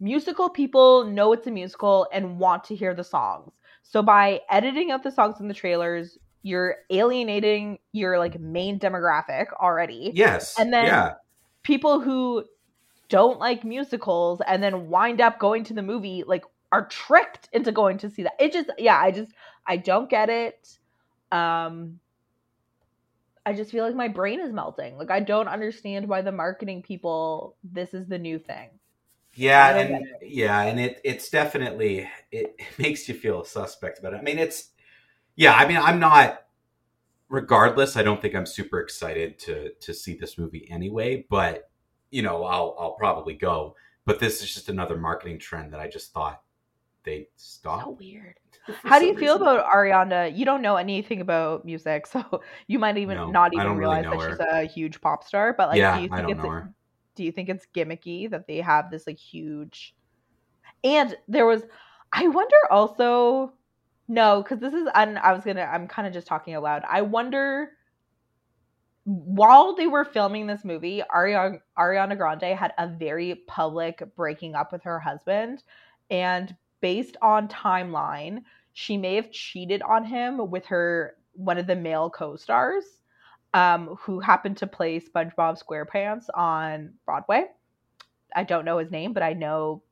musical 0.00 0.48
people 0.48 1.04
know 1.04 1.32
it's 1.32 1.46
a 1.46 1.50
musical 1.50 2.06
and 2.12 2.38
want 2.38 2.64
to 2.64 2.74
hear 2.74 2.94
the 2.94 3.04
songs. 3.04 3.52
So 3.82 4.02
by 4.02 4.40
editing 4.50 4.90
out 4.90 5.02
the 5.02 5.10
songs 5.10 5.40
in 5.40 5.48
the 5.48 5.54
trailers, 5.54 6.18
you're 6.42 6.76
alienating 6.90 7.78
your 7.92 8.18
like 8.18 8.38
main 8.40 8.78
demographic 8.78 9.46
already. 9.60 10.12
Yes. 10.14 10.58
And 10.58 10.72
then 10.72 10.86
yeah. 10.86 11.14
people 11.62 12.00
who 12.00 12.44
don't 13.08 13.38
like 13.38 13.64
musicals 13.64 14.40
and 14.46 14.62
then 14.62 14.88
wind 14.88 15.20
up 15.20 15.38
going 15.38 15.64
to 15.64 15.74
the 15.74 15.82
movie 15.82 16.24
like 16.26 16.44
are 16.72 16.86
tricked 16.86 17.48
into 17.52 17.72
going 17.72 17.98
to 17.98 18.10
see 18.10 18.22
that. 18.22 18.34
It 18.38 18.52
just 18.52 18.70
yeah, 18.78 18.98
I 19.00 19.10
just 19.10 19.32
I 19.66 19.76
don't 19.76 20.10
get 20.10 20.28
it. 20.28 20.78
Um 21.32 22.00
I 23.46 23.54
just 23.54 23.70
feel 23.70 23.84
like 23.84 23.94
my 23.94 24.08
brain 24.08 24.40
is 24.40 24.52
melting. 24.52 24.98
Like 24.98 25.10
I 25.10 25.20
don't 25.20 25.48
understand 25.48 26.06
why 26.06 26.20
the 26.22 26.32
marketing 26.32 26.82
people 26.82 27.56
this 27.64 27.94
is 27.94 28.06
the 28.06 28.18
new 28.18 28.38
thing. 28.38 28.68
Yeah, 29.34 29.76
and 29.76 30.04
yeah, 30.22 30.62
and 30.62 30.80
it 30.80 31.00
it's 31.04 31.30
definitely 31.30 32.08
it, 32.30 32.54
it 32.58 32.78
makes 32.78 33.08
you 33.08 33.14
feel 33.14 33.44
suspect 33.44 33.98
about 33.98 34.14
it. 34.14 34.18
I 34.18 34.22
mean, 34.22 34.38
it's 34.38 34.70
yeah, 35.36 35.54
I 35.54 35.66
mean, 35.66 35.76
I'm 35.76 36.00
not 36.00 36.44
regardless, 37.28 37.96
I 37.96 38.02
don't 38.02 38.20
think 38.20 38.34
I'm 38.34 38.46
super 38.46 38.80
excited 38.80 39.38
to 39.40 39.70
to 39.80 39.94
see 39.94 40.14
this 40.14 40.38
movie 40.38 40.68
anyway, 40.70 41.24
but 41.30 41.70
you 42.10 42.22
know, 42.22 42.44
I'll 42.44 42.76
I'll 42.78 42.94
probably 42.94 43.34
go. 43.34 43.74
But 44.04 44.18
this 44.18 44.42
is 44.42 44.52
just 44.52 44.68
another 44.68 44.96
marketing 44.96 45.38
trend 45.38 45.72
that 45.72 45.80
I 45.80 45.88
just 45.88 46.12
thought 46.12 46.42
they 47.08 47.28
stop. 47.36 47.84
So 47.84 47.90
weird. 47.90 48.34
How 48.84 48.98
do 48.98 49.06
you 49.06 49.16
feel 49.16 49.36
about 49.36 49.66
Ariana? 49.72 50.36
You 50.36 50.44
don't 50.44 50.60
know 50.60 50.76
anything 50.76 51.20
about 51.20 51.64
music, 51.64 52.06
so 52.06 52.42
you 52.66 52.78
might 52.78 52.98
even 52.98 53.16
No, 53.16 53.30
not 53.30 53.54
even 53.54 53.66
don't 53.66 53.78
really 53.78 54.02
realize 54.02 54.04
know 54.04 54.22
that 54.22 54.30
she's 54.30 54.40
a 54.40 54.64
huge 54.64 55.00
pop 55.00 55.24
star. 55.24 55.54
But 55.56 55.68
like, 55.68 55.78
Yeah, 55.78 55.96
do 55.96 56.02
you 56.02 56.08
I 56.12 56.16
think 56.16 56.28
don't 56.28 56.36
it's 56.36 56.44
know 56.44 56.50
her. 56.50 56.74
do 57.14 57.24
you 57.24 57.32
think 57.32 57.48
it's 57.48 57.66
gimmicky 57.74 58.30
that 58.30 58.46
they 58.46 58.58
have 58.58 58.90
this 58.90 59.06
like 59.06 59.18
huge? 59.18 59.94
And 60.84 61.16
there 61.26 61.46
was, 61.46 61.62
I 62.12 62.28
wonder 62.28 62.56
also, 62.70 63.52
no, 64.06 64.42
because 64.42 64.60
this 64.60 64.74
is 64.74 64.88
un, 64.94 65.18
I 65.18 65.32
was 65.32 65.44
gonna, 65.44 65.62
I'm 65.62 65.88
kind 65.88 66.06
of 66.06 66.14
just 66.14 66.26
talking 66.26 66.54
out 66.54 66.62
loud. 66.62 66.82
I 66.88 67.02
wonder 67.02 67.70
while 69.04 69.74
they 69.74 69.86
were 69.86 70.04
filming 70.04 70.46
this 70.46 70.64
movie, 70.64 71.02
Ariana, 71.14 71.60
Ariana 71.78 72.16
Grande 72.16 72.54
had 72.56 72.74
a 72.76 72.86
very 72.86 73.36
public 73.46 74.02
breaking 74.14 74.54
up 74.54 74.70
with 74.70 74.82
her 74.82 75.00
husband. 75.00 75.62
And 76.10 76.54
based 76.80 77.16
on 77.22 77.48
timeline, 77.48 78.42
she 78.72 78.96
may 78.96 79.14
have 79.16 79.30
cheated 79.30 79.82
on 79.82 80.04
him 80.04 80.50
with 80.50 80.66
her 80.66 81.16
one 81.34 81.58
of 81.58 81.66
the 81.66 81.76
male 81.76 82.10
co-stars, 82.10 82.84
um, 83.54 83.96
who 84.00 84.20
happened 84.20 84.56
to 84.58 84.66
play 84.66 85.00
SpongeBob 85.00 85.62
SquarePants 85.62 86.26
on 86.34 86.92
Broadway. 87.04 87.46
I 88.34 88.44
don't 88.44 88.64
know 88.64 88.78
his 88.78 88.90
name, 88.90 89.12
but 89.12 89.22
I 89.22 89.32
know 89.32 89.82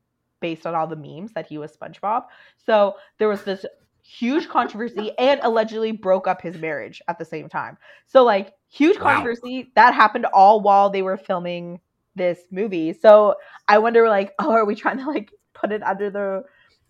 based 0.40 0.66
on 0.66 0.74
all 0.74 0.86
the 0.86 0.96
memes 0.96 1.32
that 1.34 1.46
he 1.46 1.58
was 1.58 1.76
SpongeBob. 1.76 2.24
So 2.58 2.96
there 3.18 3.28
was 3.28 3.44
this 3.44 3.64
huge 4.02 4.48
controversy 4.48 5.12
and 5.18 5.40
allegedly 5.42 5.92
broke 5.92 6.26
up 6.26 6.40
his 6.42 6.58
marriage 6.58 7.02
at 7.08 7.18
the 7.18 7.24
same 7.24 7.48
time. 7.48 7.76
So 8.06 8.24
like 8.24 8.52
huge 8.68 8.98
Wow. 8.98 8.98
controversy 8.98 9.72
that 9.74 9.94
happened 9.94 10.26
all 10.26 10.60
while 10.60 10.90
they 10.90 11.02
were 11.02 11.16
filming 11.16 11.80
this 12.14 12.40
movie. 12.50 12.92
So 12.92 13.34
I 13.68 13.78
wonder 13.78 14.08
like, 14.08 14.34
oh, 14.38 14.50
are 14.52 14.64
we 14.64 14.74
trying 14.74 14.98
to 14.98 15.06
like 15.06 15.32
put 15.54 15.72
it 15.72 15.82
under 15.82 16.10
the 16.10 16.44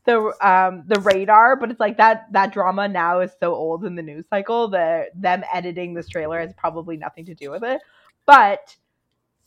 the 0.07 0.33
um 0.41 0.85
the 0.87 1.01
radar? 1.01 1.57
But 1.57 1.71
it's 1.71 1.81
like 1.81 1.99
that 1.99 2.33
that 2.33 2.53
drama 2.53 2.89
now 2.89 3.21
is 3.21 3.33
so 3.41 3.55
old 3.55 3.85
in 3.85 3.95
the 3.95 4.03
news 4.03 4.25
cycle 4.31 4.69
that 4.69 5.09
them 5.15 5.45
editing 5.53 5.95
this 5.95 6.09
trailer 6.09 6.41
has 6.41 6.53
probably 6.57 6.97
nothing 6.97 7.27
to 7.27 7.35
do 7.35 7.51
with 7.51 7.63
it. 7.65 7.81
But 8.25 8.75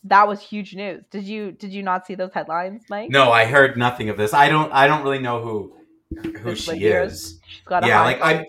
that 0.06 0.28
was 0.28 0.42
huge 0.42 0.76
news. 0.76 1.04
Did 1.12 1.24
you 1.24 1.52
did 1.52 1.74
you 1.74 1.84
not 1.84 2.06
see 2.06 2.16
those 2.16 2.34
headlines, 2.34 2.84
Mike? 2.90 3.10
No, 3.10 3.32
I 3.32 3.46
heard 3.46 3.78
nothing 3.78 4.10
of 4.10 4.18
this. 4.18 4.34
I 4.34 4.48
don't. 4.50 4.72
I 4.72 4.88
don't 4.88 5.04
really 5.04 5.20
know 5.20 5.42
who 5.42 5.74
who 6.22 6.52
This 6.52 6.64
she 6.64 6.86
is. 6.86 7.40
She's 7.46 7.62
got 7.66 7.84
a 7.84 7.88
Yeah, 7.88 8.02
like, 8.04 8.22
I-. 8.22 8.46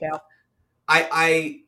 I 0.89 1.09
I 1.13 1.61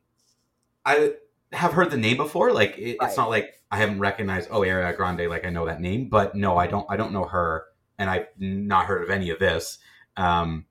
I 0.84 1.12
have 1.52 1.72
heard 1.72 1.90
the 1.90 1.96
name 1.96 2.16
before. 2.16 2.52
Like 2.52 2.78
it, 2.78 2.96
Right. 3.00 3.08
it's 3.08 3.16
not 3.16 3.28
like 3.28 3.54
I 3.70 3.78
haven't 3.78 3.98
recognized. 3.98 4.48
Oh, 4.50 4.60
Ariana 4.60 4.96
Grande. 4.96 5.28
Like 5.28 5.44
I 5.44 5.50
know 5.50 5.66
that 5.66 5.80
name, 5.80 6.08
but 6.08 6.34
no, 6.34 6.56
I 6.56 6.66
don't. 6.66 6.86
I 6.88 6.96
don't 6.96 7.12
know 7.12 7.24
her, 7.24 7.64
and 7.98 8.08
I've 8.08 8.26
not 8.38 8.86
heard 8.86 9.02
of 9.02 9.10
any 9.10 9.30
of 9.30 9.38
this. 9.38 9.78
Um, 10.16 10.66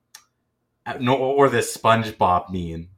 no, 1.00 1.16
or 1.16 1.48
this 1.48 1.76
SpongeBob 1.76 2.50
meme 2.50 2.88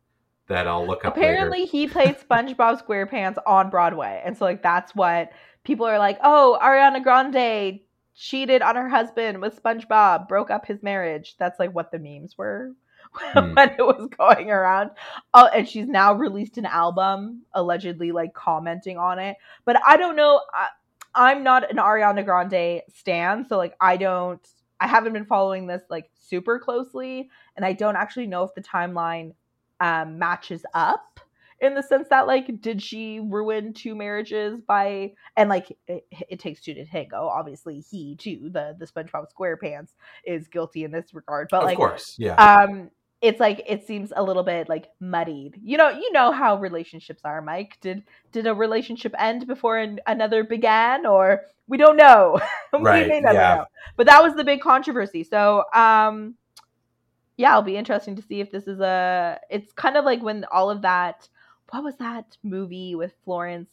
that 0.48 0.66
I'll 0.66 0.86
look 0.86 1.04
up 1.04 1.16
Apparently, 1.16 1.60
later. 1.60 1.70
he 1.70 1.86
played 1.88 2.16
SpongeBob 2.18 2.84
SquarePants 2.86 3.36
on 3.46 3.70
Broadway, 3.70 4.22
and 4.24 4.36
so 4.36 4.44
like 4.44 4.62
that's 4.62 4.94
what 4.94 5.30
people 5.64 5.86
are 5.86 5.98
like. 5.98 6.18
Oh, 6.22 6.58
Ariana 6.62 7.02
Grande 7.02 7.80
cheated 8.14 8.62
on 8.62 8.76
her 8.76 8.88
husband 8.88 9.40
with 9.40 9.60
SpongeBob, 9.62 10.28
broke 10.28 10.50
up 10.50 10.66
his 10.66 10.82
marriage. 10.82 11.36
That's 11.38 11.58
like 11.58 11.74
what 11.74 11.90
the 11.92 11.98
memes 11.98 12.36
were 12.38 12.72
Hmm. 13.14 13.54
when 13.54 13.70
it 13.70 13.82
was 13.82 14.08
going 14.18 14.50
around. 14.50 14.90
Oh, 15.32 15.46
and 15.46 15.68
she's 15.68 15.86
now 15.86 16.14
released 16.14 16.58
an 16.58 16.66
album, 16.66 17.42
allegedly 17.52 18.12
like 18.12 18.34
commenting 18.34 18.98
on 18.98 19.18
it. 19.18 19.36
But 19.64 19.80
I 19.86 19.96
don't 19.96 20.16
know. 20.16 20.40
I, 20.52 20.68
I'm 21.14 21.44
not 21.44 21.70
an 21.70 21.76
Ariana 21.76 22.24
Grande 22.24 22.82
stan, 22.94 23.46
so 23.48 23.56
like 23.56 23.74
I 23.80 23.96
don't. 23.96 24.40
I 24.80 24.88
haven't 24.88 25.12
been 25.12 25.24
following 25.26 25.66
this 25.66 25.82
like 25.88 26.10
super 26.34 26.58
closely, 26.58 27.30
and 27.56 27.64
I 27.64 27.72
don't 27.72 27.96
actually 27.96 28.26
know 28.26 28.42
if 28.42 28.54
the 28.54 28.62
timeline 28.62 29.34
um, 29.80 30.18
matches 30.18 30.64
up 30.74 31.20
in 31.60 31.74
the 31.74 31.82
sense 31.82 32.08
that 32.08 32.26
like 32.26 32.60
did 32.60 32.82
she 32.82 33.20
ruin 33.20 33.72
two 33.72 33.94
marriages 33.94 34.60
by 34.66 35.12
and 35.36 35.48
like 35.48 35.76
it, 35.86 36.04
it 36.28 36.38
takes 36.40 36.60
two 36.60 36.74
to 36.74 36.84
tango 36.84 37.28
obviously 37.28 37.80
he 37.80 38.16
too 38.16 38.50
the 38.52 38.76
the 38.78 38.86
spongebob 38.86 39.26
squarepants 39.32 39.90
is 40.26 40.48
guilty 40.48 40.82
in 40.82 40.90
this 40.90 41.14
regard 41.14 41.46
but 41.50 41.64
like, 41.64 41.74
of 41.74 41.78
course, 41.78 42.16
yeah. 42.18 42.34
um 42.34 42.90
it's 43.20 43.40
like 43.40 43.62
it 43.66 43.86
seems 43.86 44.12
a 44.14 44.22
little 44.22 44.42
bit 44.42 44.68
like 44.68 44.88
muddied. 45.00 45.60
You 45.62 45.76
know 45.78 45.88
you 45.90 46.12
know 46.12 46.32
how 46.32 46.56
relationships 46.56 47.22
are 47.24 47.40
mike. 47.40 47.78
Did 47.80 48.02
did 48.32 48.46
a 48.46 48.54
relationship 48.54 49.14
end 49.18 49.46
before 49.46 49.78
an, 49.78 50.00
another 50.06 50.44
began? 50.44 51.06
Or 51.06 51.42
we 51.66 51.76
don't 51.78 51.96
know. 51.96 52.40
We 52.72 52.80
Right, 52.80 53.06
may 53.06 53.20
never 53.20 53.38
yeah. 53.38 53.54
know. 53.54 53.64
But 53.96 54.06
that 54.06 54.22
was 54.22 54.34
the 54.34 54.44
big 54.44 54.60
controversy. 54.60 55.24
So 55.24 55.64
um 55.74 56.34
yeah 57.36 57.50
it'll 57.50 57.62
be 57.62 57.76
interesting 57.76 58.16
to 58.16 58.22
see 58.22 58.40
if 58.40 58.50
this 58.50 58.66
is 58.66 58.80
a 58.80 59.38
it's 59.50 59.72
kind 59.72 59.96
of 59.96 60.04
like 60.04 60.22
when 60.22 60.44
all 60.52 60.70
of 60.70 60.82
that 60.82 61.28
what 61.70 61.82
was 61.82 61.96
that 61.96 62.36
movie 62.42 62.94
with 62.94 63.12
florence 63.24 63.70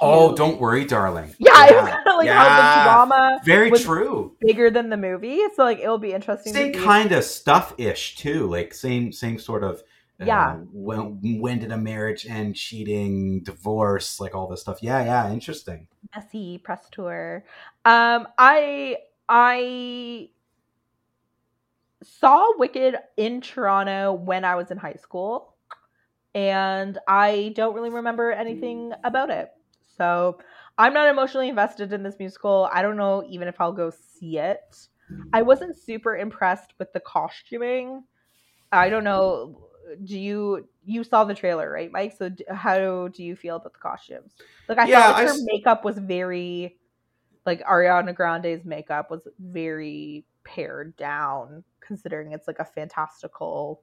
oh, 0.00 0.34
don't 0.34 0.60
worry, 0.60 0.84
darling. 0.84 1.34
yeah, 1.38 1.66
it 1.66 1.74
was 1.76 1.90
kind 1.90 2.06
of 2.08 2.16
like 2.16 2.28
how 2.28 2.78
the 2.78 3.06
drama 3.06 3.40
Very 3.44 3.70
true. 3.70 4.36
bigger 4.40 4.70
than 4.70 4.90
the 4.90 4.96
movie 4.96 5.38
so 5.54 5.62
like 5.64 5.78
it'll 5.78 5.98
be 5.98 6.12
interesting 6.12 6.52
Same 6.52 6.72
kind 6.72 7.12
of 7.12 7.22
stuff 7.24 7.74
ish 7.78 8.16
too. 8.16 8.46
Like 8.48 8.74
same 8.74 9.12
same 9.12 9.38
sort 9.38 9.62
of. 9.64 9.76
uh, 10.20 10.24
Yeah. 10.26 10.56
when 10.72 11.20
when 11.40 11.58
did 11.60 11.70
a 11.72 11.78
marriage 11.78 12.26
end? 12.26 12.56
Cheating, 12.56 13.42
divorce, 13.44 14.18
like 14.20 14.34
all 14.34 14.48
this 14.48 14.60
stuff. 14.62 14.78
Yeah, 14.82 15.04
yeah. 15.04 15.32
Interesting. 15.32 15.86
messy 16.14 16.58
press 16.58 16.88
tour. 16.90 17.44
Um, 17.84 18.26
I 18.38 18.96
I 19.28 20.30
saw 22.02 22.58
Wicked 22.58 22.96
in 23.16 23.40
Toronto 23.40 24.12
when 24.12 24.44
I 24.44 24.56
was 24.56 24.70
in 24.70 24.78
high 24.78 24.94
school, 25.00 25.54
and 26.34 26.98
I 27.06 27.52
don't 27.54 27.74
really 27.74 27.90
remember 27.90 28.32
anything 28.32 28.92
about 29.04 29.30
it. 29.30 29.50
So 29.96 30.38
I'm 30.78 30.94
not 30.94 31.08
emotionally 31.08 31.48
invested 31.48 31.92
in 31.92 32.02
this 32.02 32.16
musical. 32.18 32.68
I 32.72 32.82
don't 32.82 32.96
know 32.96 33.24
even 33.28 33.48
if 33.48 33.60
I'll 33.60 33.72
go 33.72 33.90
see 33.90 34.38
it. 34.38 34.88
I 35.32 35.42
wasn't 35.42 35.76
super 35.76 36.16
impressed 36.16 36.74
with 36.78 36.92
the 36.92 37.00
costuming. 37.00 38.04
I 38.72 38.88
don't 38.90 39.04
know. 39.04 39.68
Do 40.04 40.18
you 40.18 40.68
you 40.84 41.04
saw 41.04 41.24
the 41.24 41.34
trailer 41.34 41.70
right, 41.70 41.90
Mike? 41.92 42.14
So 42.16 42.30
how 42.50 43.08
do 43.08 43.22
you 43.24 43.36
feel 43.36 43.56
about 43.56 43.72
the 43.74 43.78
costumes? 43.78 44.34
Like 44.68 44.78
I 44.78 44.86
Yeah, 44.86 45.08
thought 45.08 45.16
like 45.16 45.24
her 45.24 45.34
s- 45.34 45.42
makeup 45.42 45.84
was 45.84 45.98
very, 45.98 46.78
like 47.46 47.62
Ariana 47.64 48.14
Grande's 48.14 48.64
makeup 48.64 49.10
was 49.10 49.28
very 49.40 50.24
pared 50.44 50.96
down, 50.96 51.64
considering 51.80 52.32
it's 52.32 52.48
like 52.48 52.58
a 52.60 52.64
fantastical 52.64 53.82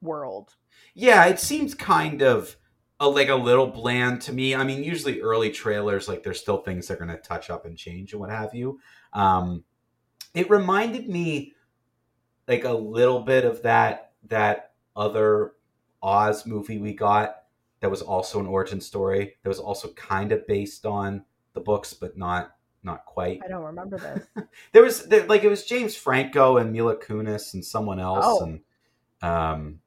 world. 0.00 0.54
Yeah, 0.94 1.24
it 1.26 1.38
seems 1.38 1.74
kind 1.74 2.22
of 2.22 2.56
a, 3.00 3.08
like 3.08 3.28
a 3.28 3.34
little 3.34 3.66
bland 3.66 4.20
to 4.22 4.32
me. 4.32 4.54
I 4.54 4.64
mean, 4.64 4.82
usually 4.84 5.20
early 5.20 5.50
trailers, 5.50 6.08
like 6.08 6.22
there's 6.22 6.40
still 6.40 6.58
things 6.58 6.86
they're 6.88 6.96
going 6.96 7.08
to 7.10 7.16
touch 7.18 7.50
up 7.50 7.64
and 7.64 7.76
change 7.76 8.12
and 8.12 8.20
what 8.20 8.30
have 8.30 8.54
you. 8.54 8.80
Um, 9.12 9.64
it 10.34 10.50
reminded 10.50 11.08
me 11.08 11.54
like 12.46 12.64
a 12.64 12.72
little 12.72 13.20
bit 13.20 13.44
of 13.44 13.62
that 13.62 14.12
that 14.28 14.72
other 14.96 15.52
Oz 16.02 16.46
movie 16.46 16.78
we 16.78 16.92
got 16.92 17.42
that 17.80 17.90
was 17.90 18.02
also 18.02 18.40
an 18.40 18.46
origin 18.46 18.80
story 18.80 19.36
that 19.42 19.48
was 19.48 19.60
also 19.60 19.88
kind 19.92 20.32
of 20.32 20.46
based 20.46 20.84
on 20.86 21.24
the 21.54 21.60
books, 21.60 21.92
but 21.94 22.16
not 22.18 22.54
not 22.82 23.04
quite. 23.04 23.40
I 23.44 23.48
don't 23.48 23.64
remember 23.64 23.98
this. 23.98 24.26
There 24.72 24.82
was 24.82 25.06
there, 25.06 25.26
like 25.26 25.44
it 25.44 25.48
was 25.48 25.64
James 25.64 25.96
Franco 25.96 26.56
and 26.58 26.72
Mila 26.72 26.96
Kunis 26.96 27.54
and 27.54 27.64
someone 27.64 27.98
else, 28.00 28.24
Oh. 28.26 28.44
and 28.44 28.60
Um, 29.22 29.80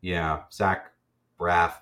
yeah, 0.00 0.42
Zach 0.52 0.92
Braff 1.38 1.74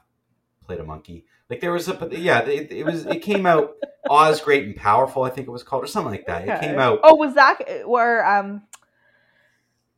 played 0.69 0.81
a 0.81 0.85
monkey. 0.85 1.25
Like 1.51 1.61
there 1.61 1.73
was 1.73 1.89
a 1.89 2.09
yeah, 2.13 2.41
it, 2.45 2.71
it 2.71 2.85
was 2.85 3.07
it 3.07 3.23
came 3.23 3.47
out 3.47 3.75
Oz 4.09 4.41
Great 4.43 4.65
and 4.67 4.77
Powerful, 4.77 5.25
I 5.25 5.31
think 5.31 5.49
it 5.49 5.51
was 5.51 5.63
called, 5.63 5.83
or 5.83 5.87
something 5.87 6.13
like 6.13 6.27
that. 6.27 6.47
It 6.47 6.61
came 6.61 6.79
out. 6.79 7.01
Oh, 7.03 7.17
was 7.17 7.35
that 7.35 7.89
where 7.89 8.25
um 8.25 8.63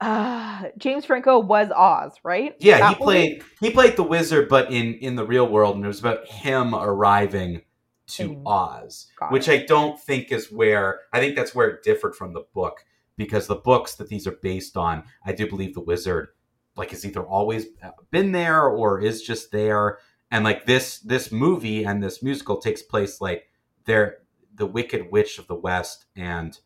uh 0.00 0.68
James 0.78 1.04
Franco 1.04 1.40
was 1.40 1.70
Oz, 1.72 2.12
right? 2.22 2.54
Yeah, 2.60 2.78
That 2.78 2.96
he 2.96 3.04
movie? 3.04 3.04
played 3.04 3.42
he 3.60 3.70
played 3.70 3.96
the 3.96 4.04
wizard, 4.04 4.48
but 4.48 4.70
in 4.72 4.94
in 4.94 5.16
the 5.16 5.26
real 5.26 5.46
world, 5.48 5.74
and 5.74 5.84
it 5.84 5.88
was 5.88 6.00
about 6.00 6.26
him 6.26 6.74
arriving 6.74 7.62
to 8.06 8.40
Oz, 8.46 9.08
Got 9.18 9.32
which 9.32 9.48
it. 9.48 9.62
I 9.62 9.66
don't 9.66 10.00
think 10.00 10.30
is 10.30 10.52
where 10.52 11.00
I 11.12 11.18
think 11.18 11.34
that's 11.34 11.54
where 11.54 11.68
it 11.68 11.82
differed 11.82 12.14
from 12.14 12.32
the 12.32 12.44
book 12.54 12.84
because 13.16 13.48
the 13.48 13.56
books 13.56 13.96
that 13.96 14.08
these 14.08 14.26
are 14.26 14.38
based 14.40 14.76
on, 14.76 15.02
I 15.24 15.32
do 15.32 15.48
believe 15.48 15.74
the 15.74 15.80
wizard 15.80 16.28
like 16.76 16.90
has 16.90 17.04
either 17.04 17.22
always 17.22 17.66
been 18.10 18.32
there 18.32 18.68
or 18.68 19.00
is 19.00 19.20
just 19.22 19.50
there, 19.50 19.98
and 20.30 20.44
like 20.44 20.66
this 20.66 20.98
this 21.00 21.30
movie 21.32 21.84
and 21.84 22.02
this 22.02 22.22
musical 22.22 22.58
takes 22.58 22.82
place 22.82 23.20
like 23.20 23.48
they're 23.84 24.18
the 24.54 24.66
Wicked 24.66 25.10
Witch 25.10 25.38
of 25.38 25.46
the 25.46 25.54
West 25.54 26.06
and 26.16 26.58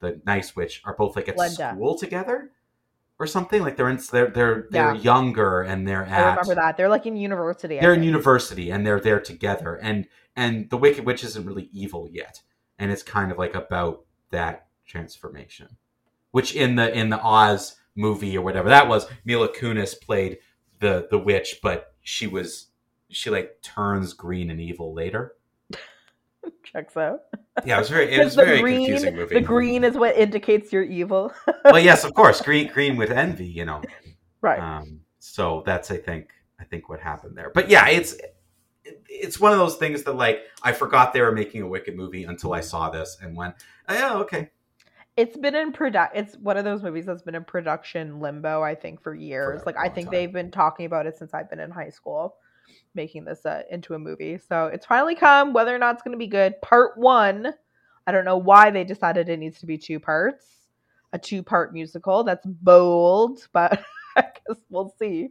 the 0.00 0.20
Nice 0.26 0.54
Witch 0.54 0.82
are 0.84 0.94
both 0.94 1.16
like 1.16 1.28
at 1.28 1.36
Glenda. 1.36 1.72
school 1.74 1.96
together 1.98 2.50
or 3.18 3.26
something 3.26 3.62
like 3.62 3.76
they're 3.76 3.88
in 3.88 3.98
they're 4.12 4.28
they're 4.28 4.66
they're 4.70 4.94
Yeah. 4.94 5.00
younger 5.00 5.62
and 5.62 5.86
they're 5.88 6.04
I 6.06 6.08
at 6.10 6.30
remember 6.38 6.54
that. 6.56 6.76
They're 6.76 6.88
like 6.88 7.06
in 7.06 7.16
university. 7.16 7.78
They're 7.80 7.94
in 7.94 8.02
university 8.02 8.70
and 8.70 8.86
they're 8.86 9.00
there 9.00 9.20
together 9.20 9.76
and 9.76 10.06
and 10.36 10.70
the 10.70 10.76
wicked 10.76 11.04
witch 11.04 11.24
isn't 11.24 11.44
really 11.44 11.68
evil 11.72 12.08
yet 12.10 12.42
and 12.78 12.92
it's 12.92 13.02
kind 13.02 13.32
of 13.32 13.38
like 13.38 13.54
about 13.56 14.04
that 14.30 14.68
transformation 14.86 15.68
which 16.30 16.54
in 16.54 16.76
the 16.76 16.96
in 16.96 17.08
the 17.08 17.20
oz 17.20 17.76
movie 17.96 18.36
or 18.36 18.42
whatever 18.42 18.68
that 18.68 18.86
was 18.88 19.06
mila 19.24 19.48
kunis 19.48 20.00
played 20.00 20.38
the 20.78 21.08
the 21.10 21.18
witch 21.18 21.56
but 21.62 21.94
she 22.02 22.26
was 22.26 22.67
she 23.10 23.30
like 23.30 23.58
turns 23.62 24.12
green 24.12 24.50
and 24.50 24.60
evil 24.60 24.92
later 24.94 25.34
Checks 26.64 26.96
out. 26.96 27.20
yeah 27.64 27.76
it 27.76 27.80
was 27.80 27.88
very 27.90 28.12
it 28.12 28.24
was 28.24 28.34
very 28.34 28.60
green- 28.60 28.86
confusing 28.86 29.16
movie 29.16 29.34
The 29.34 29.40
green 29.40 29.84
is 29.84 29.96
what 29.96 30.16
indicates 30.16 30.72
you're 30.72 30.82
evil. 30.82 31.32
well 31.64 31.78
yes 31.82 32.04
of 32.04 32.14
course 32.14 32.40
green 32.40 32.68
green 32.72 32.96
with 32.96 33.10
envy 33.10 33.46
you 33.46 33.64
know 33.64 33.82
right. 34.40 34.60
Um, 34.60 35.00
so 35.18 35.62
that's 35.66 35.90
I 35.90 35.96
think 35.96 36.30
I 36.60 36.64
think 36.64 36.88
what 36.88 37.00
happened 37.00 37.36
there. 37.36 37.50
But 37.54 37.68
yeah, 37.68 37.88
it's 37.88 38.16
it's 39.08 39.38
one 39.40 39.52
of 39.52 39.58
those 39.58 39.76
things 39.76 40.02
that 40.04 40.14
like 40.14 40.40
I 40.62 40.72
forgot 40.72 41.12
they 41.12 41.20
were 41.20 41.32
making 41.32 41.62
a 41.62 41.68
Wicked 41.68 41.96
movie 41.96 42.24
until 42.24 42.52
I 42.52 42.60
saw 42.60 42.88
this 42.90 43.18
and 43.22 43.36
went, 43.36 43.54
oh, 43.88 43.94
yeah, 43.94 44.14
okay. 44.16 44.50
it's 45.16 45.36
been 45.36 45.54
in 45.54 45.72
product 45.72 46.16
it's 46.16 46.36
one 46.36 46.56
of 46.56 46.64
those 46.64 46.82
movies 46.82 47.04
that's 47.06 47.22
been 47.22 47.34
in 47.34 47.44
production 47.44 48.20
limbo 48.20 48.62
i 48.62 48.74
think 48.74 49.02
for 49.02 49.14
years 49.14 49.60
a 49.62 49.64
like 49.66 49.76
i 49.76 49.88
think 49.88 50.06
time. 50.06 50.12
they've 50.12 50.32
been 50.32 50.50
talking 50.50 50.86
about 50.86 51.06
it 51.06 51.16
since 51.18 51.34
i've 51.34 51.50
been 51.50 51.58
in 51.60 51.70
high 51.70 51.90
school 51.90 52.36
making 52.94 53.24
this 53.24 53.44
uh, 53.46 53.62
into 53.70 53.94
a 53.94 53.98
movie. 53.98 54.38
So 54.48 54.66
it's 54.66 54.86
finally 54.86 55.14
come 55.14 55.52
whether 55.52 55.74
or 55.74 55.78
not 55.78 55.94
it's 55.94 56.02
going 56.02 56.12
to 56.12 56.18
be 56.18 56.26
good. 56.26 56.60
Part 56.62 56.98
one 56.98 57.54
i 58.06 58.10
don't 58.10 58.24
know 58.24 58.38
why 58.38 58.70
they 58.70 58.84
decided 58.84 59.28
it 59.28 59.38
needs 59.38 59.60
to 59.60 59.66
be 59.66 59.76
two 59.78 60.00
parts. 60.00 60.44
A 61.12 61.18
two 61.18 61.42
part 61.42 61.72
musical 61.72 62.24
that's 62.24 62.44
bold 62.46 63.46
but 63.52 63.82
i 64.16 64.22
guess 64.22 64.58
we'll 64.70 64.94
see. 64.98 65.28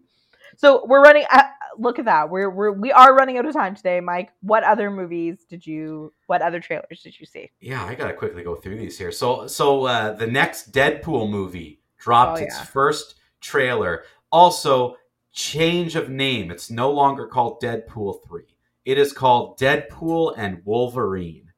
So 0.55 0.85
we're 0.85 1.01
running 1.01 1.25
uh, 1.29 1.43
look 1.77 1.99
at 1.99 2.05
that. 2.05 2.29
We're, 2.29 2.49
we're 2.49 2.71
we 2.71 2.91
are 2.91 3.13
running 3.13 3.37
out 3.37 3.45
of 3.45 3.53
time 3.53 3.75
today 3.75 3.99
mike. 3.99 4.31
What 4.41 4.63
other 4.63 4.89
movies 4.89 5.45
did 5.49 5.65
you 5.65 6.13
what 6.27 6.41
other 6.41 6.59
trailers 6.59 7.01
did 7.03 7.19
you 7.19 7.25
see? 7.25 7.51
Yeah, 7.59 7.83
I 7.83 7.95
gotta 7.95 8.13
quickly 8.13 8.43
go 8.43 8.55
through 8.55 8.77
these 8.77 8.97
here. 8.97 9.11
So 9.11 9.47
so 9.47 9.85
uh, 9.85 10.13
the 10.13 10.27
next 10.27 10.71
Deadpool 10.71 11.29
movie 11.29 11.81
dropped 11.97 12.39
Oh, 12.39 12.43
its 12.43 12.59
first 12.59 13.15
trailer. 13.41 14.03
Also, 14.31 14.95
change 15.37 15.95
of 15.95 16.09
name. 16.09 16.49
It's 16.49 16.71
no 16.71 16.91
longer 16.91 17.27
called 17.27 17.61
Deadpool 17.61 18.25
three. 18.27 18.57
It 18.85 18.97
is 18.97 19.13
called 19.13 19.59
Deadpool 19.59 20.33
and 20.35 20.63
Wolverine, 20.65 21.51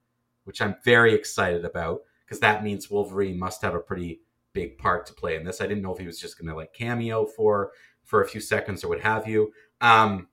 which 0.43 0.61
I'm 0.61 0.75
very 0.83 1.13
excited 1.13 1.63
about 1.63 2.01
because 2.25 2.41
that 2.41 2.61
means 2.61 2.91
Wolverine 2.91 3.39
must 3.39 3.61
have 3.61 3.75
a 3.75 3.79
pretty 3.79 4.19
big 4.51 4.77
part 4.77 5.05
to 5.05 5.13
play 5.13 5.35
in 5.35 5.45
this. 5.45 5.61
I 5.61 5.67
didn't 5.67 5.81
know 5.81 5.93
if 5.93 5.99
he 5.99 6.05
was 6.05 6.19
just 6.19 6.37
gonna 6.37 6.55
like 6.55 6.73
cameo 6.73 7.25
for 7.25 7.71
for 8.03 8.21
a 8.21 8.27
few 8.27 8.41
seconds 8.41 8.83
or 8.83 8.89
what 8.89 8.99
have 8.99 9.27
you. 9.27 9.53
Um, 9.79 10.27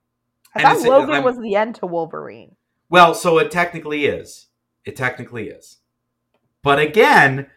i 0.53 0.61
thought 0.61 0.81
logan 0.81 1.15
I'm- 1.15 1.23
was 1.23 1.37
the 1.39 1.55
end 1.55 1.75
to 1.75 1.85
wolverine 1.85 2.55
well, 2.89 3.13
so 3.13 3.37
it 3.37 3.51
technically 3.51 4.05
is. 4.05 4.47
It 4.85 4.95
technically 4.95 5.49
is. 5.49 5.79
But 6.63 6.79
again, 6.79 7.47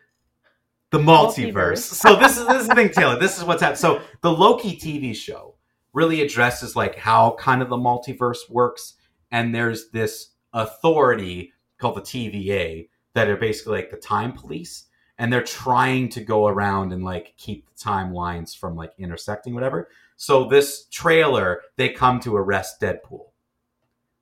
the 0.90 0.98
multiverse. 0.98 1.52
Multiverse. 1.52 1.78
so 1.78 2.16
this 2.16 2.36
is 2.36 2.46
this 2.46 2.62
is 2.62 2.68
the 2.68 2.74
thing, 2.74 2.90
Taylor. 2.90 3.18
This 3.18 3.38
is 3.38 3.44
what's 3.44 3.62
happening. 3.62 3.78
So 3.78 4.02
the 4.22 4.32
Loki 4.32 4.76
TV 4.76 5.14
show 5.14 5.49
really 5.92 6.22
addresses 6.22 6.76
like 6.76 6.96
how 6.96 7.36
kind 7.38 7.62
of 7.62 7.68
the 7.68 7.76
multiverse 7.76 8.48
works, 8.48 8.94
and 9.30 9.54
there's 9.54 9.90
this 9.90 10.30
authority 10.52 11.52
called 11.78 11.96
the 11.96 12.00
TVA 12.00 12.88
that 13.14 13.28
are 13.28 13.36
basically 13.36 13.78
like 13.78 13.90
the 13.90 13.96
time 13.96 14.32
police, 14.32 14.86
and 15.18 15.32
they're 15.32 15.42
trying 15.42 16.08
to 16.08 16.20
go 16.20 16.46
around 16.46 16.92
and 16.92 17.04
like 17.04 17.34
keep 17.36 17.66
the 17.66 17.74
timelines 17.74 18.56
from 18.56 18.76
like 18.76 18.92
intersecting, 18.98 19.54
whatever. 19.54 19.88
So 20.16 20.44
this 20.44 20.86
trailer, 20.90 21.62
they 21.76 21.88
come 21.88 22.20
to 22.20 22.36
arrest 22.36 22.80
Deadpool 22.80 23.26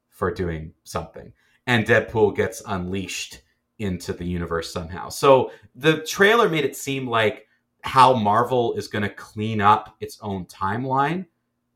for 0.09 0.33
doing 0.33 0.73
something. 0.85 1.33
And 1.67 1.87
Deadpool 1.87 2.35
gets 2.35 2.63
unleashed 2.67 3.43
into 3.79 4.13
the 4.13 4.25
universe 4.25 4.73
somehow. 4.73 5.09
So 5.09 5.53
the 5.75 6.03
trailer 6.03 6.49
made 6.49 6.65
it 6.65 6.77
seem 6.77 7.07
like 7.07 7.47
how 7.83 8.15
Marvel 8.15 8.75
is 8.75 8.89
going 8.89 9.03
to 9.03 9.09
clean 9.09 9.61
up 9.61 9.97
its 10.01 10.19
own 10.21 10.47
timeline 10.47 11.27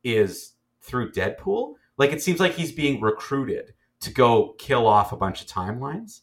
is 0.05 0.53
through 0.81 1.13
Deadpool. 1.13 1.75
Like 1.97 2.13
it 2.13 2.23
seems 2.23 2.41
like 2.41 2.55
he's 2.55 2.73
being 2.73 3.01
recruited 3.01 3.75
to 4.01 4.11
go 4.11 4.55
kill 4.59 4.87
off 4.87 5.13
a 5.13 5.17
bunch 5.17 5.41
of 5.41 5.47
timelines, 5.47 6.23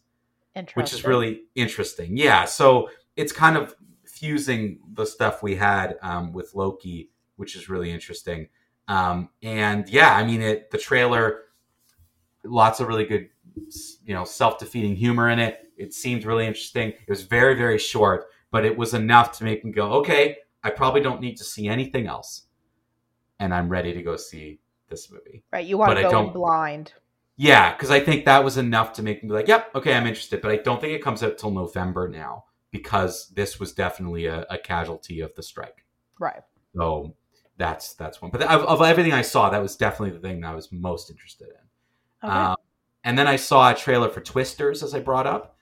which 0.74 0.94
is 0.94 1.06
really 1.06 1.44
interesting. 1.56 2.18
Yeah, 2.18 2.46
so 2.46 2.90
it's 3.16 3.32
kind 3.32 3.56
of 3.56 3.76
fusing 4.06 4.80
the 4.94 5.06
stuff 5.06 5.42
we 5.42 5.56
had 5.56 5.98
um, 6.02 6.34
with 6.34 6.54
Loki, 6.56 7.10
which 7.38 7.56
is 7.56 7.70
really 7.70 7.90
interesting. 7.90 8.50
Um, 8.90 9.30
and 9.44 9.88
yeah, 9.88 10.16
I 10.16 10.26
mean, 10.26 10.42
it 10.42 10.72
the 10.72 10.78
trailer, 10.78 11.44
lots 12.44 12.80
of 12.80 12.88
really 12.88 13.06
good, 13.06 13.30
you 14.04 14.14
know, 14.14 14.26
self-defeating 14.26 14.96
humor 14.96 15.30
in 15.30 15.40
it. 15.40 15.72
It 15.78 15.94
seemed 15.94 16.26
really 16.26 16.46
interesting. 16.46 16.90
It 16.90 17.10
was 17.10 17.24
very, 17.24 17.56
very 17.56 17.78
short, 17.78 18.26
but 18.52 18.66
it 18.66 18.76
was 18.76 18.94
enough 18.94 19.38
to 19.38 19.46
make 19.46 19.64
me 19.64 19.72
go, 19.72 19.94
okay, 19.94 20.38
I 20.64 20.72
probably 20.72 21.00
don't 21.00 21.22
need 21.22 21.38
to 21.38 21.46
see 21.46 21.70
anything 21.70 22.08
else, 22.08 22.48
and 23.40 23.54
I'm 23.54 23.70
ready 23.70 23.94
to 23.94 24.02
go 24.02 24.16
see 24.16 24.60
this 24.90 25.12
movie. 25.12 25.44
right. 25.52 25.66
You 25.66 25.78
want 25.78 25.92
but 25.92 25.96
to 25.96 26.02
go 26.02 26.08
in 26.08 26.14
don't- 26.14 26.34
blind. 26.34 26.94
Yeah, 27.42 27.74
because 27.74 27.90
I 27.90 28.02
think 28.02 28.26
that 28.26 28.44
was 28.44 28.58
enough 28.58 28.92
to 28.94 29.02
make 29.02 29.24
me 29.24 29.30
be 29.30 29.34
like, 29.34 29.48
yep, 29.48 29.74
okay, 29.74 29.94
I'm 29.94 30.06
interested. 30.06 30.42
But 30.42 30.52
I 30.52 30.58
don't 30.58 30.82
think 30.82 30.92
it 30.94 31.02
comes 31.02 31.24
out 31.24 31.38
till 31.38 31.52
November 31.52 32.10
now 32.10 32.44
because 32.72 33.30
this 33.30 33.62
was 33.62 33.72
definitely 33.72 34.26
a, 34.26 34.46
a 34.50 34.58
casualty 34.58 35.22
of 35.22 35.34
the 35.36 35.44
strike. 35.44 35.86
Right. 36.20 36.42
So 36.76 37.16
that's 37.56 37.94
that's 37.94 38.22
one. 38.22 38.32
But 38.32 38.42
of, 38.42 38.66
of 38.66 38.82
everything 38.82 39.14
I 39.14 39.22
saw, 39.22 39.50
that 39.52 39.62
was 39.62 39.78
definitely 39.78 40.18
the 40.18 40.28
thing 40.28 40.42
that 40.42 40.50
I 40.50 40.56
was 40.56 40.70
most 40.74 41.10
interested 41.10 41.48
in. 41.48 42.30
Okay. 42.30 42.38
Um, 42.38 42.58
and 43.06 43.18
then 43.18 43.28
I 43.28 43.38
saw 43.38 43.72
a 43.72 43.76
trailer 43.76 44.10
for 44.10 44.20
Twisters, 44.20 44.84
as 44.84 44.94
I 44.94 45.00
brought 45.00 45.26
up. 45.26 45.56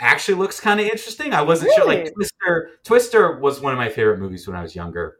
Actually, 0.00 0.34
looks 0.34 0.60
kind 0.60 0.80
of 0.80 0.86
interesting. 0.86 1.32
I 1.32 1.40
wasn't 1.40 1.72
sure. 1.74 1.86
Like 1.86 2.12
Twister, 2.12 2.70
Twister 2.84 3.38
was 3.38 3.60
one 3.60 3.72
of 3.72 3.78
my 3.78 3.88
favorite 3.88 4.18
movies 4.18 4.46
when 4.46 4.54
I 4.54 4.62
was 4.62 4.76
younger. 4.76 5.16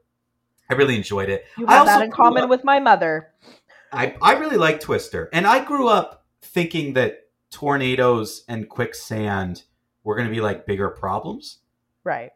I 0.70 0.74
really 0.74 0.96
enjoyed 0.96 1.28
it. 1.28 1.44
you 1.58 1.66
I 1.66 1.74
have 1.76 1.86
that 1.86 2.02
in 2.02 2.10
common 2.10 2.44
up- 2.44 2.50
with 2.50 2.64
my 2.64 2.80
mother. 2.80 3.30
I, 3.92 4.16
I 4.20 4.34
really 4.34 4.56
like 4.56 4.80
Twister. 4.80 5.28
And 5.32 5.46
I 5.46 5.64
grew 5.64 5.88
up 5.88 6.24
thinking 6.42 6.94
that 6.94 7.28
tornadoes 7.50 8.44
and 8.48 8.68
quicksand 8.68 9.62
were 10.02 10.16
going 10.16 10.26
to 10.26 10.34
be 10.34 10.40
like 10.40 10.66
bigger 10.66 10.90
problems. 10.90 11.58
Right. 12.02 12.32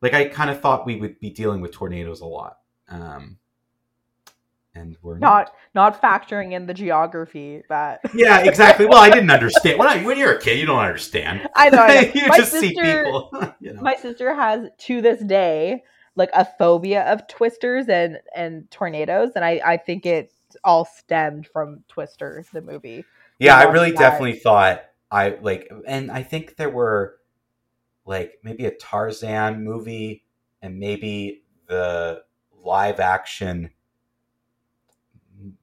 Like 0.00 0.14
I 0.14 0.28
kind 0.28 0.50
of 0.50 0.60
thought 0.60 0.86
we 0.86 0.96
would 0.96 1.20
be 1.20 1.30
dealing 1.30 1.60
with 1.60 1.72
tornadoes 1.72 2.20
a 2.20 2.26
lot. 2.26 2.58
Um, 2.88 3.38
and 4.74 4.96
we're 5.02 5.18
Not 5.18 5.52
not 5.74 6.00
factoring 6.00 6.52
in 6.52 6.66
the 6.66 6.74
geography 6.74 7.62
that 7.68 8.00
Yeah, 8.14 8.40
exactly. 8.40 8.86
Well, 8.86 8.98
I 9.02 9.10
didn't 9.10 9.30
understand. 9.30 9.78
When, 9.78 9.86
I, 9.86 10.02
when 10.02 10.18
you're 10.18 10.36
a 10.36 10.40
kid, 10.40 10.58
you 10.58 10.66
don't 10.66 10.78
understand. 10.78 11.48
I 11.54 11.68
know. 11.68 11.78
I 11.78 11.86
know. 12.02 12.10
you 12.14 12.26
my 12.28 12.36
just 12.38 12.52
see 12.52 12.74
sister, 12.74 13.04
people. 13.04 13.54
you 13.60 13.74
know. 13.74 13.82
my 13.82 13.94
sister 13.96 14.34
has 14.34 14.68
to 14.78 15.02
this 15.02 15.22
day 15.22 15.82
like 16.14 16.30
a 16.34 16.44
phobia 16.44 17.04
of 17.10 17.26
twisters 17.26 17.88
and 17.88 18.18
and 18.34 18.70
tornadoes, 18.70 19.32
and 19.34 19.44
I 19.44 19.60
I 19.64 19.76
think 19.76 20.06
it 20.06 20.32
all 20.64 20.84
stemmed 20.84 21.46
from 21.46 21.84
Twister, 21.88 22.44
the 22.52 22.60
movie. 22.60 23.04
Yeah, 23.38 23.56
I 23.56 23.64
really 23.64 23.92
definitely 23.92 24.38
thought 24.38 24.82
I 25.10 25.36
like, 25.40 25.70
and 25.86 26.10
I 26.10 26.22
think 26.22 26.56
there 26.56 26.70
were 26.70 27.16
like 28.04 28.38
maybe 28.42 28.66
a 28.66 28.70
Tarzan 28.70 29.64
movie 29.64 30.24
and 30.60 30.78
maybe 30.78 31.42
the 31.66 32.22
live 32.62 33.00
action 33.00 33.70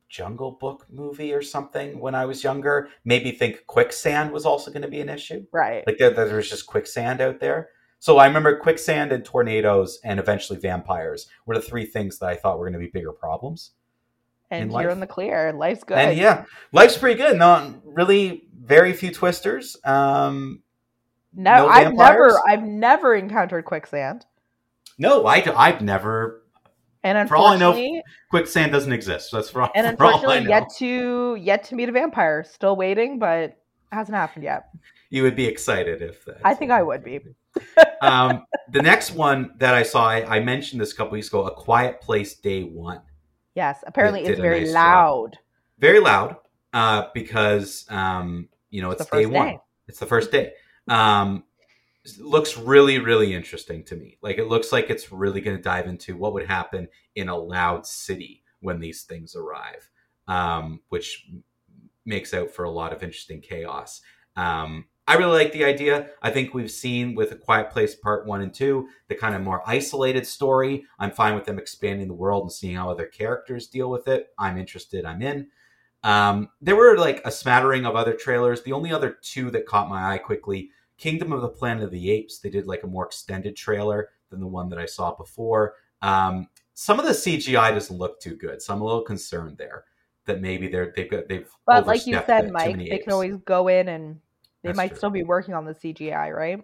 Jungle 0.10 0.52
Book 0.52 0.88
movie 0.90 1.34
or 1.34 1.42
something 1.42 2.00
when 2.00 2.16
I 2.16 2.26
was 2.26 2.44
younger. 2.44 2.90
Maybe 3.06 3.32
think 3.32 3.66
quicksand 3.68 4.32
was 4.32 4.46
also 4.46 4.72
going 4.72 4.82
to 4.82 4.88
be 4.88 5.02
an 5.02 5.10
issue. 5.10 5.46
Right. 5.52 5.86
Like 5.86 5.98
there, 6.00 6.10
there 6.10 6.36
was 6.36 6.50
just 6.50 6.66
quicksand 6.66 7.22
out 7.22 7.40
there. 7.40 7.70
So 8.00 8.18
I 8.18 8.28
remember 8.28 8.58
quicksand 8.58 9.12
and 9.12 9.24
tornadoes 9.24 10.00
and 10.04 10.20
eventually 10.20 10.58
vampires 10.58 11.28
were 11.46 11.56
the 11.56 11.62
three 11.62 11.86
things 11.86 12.20
that 12.20 12.30
I 12.30 12.36
thought 12.36 12.58
were 12.58 12.66
going 12.66 12.74
to 12.74 12.80
be 12.80 12.88
bigger 12.88 13.12
problems. 13.12 13.72
And 14.52 14.72
you're 14.72 14.90
in 14.90 15.00
the 15.00 15.08
clear. 15.08 15.54
Life's 15.54 15.84
good. 15.84 15.98
And 15.98 16.18
yeah, 16.18 16.46
life's 16.72 16.98
pretty 16.98 17.22
good. 17.22 17.38
No, 17.38 17.76
really, 17.84 18.48
very 18.60 18.94
few 18.94 19.12
twisters. 19.12 19.78
Um, 19.86 20.64
no, 21.36 21.66
no 21.66 21.68
I've 21.68 21.94
never, 21.94 22.40
I've 22.48 22.64
never 22.64 23.14
encountered 23.16 23.66
quicksand. 23.66 24.26
no, 24.98 25.26
I, 25.28 25.44
I've 25.56 25.82
never. 25.82 26.44
And 27.04 27.30
For 27.30 27.38
all 27.38 27.48
I 27.48 27.58
know, 27.58 28.02
Quicksand 28.30 28.74
doesn't 28.74 28.92
exist. 28.92 29.32
That's 29.32 29.50
for, 29.50 29.70
and 29.74 29.98
for 29.98 30.06
all 30.06 30.10
I 30.10 30.14
unfortunately, 30.16 30.44
know. 30.44 30.50
yet 30.50 30.70
to 30.80 31.36
yet 31.40 31.64
to 31.66 31.76
meet 31.76 31.88
a 31.88 31.94
vampire. 31.94 32.44
Still 32.44 32.76
waiting, 32.76 33.20
but 33.20 33.56
hasn't 33.92 34.16
happened 34.16 34.44
yet. 34.44 34.70
You 35.10 35.24
would 35.24 35.36
be 35.36 35.46
excited 35.46 36.02
if 36.02 36.26
that. 36.26 36.42
I 36.44 36.54
think 36.54 36.72
I 36.72 36.84
would 36.84 37.04
be. 37.04 37.20
Um, 38.02 38.46
the 38.72 38.82
next 38.82 39.12
one 39.12 39.52
that 39.58 39.74
I 39.74 39.84
saw, 39.84 40.08
I, 40.08 40.38
I 40.38 40.40
mentioned 40.40 40.82
this 40.82 40.94
a 40.94 40.96
couple 40.96 41.14
weeks 41.14 41.28
ago. 41.28 41.46
A 41.46 41.52
Quiet 41.52 42.02
Place 42.02 42.36
Day 42.36 42.64
One. 42.64 43.02
Yes, 43.56 43.84
apparently 43.86 44.24
it's 44.24 44.40
very 44.40 44.62
nice 44.62 44.70
job. 44.70 44.76
loud. 44.76 45.38
Very 45.80 46.00
loud, 46.00 46.36
uh, 46.74 47.06
because 47.14 47.86
um, 47.90 48.48
you 48.70 48.82
know 48.82 48.92
It's 48.92 49.02
it's, 49.02 49.10
the 49.10 49.18
day 49.18 49.26
one. 49.26 49.48
day. 49.48 49.60
It's 49.88 50.00
the 50.00 50.06
first 50.06 50.32
day. 50.32 50.54
Um, 50.88 51.44
looks 52.20 52.58
really, 52.58 53.00
really 53.00 53.34
interesting 53.34 53.84
to 53.86 53.96
me. 53.96 54.18
Like 54.22 54.38
it 54.38 54.46
looks 54.48 54.72
like 54.72 54.90
it's 54.90 55.12
really 55.12 55.42
going 55.42 55.58
to 55.58 55.64
dive 55.64 55.88
into 55.88 56.16
what 56.16 56.34
would 56.34 56.48
happen 56.48 56.88
in 57.16 57.30
a 57.30 57.38
loud 57.38 57.86
city 57.86 58.44
when 58.62 58.80
these 58.80 59.04
things 59.04 59.36
arrive, 59.36 59.90
um, 60.28 60.80
which 60.90 61.28
makes 62.06 62.34
out 62.34 62.50
for 62.50 62.64
a 62.66 62.70
lot 62.72 62.94
of 62.94 63.04
interesting 63.04 63.42
chaos. 63.42 64.02
Um, 64.36 64.86
I 65.10 65.16
really 65.16 65.44
like 65.44 65.54
the 65.54 65.66
idea. 65.66 66.12
I 66.22 66.30
think 66.30 66.54
we've 66.54 66.70
seen 66.70 67.16
with 67.16 67.32
A 67.32 67.36
Quiet 67.36 67.72
Place 67.72 67.96
Part 67.96 68.28
One 68.28 68.44
and 68.44 68.54
Two 68.54 68.90
the 69.08 69.16
kind 69.16 69.34
of 69.34 69.42
more 69.42 69.64
isolated 69.66 70.28
story. 70.28 70.86
I'm 71.00 71.10
fine 71.10 71.34
with 71.34 71.46
them 71.46 71.58
expanding 71.58 72.08
the 72.08 72.14
world 72.14 72.44
and 72.44 72.52
seeing 72.52 72.76
how 72.76 72.92
other 72.92 73.08
characters 73.08 73.66
deal 73.66 73.90
with 73.90 74.08
it. 74.08 74.28
I'm 74.38 74.56
interested. 74.56 75.06
I'm 75.06 75.24
in. 75.24 75.48
Um, 76.04 76.50
there 76.62 76.76
were 76.76 76.96
like 76.96 77.24
a 77.26 77.32
smattering 77.32 77.88
of 77.88 77.96
other 77.96 78.14
trailers. 78.14 78.62
The 78.62 78.74
only 78.74 78.94
other 78.94 79.18
two 79.24 79.50
that 79.50 79.66
caught 79.66 79.90
my 79.90 80.14
eye 80.14 80.20
quickly 80.20 80.70
Kingdom 81.00 81.32
of 81.32 81.42
the 81.42 81.50
Planet 81.50 81.86
of 81.86 81.92
the 81.92 82.12
Apes. 82.12 82.38
They 82.38 82.52
did 82.52 82.68
like 82.68 82.84
a 82.84 82.88
more 82.88 83.08
extended 83.08 83.56
trailer 83.56 84.10
than 84.30 84.40
the 84.40 84.46
one 84.46 84.70
that 84.70 84.78
I 84.78 84.86
saw 84.86 85.16
before. 85.16 85.74
Um, 86.04 86.50
some 86.76 87.00
of 87.00 87.08
the 87.08 87.14
CGI 87.14 87.74
doesn't 87.74 87.98
look 87.98 88.20
too 88.20 88.36
good, 88.36 88.62
so 88.62 88.76
I'm 88.76 88.82
a 88.82 88.86
little 88.86 89.02
concerned 89.02 89.58
there 89.58 89.86
that 90.26 90.40
maybe 90.40 90.68
they're 90.68 90.94
they've 90.96 91.10
got 91.10 91.28
they've. 91.28 91.50
But 91.66 91.88
like 91.88 92.06
you 92.06 92.22
said, 92.28 92.52
Mike, 92.52 92.78
they 92.78 92.92
apes. 92.92 93.06
can 93.06 93.14
always 93.14 93.38
go 93.38 93.70
in 93.70 93.88
and 93.88 94.20
they 94.64 94.70
That's 94.70 94.78
might 94.78 94.88
true. 94.90 94.98
still 94.98 95.10
be 95.10 95.24
working 95.24 95.54
on 95.54 95.66
the 95.66 95.74
CGI, 95.74 96.36
right? 96.36 96.62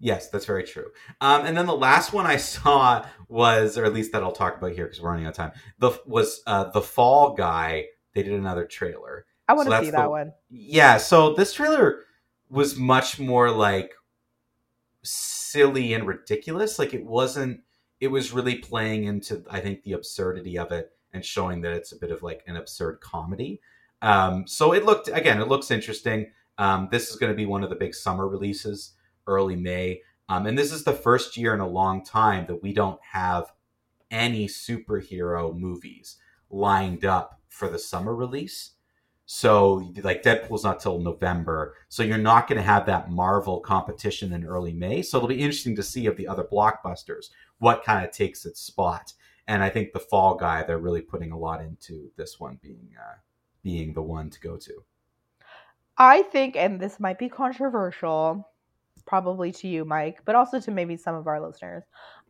Yes, 0.00 0.28
that's 0.30 0.44
very 0.44 0.62
true. 0.64 0.86
Um, 1.20 1.44
and 1.44 1.56
then 1.56 1.66
the 1.66 1.74
last 1.76 2.12
one 2.12 2.26
I 2.26 2.36
saw 2.38 3.04
was, 3.28 3.76
or 3.76 3.84
at 3.84 3.92
least 3.92 4.12
that 4.12 4.22
I'll 4.22 4.32
talk 4.32 4.56
about 4.58 4.72
here 4.72 4.84
because 4.84 5.00
we're 5.00 5.10
running 5.10 5.24
out 5.26 5.30
of 5.30 5.36
time. 5.36 5.52
The 5.78 5.92
was 6.06 6.42
uh, 6.46 6.70
the 6.70 6.82
Fall 6.82 7.34
Guy. 7.34 7.86
They 8.14 8.22
did 8.22 8.34
another 8.34 8.64
trailer. 8.64 9.26
I 9.48 9.54
want 9.54 9.66
to 9.66 9.70
that's 9.70 9.86
see 9.86 9.90
that 9.90 10.02
the- 10.04 10.10
one. 10.10 10.32
Yeah, 10.50 10.98
so 10.98 11.34
this 11.34 11.52
trailer 11.54 12.04
was 12.50 12.76
much 12.76 13.18
more 13.18 13.50
like 13.50 13.92
silly 15.02 15.92
and 15.94 16.06
ridiculous. 16.06 16.78
Like 16.78 16.94
it 16.94 17.04
wasn't. 17.04 17.60
It 18.00 18.08
was 18.08 18.32
really 18.32 18.56
playing 18.56 19.04
into, 19.04 19.42
I 19.50 19.58
think, 19.60 19.82
the 19.82 19.92
absurdity 19.94 20.56
of 20.56 20.70
it 20.70 20.92
and 21.12 21.24
showing 21.24 21.62
that 21.62 21.72
it's 21.72 21.90
a 21.90 21.96
bit 21.98 22.12
of 22.12 22.22
like 22.22 22.44
an 22.46 22.54
absurd 22.56 23.00
comedy. 23.00 23.60
Um, 24.02 24.46
so 24.46 24.72
it 24.72 24.84
looked 24.84 25.08
again, 25.08 25.40
it 25.40 25.48
looks 25.48 25.70
interesting. 25.70 26.30
Um, 26.58 26.88
this 26.90 27.08
is 27.08 27.16
going 27.16 27.32
to 27.32 27.36
be 27.36 27.46
one 27.46 27.62
of 27.62 27.70
the 27.70 27.76
big 27.76 27.94
summer 27.94 28.28
releases, 28.28 28.92
early 29.26 29.56
May, 29.56 30.02
um, 30.28 30.46
and 30.46 30.58
this 30.58 30.72
is 30.72 30.84
the 30.84 30.92
first 30.92 31.36
year 31.36 31.54
in 31.54 31.60
a 31.60 31.68
long 31.68 32.04
time 32.04 32.46
that 32.46 32.62
we 32.62 32.72
don't 32.72 33.00
have 33.12 33.52
any 34.10 34.46
superhero 34.46 35.56
movies 35.56 36.16
lined 36.50 37.04
up 37.04 37.40
for 37.48 37.68
the 37.68 37.78
summer 37.78 38.14
release. 38.14 38.72
So, 39.30 39.92
like 40.02 40.22
Deadpool's 40.22 40.64
not 40.64 40.80
till 40.80 40.98
November, 41.00 41.74
so 41.90 42.02
you're 42.02 42.16
not 42.16 42.48
going 42.48 42.56
to 42.56 42.62
have 42.62 42.86
that 42.86 43.10
Marvel 43.10 43.60
competition 43.60 44.32
in 44.32 44.44
early 44.44 44.72
May. 44.72 45.02
So 45.02 45.18
it'll 45.18 45.28
be 45.28 45.40
interesting 45.40 45.76
to 45.76 45.82
see 45.82 46.06
of 46.06 46.16
the 46.16 46.26
other 46.26 46.44
blockbusters 46.44 47.26
what 47.58 47.84
kind 47.84 48.04
of 48.04 48.10
takes 48.10 48.46
its 48.46 48.60
spot. 48.60 49.12
And 49.46 49.62
I 49.62 49.68
think 49.68 49.92
the 49.92 49.98
Fall 49.98 50.34
Guy, 50.36 50.62
they're 50.62 50.78
really 50.78 51.02
putting 51.02 51.32
a 51.32 51.38
lot 51.38 51.60
into 51.60 52.10
this 52.16 52.40
one 52.40 52.58
being 52.62 52.90
uh, 52.98 53.16
being 53.62 53.92
the 53.92 54.02
one 54.02 54.30
to 54.30 54.40
go 54.40 54.56
to. 54.56 54.82
I 55.98 56.22
think, 56.22 56.56
and 56.56 56.80
this 56.80 57.00
might 57.00 57.18
be 57.18 57.28
controversial, 57.28 58.48
probably 59.06 59.50
to 59.52 59.68
you, 59.68 59.84
Mike, 59.84 60.20
but 60.24 60.34
also 60.34 60.60
to 60.60 60.70
maybe 60.70 60.96
some 60.96 61.14
of 61.14 61.26
our 61.26 61.44
listeners. 61.44 61.82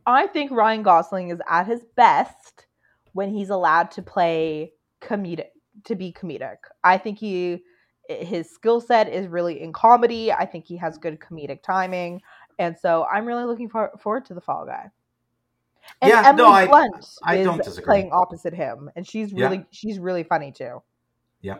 I 0.05 0.27
think 0.27 0.51
Ryan 0.51 0.81
Gosling 0.83 1.29
is 1.29 1.39
at 1.47 1.67
his 1.67 1.85
best 1.95 2.65
when 3.13 3.29
he's 3.29 3.49
allowed 3.49 3.91
to 3.91 4.01
play 4.01 4.73
comedic, 5.01 5.49
to 5.85 5.95
be 5.95 6.11
comedic. 6.11 6.57
I 6.83 6.97
think 6.97 7.19
he, 7.19 7.63
his 8.07 8.49
skill 8.49 8.81
set 8.81 9.07
is 9.07 9.27
really 9.27 9.61
in 9.61 9.71
comedy. 9.71 10.31
I 10.31 10.45
think 10.45 10.65
he 10.65 10.77
has 10.77 10.97
good 10.97 11.19
comedic 11.19 11.61
timing, 11.61 12.21
and 12.57 12.75
so 12.77 13.05
I'm 13.11 13.25
really 13.25 13.45
looking 13.45 13.69
for, 13.69 13.91
forward 13.99 14.25
to 14.25 14.33
the 14.33 14.41
Fall 14.41 14.65
Guy. 14.65 14.89
And 16.01 16.09
Yeah, 16.09 16.23
Emily 16.25 16.43
no, 16.43 16.49
I- 16.49 16.67
Blunt 16.67 17.05
I 17.23 17.37
is 17.37 17.45
don't 17.45 17.63
disagree. 17.63 17.85
playing 17.85 18.11
opposite 18.11 18.53
him, 18.53 18.89
and 18.95 19.05
she's 19.07 19.31
Yeah. 19.31 19.45
really 19.49 19.65
she's 19.71 19.99
really 19.99 20.23
funny 20.23 20.51
too. 20.51 20.81
Yeah, 21.41 21.59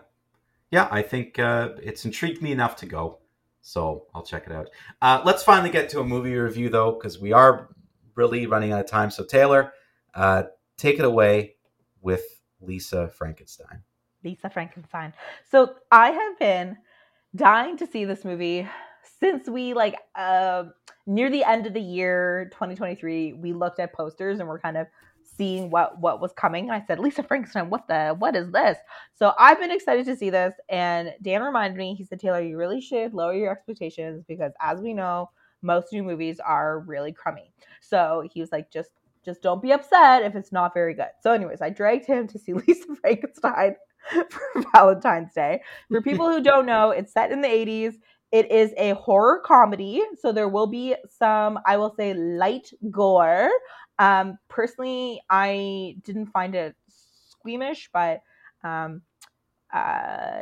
yeah, 0.72 0.88
I 0.92 1.02
think 1.02 1.40
uh, 1.40 1.70
it's 1.82 2.06
intrigued 2.06 2.42
me 2.42 2.52
enough 2.52 2.76
to 2.78 2.86
go, 2.86 3.20
so 3.62 4.06
I'll 4.14 4.24
check 4.24 4.46
it 4.46 4.54
out. 4.54 4.70
Uh, 5.02 5.22
let's 5.26 5.44
finally 5.44 5.70
get 5.70 5.90
to 5.90 6.00
a 6.00 6.04
movie 6.04 6.36
review 6.36 6.70
though, 6.70 6.92
because 6.92 7.20
we 7.20 7.34
are 7.34 7.70
really 8.16 8.46
running 8.46 8.72
out 8.72 8.82
of 8.82 8.86
time. 8.86 9.10
So 9.10 9.24
Taylor, 9.24 9.74
uh, 10.14 10.44
take 10.78 11.00
it 11.00 11.06
away 11.06 11.56
with 12.02 12.24
Lisa 12.62 13.08
Frankenstein. 13.10 13.84
Lisa 14.24 14.50
Frankenstein. 14.50 15.14
So 15.50 15.76
I 15.92 16.12
have 16.12 16.40
been 16.40 16.78
dying 17.36 17.78
to 17.78 17.88
see 17.88 18.06
this 18.06 18.26
movie 18.26 18.68
since 19.20 19.48
we 19.48 19.74
like 19.74 19.96
uh, 20.16 20.66
near 21.06 21.30
the 21.30 21.44
end 21.44 21.66
of 21.66 21.74
the 21.74 21.82
year 21.82 22.50
2023. 22.52 23.34
We 23.34 23.54
looked 23.54 23.80
at 23.80 23.94
posters 23.94 24.40
and 24.40 24.48
we're 24.48 24.60
kind 24.60 24.78
of 24.78 24.88
seeing 25.40 25.70
what 25.70 26.00
what 26.00 26.20
was 26.20 26.34
coming. 26.34 26.70
I 26.70 26.84
said, 26.86 27.00
Lisa 27.00 27.24
Frankenstein, 27.24 27.70
what 27.70 27.88
the 27.88 28.16
what 28.20 28.36
is 28.36 28.52
this? 28.52 28.78
So 29.16 29.32
I've 29.40 29.60
been 29.60 29.72
excited 29.72 30.06
to 30.06 30.16
see 30.18 30.30
this. 30.30 30.54
And 30.70 31.14
Dan 31.22 31.42
reminded 31.42 31.78
me. 31.78 31.96
He 31.96 32.04
said, 32.04 32.20
Taylor, 32.20 32.42
you 32.42 32.58
really 32.58 32.82
should 32.82 33.14
lower 33.14 33.34
your 33.34 33.52
expectations 33.52 34.26
because 34.28 34.52
as 34.62 34.82
we 34.82 34.94
know, 34.94 35.30
most 35.62 35.94
new 35.94 36.04
movies 36.04 36.40
are 36.40 36.82
really 36.82 37.14
crummy. 37.14 37.54
So 37.80 38.28
he 38.32 38.42
was 38.42 38.52
like, 38.52 38.70
just 38.70 38.92
just 39.26 39.42
don't 39.42 39.62
be 39.62 39.72
upset 39.72 40.24
if 40.24 40.36
it's 40.36 40.52
not 40.52 40.74
very 40.74 40.94
good. 40.94 41.10
So, 41.22 41.32
anyways, 41.32 41.62
I 41.62 41.70
dragged 41.70 42.06
him 42.06 42.28
to 42.28 42.40
see 42.40 42.54
Lisa 42.68 42.96
Frankenstein 43.02 43.76
for 44.30 44.64
Valentine's 44.74 45.34
Day. 45.34 45.62
For 45.90 46.02
people 46.02 46.30
who 46.30 46.42
don't 46.42 46.66
know, 46.66 46.92
it's 46.92 47.14
set 47.14 47.32
in 47.32 47.42
the 47.42 47.48
80s. 47.48 47.96
It 48.32 48.52
is 48.52 48.74
a 48.78 48.94
horror 48.94 49.42
comedy, 49.44 50.04
so 50.20 50.32
there 50.32 50.48
will 50.48 50.68
be 50.68 50.96
some, 51.18 51.58
I 51.66 51.78
will 51.78 51.96
say, 51.96 52.14
light 52.14 52.70
gore. 52.92 53.50
Um, 54.00 54.39
personally, 54.50 55.22
I 55.30 55.97
didn't 56.04 56.28
find 56.28 56.56
it 56.56 56.76
squeamish, 56.89 57.89
but 57.93 58.24
um, 58.64 59.04
uh, 59.74 60.41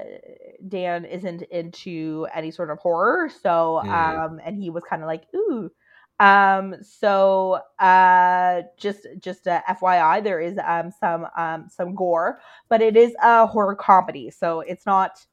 Dan 0.68 1.06
isn't 1.06 1.44
into 1.44 2.28
any 2.34 2.52
sort 2.52 2.70
of 2.72 2.80
horror, 2.80 3.30
so 3.44 3.80
Mm. 3.84 4.24
um, 4.26 4.42
and 4.46 4.62
he 4.62 4.70
was 4.70 4.84
kind 4.84 5.02
of 5.02 5.08
like, 5.08 5.24
ooh. 5.36 5.72
Um, 6.20 6.76
so 6.82 7.60
uh, 7.80 8.64
just 8.78 9.08
just 9.20 9.48
a 9.48 9.64
FYI, 9.68 10.22
there 10.22 10.42
is 10.42 10.58
um 10.66 10.92
some 11.00 11.28
um 11.38 11.68
some 11.70 11.96
gore, 11.96 12.40
but 12.70 12.82
it 12.82 12.98
is 12.98 13.16
a 13.22 13.46
horror 13.48 13.76
comedy, 13.76 14.32
so 14.32 14.62
it's 14.62 14.86
not 14.86 15.26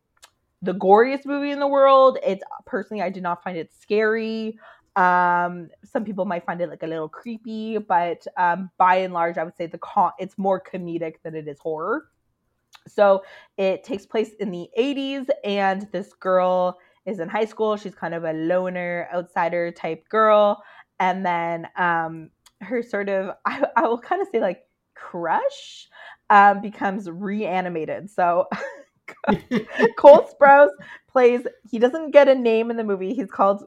the 0.62 0.74
goriest 0.74 1.26
movie 1.26 1.50
in 1.50 1.60
the 1.60 1.66
world. 1.68 2.18
It's 2.24 2.42
personally, 2.66 3.02
I 3.02 3.10
did 3.10 3.22
not 3.22 3.42
find 3.42 3.56
it 3.56 3.72
scary. 3.74 4.58
Um, 4.96 5.68
some 5.84 6.04
people 6.04 6.24
might 6.24 6.44
find 6.46 6.60
it 6.60 6.68
like 6.68 6.82
a 6.82 6.86
little 6.86 7.08
creepy, 7.08 7.78
but 7.78 8.26
um, 8.36 8.70
by 8.78 8.96
and 8.96 9.12
large, 9.12 9.38
I 9.38 9.44
would 9.44 9.56
say 9.56 9.66
the 9.66 9.78
con- 9.78 10.12
it's 10.18 10.38
more 10.38 10.62
comedic 10.62 11.14
than 11.22 11.34
it 11.34 11.48
is 11.48 11.58
horror. 11.58 12.08
So 12.86 13.24
it 13.56 13.82
takes 13.82 14.06
place 14.06 14.30
in 14.40 14.50
the 14.50 14.68
80s, 14.78 15.28
and 15.42 15.88
this 15.92 16.12
girl 16.12 16.78
is 17.06 17.18
in 17.18 17.28
high 17.28 17.44
school. 17.44 17.76
She's 17.76 17.94
kind 17.94 18.14
of 18.14 18.24
a 18.24 18.32
loner, 18.32 19.08
outsider 19.12 19.72
type 19.72 20.08
girl. 20.08 20.62
And 21.00 21.24
then 21.24 21.68
um, 21.76 22.30
her 22.60 22.82
sort 22.82 23.08
of, 23.08 23.34
I, 23.46 23.66
I 23.76 23.82
will 23.86 23.98
kind 23.98 24.22
of 24.22 24.28
say 24.30 24.40
like 24.40 24.62
crush 24.94 25.88
um, 26.30 26.60
becomes 26.60 27.10
reanimated. 27.10 28.10
So 28.10 28.48
Cole 29.98 30.28
Sprouse 30.28 30.70
plays, 31.08 31.42
he 31.70 31.78
doesn't 31.78 32.10
get 32.10 32.28
a 32.28 32.34
name 32.34 32.70
in 32.70 32.76
the 32.76 32.84
movie. 32.84 33.14
He's 33.14 33.30
called, 33.30 33.64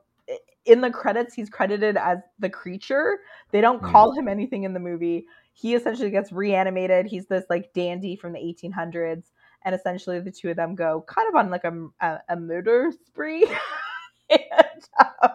in 0.67 0.81
the 0.81 0.91
credits, 0.91 1.33
he's 1.33 1.49
credited 1.49 1.97
as 1.97 2.19
the 2.39 2.49
creature. 2.49 3.19
They 3.51 3.61
don't 3.61 3.79
Hmm. 3.79 3.91
call 3.91 4.11
him 4.13 4.27
anything 4.27 4.63
in 4.63 4.73
the 4.73 4.79
movie. 4.79 5.27
He 5.53 5.75
essentially 5.75 6.11
gets 6.11 6.31
reanimated. 6.31 7.07
He's 7.07 7.27
this 7.27 7.45
like 7.49 7.73
dandy 7.73 8.15
from 8.15 8.33
the 8.33 8.39
1800s. 8.39 9.31
And 9.65 9.73
essentially, 9.75 10.19
the 10.19 10.31
two 10.31 10.49
of 10.51 10.55
them 10.57 10.75
go 10.75 11.03
kind 11.07 11.27
of 11.27 11.35
on 11.35 11.49
like 11.49 11.63
a, 11.63 11.87
a, 12.01 12.19
a 12.29 12.35
murder 12.35 12.91
spree. 13.07 13.45
and, 14.29 14.89
um, 14.99 15.29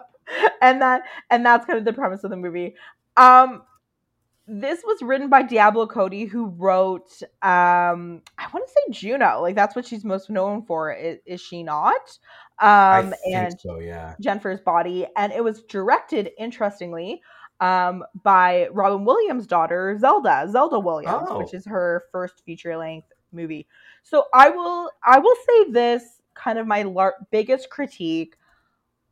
and 0.61 0.81
that 0.81 1.03
and 1.29 1.45
that's 1.45 1.65
kind 1.65 1.77
of 1.79 1.85
the 1.85 1.93
premise 1.93 2.23
of 2.23 2.29
the 2.31 2.37
movie. 2.37 2.75
Um, 3.17 3.63
this 4.45 4.81
was 4.85 5.01
written 5.01 5.29
by 5.29 5.41
Diablo 5.43 5.87
Cody, 5.87 6.25
who 6.25 6.47
wrote 6.47 7.11
um, 7.41 8.21
I 8.37 8.47
want 8.53 8.67
to 8.67 8.73
say 8.73 8.91
Juno. 8.91 9.41
Like 9.41 9.55
that's 9.55 9.75
what 9.75 9.85
she's 9.85 10.03
most 10.03 10.29
known 10.29 10.65
for. 10.65 10.91
Is, 10.93 11.19
is 11.25 11.41
she 11.41 11.63
not? 11.63 12.17
Um, 12.59 13.13
and 13.31 13.59
so, 13.59 13.79
yeah. 13.79 14.15
Jennifer's 14.21 14.61
Body, 14.61 15.07
and 15.17 15.33
it 15.33 15.43
was 15.43 15.63
directed, 15.63 16.31
interestingly, 16.37 17.21
um, 17.59 18.03
by 18.23 18.67
Robin 18.71 19.05
Williams' 19.05 19.47
daughter 19.47 19.97
Zelda, 19.99 20.47
Zelda 20.49 20.79
Williams, 20.79 21.27
Oh. 21.29 21.39
which 21.39 21.53
is 21.53 21.65
her 21.65 22.05
first 22.11 22.43
feature 22.45 22.77
length 22.77 23.07
movie. 23.31 23.67
So 24.03 24.25
I 24.33 24.49
will 24.49 24.91
I 25.03 25.19
will 25.19 25.35
say 25.47 25.71
this 25.71 26.21
kind 26.35 26.59
of 26.59 26.67
my 26.67 26.83
lar- 26.83 27.15
biggest 27.31 27.69
critique. 27.69 28.37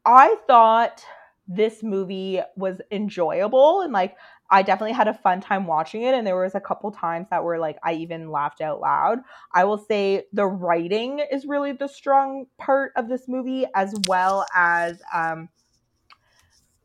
I 0.05 0.35
thought 0.47 1.03
this 1.47 1.83
movie 1.83 2.41
was 2.55 2.81
enjoyable 2.91 3.81
and 3.81 3.93
like 3.93 4.15
I 4.51 4.61
definitely 4.63 4.91
had 4.91 5.07
a 5.07 5.13
fun 5.13 5.39
time 5.39 5.65
watching 5.65 6.03
it 6.03 6.13
and 6.13 6.27
there 6.27 6.35
was 6.35 6.55
a 6.55 6.59
couple 6.59 6.91
times 6.91 7.27
that 7.31 7.43
were 7.43 7.57
like 7.57 7.77
I 7.83 7.93
even 7.93 8.29
laughed 8.29 8.61
out 8.61 8.81
loud. 8.81 9.19
I 9.53 9.63
will 9.63 9.77
say 9.77 10.25
the 10.33 10.45
writing 10.45 11.19
is 11.31 11.45
really 11.45 11.71
the 11.71 11.87
strong 11.87 12.45
part 12.57 12.91
of 12.97 13.07
this 13.07 13.27
movie 13.27 13.65
as 13.73 13.95
well 14.07 14.45
as 14.53 15.01
um 15.13 15.49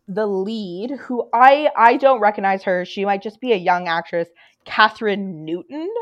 the 0.09 0.27
lead 0.27 0.93
who 0.93 1.29
I 1.35 1.71
I 1.77 1.97
don't 1.97 2.21
recognize 2.21 2.63
her. 2.63 2.85
She 2.85 3.05
might 3.05 3.23
just 3.23 3.41
be 3.41 3.53
a 3.53 3.57
young 3.57 3.89
actress, 3.89 4.29
Kathryn 4.65 5.45
Newton. 5.45 5.93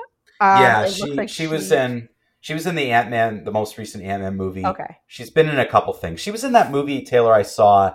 Um, 0.40 0.60
yeah, 0.60 0.86
it 0.86 0.98
looks 0.98 1.32
she 1.32 1.44
she 1.44 1.46
was 1.46 1.72
in 1.72 2.08
she 2.40 2.52
was 2.52 2.66
in 2.66 2.74
the 2.74 2.90
Ant 2.90 3.08
Man, 3.08 3.44
the 3.44 3.52
most 3.52 3.78
recent 3.78 4.04
Ant 4.04 4.22
Man 4.22 4.36
movie. 4.36 4.66
Okay. 4.66 4.98
She's 5.06 5.30
been 5.30 5.48
in 5.48 5.58
a 5.58 5.66
couple 5.66 5.94
things. 5.94 6.20
She 6.20 6.30
was 6.30 6.44
in 6.44 6.52
that 6.52 6.70
movie 6.70 7.02
Taylor 7.02 7.32
I 7.32 7.42
saw 7.42 7.94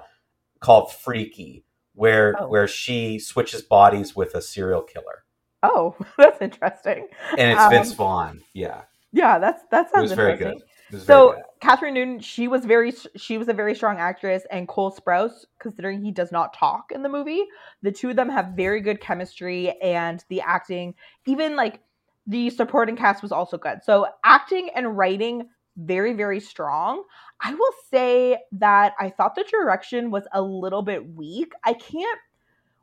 called 0.60 0.92
Freaky, 0.92 1.64
where 2.00 2.34
Oh. 2.40 2.48
where 2.48 2.68
she 2.68 3.20
switches 3.20 3.62
bodies 3.62 4.16
with 4.16 4.34
a 4.34 4.42
serial 4.42 4.82
killer, 4.82 5.26
Oh, 5.62 5.96
that's 6.18 6.42
interesting. 6.42 7.08
and 7.38 7.52
it's 7.52 7.62
Um, 7.62 7.70
Vince 7.70 7.94
Vaughn. 7.94 8.42
Yeah, 8.54 8.82
Yeah, 9.12 9.38
that's 9.40 9.64
that 9.72 9.88
it 9.88 9.92
sounds 9.92 10.04
was 10.10 10.14
very 10.14 10.38
good. 10.38 10.56
Was 10.92 11.04
So. 11.06 11.36
Kathryn 11.62 11.92
Newton, 11.92 12.22
she 12.22 12.48
was 12.48 12.64
very 12.64 12.94
she 13.18 13.38
was 13.38 13.50
a 13.50 13.54
very 13.54 13.76
strong 13.76 13.98
actress, 13.98 14.44
and 14.50 14.66
Cole 14.66 14.94
Sprouse, 14.96 15.44
considering 15.60 16.02
he 16.02 16.10
does 16.10 16.32
not 16.32 16.54
talk 16.54 16.94
in 16.94 17.04
the 17.04 17.10
movie, 17.10 17.44
the 17.82 17.92
two 17.92 18.12
of 18.12 18.16
them 18.16 18.30
have 18.30 18.54
very 18.56 18.80
good 18.80 19.02
chemistry, 19.02 19.72
and 19.82 20.24
the 20.30 20.40
acting, 20.40 20.96
even 21.28 21.58
like 21.58 21.82
the 22.28 22.50
supporting 22.50 22.96
cast 22.96 23.22
was 23.22 23.34
also 23.34 23.58
good. 23.58 23.84
So 23.84 24.08
acting 24.24 24.70
and 24.74 24.98
writing 24.98 25.50
very 25.80 26.14
very 26.14 26.40
strong. 26.40 27.04
I 27.42 27.54
will 27.54 27.74
say 27.90 28.38
that 28.54 28.94
I 29.00 29.10
thought 29.10 29.36
the 29.36 29.46
direction 29.50 30.12
was 30.12 30.28
a 30.34 30.42
little 30.42 30.82
bit 30.82 31.16
weak. 31.16 31.54
I 31.64 31.74
can't 31.74 32.20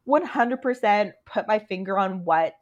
100% 0.09 1.12
put 1.24 1.49
my 1.49 1.59
finger 1.59 1.99
on 1.99 2.24
what 2.24 2.55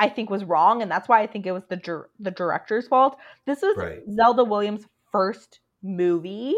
I 0.00 0.08
think 0.08 0.28
was 0.30 0.44
wrong, 0.44 0.82
and 0.82 0.90
that's 0.90 1.08
why 1.08 1.20
I 1.22 1.26
think 1.26 1.46
it 1.46 1.52
was 1.52 1.62
the 1.68 1.76
dir- 1.76 2.10
the 2.18 2.32
director's 2.32 2.88
fault. 2.88 3.16
This 3.46 3.62
is 3.62 3.76
Right. 3.76 4.02
Zelda 4.10 4.42
Williams' 4.44 4.86
first 5.12 5.60
movie. 5.82 6.54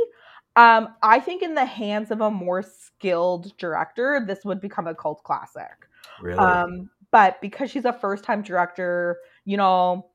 Um, 0.56 0.94
I 1.02 1.20
think 1.20 1.42
in 1.42 1.54
the 1.54 1.64
hands 1.64 2.10
of 2.10 2.20
a 2.20 2.30
more 2.30 2.62
skilled 2.62 3.54
director, 3.58 4.24
this 4.26 4.44
would 4.44 4.60
become 4.60 4.86
a 4.86 4.94
cult 4.94 5.22
classic. 5.24 5.88
Really, 6.22 6.38
Um, 6.38 6.90
but 7.10 7.40
because 7.40 7.70
she's 7.70 7.84
a 7.84 7.92
first 7.92 8.24
time 8.24 8.42
director, 8.42 9.18
you 9.44 9.56
know, 9.56 10.10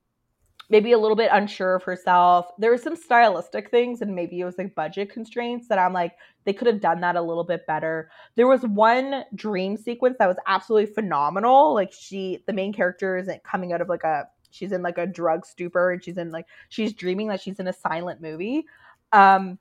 maybe 0.70 0.92
a 0.92 0.98
little 0.98 1.16
bit 1.16 1.30
unsure 1.34 1.76
of 1.76 1.84
herself. 1.84 2.52
There 2.58 2.72
were 2.72 2.78
some 2.78 2.96
stylistic 2.96 3.72
things, 3.72 4.02
and 4.02 4.16
maybe 4.16 4.40
it 4.40 4.46
was 4.46 4.58
like 4.58 4.76
budget 4.76 5.12
constraints 5.12 5.68
that 5.68 5.80
I'm 5.80 5.94
like, 5.94 6.14
they 6.46 6.54
could 6.54 6.68
have 6.68 6.82
done 6.82 7.02
that 7.02 7.16
a 7.16 7.22
little 7.22 7.44
bit 7.44 7.66
better. 7.66 8.12
There 8.36 8.48
was 8.48 8.62
one 8.62 9.24
dream 9.36 9.78
sequence 9.78 10.18
that 10.20 10.28
was 10.28 10.38
absolutely 10.48 10.94
phenomenal. 10.94 11.74
Like 11.74 11.92
she, 11.92 12.44
the 12.46 12.54
main 12.54 12.72
character 12.72 13.18
isn't 13.18 13.44
coming 13.44 13.74
out 13.74 13.82
of 13.82 13.90
like 13.90 14.04
a, 14.04 14.28
she's 14.52 14.72
in 14.72 14.82
like 14.82 14.98
a 14.98 15.08
drug 15.08 15.46
stupor, 15.46 15.92
and 15.92 16.04
she's 16.04 16.18
in 16.18 16.32
like 16.32 16.46
she's 16.70 16.94
dreaming 16.94 17.28
that 17.30 17.42
she's 17.42 17.60
in 17.60 17.68
a 17.68 17.74
silent 17.74 18.22
movie. 18.22 18.66
Um, 19.12 19.58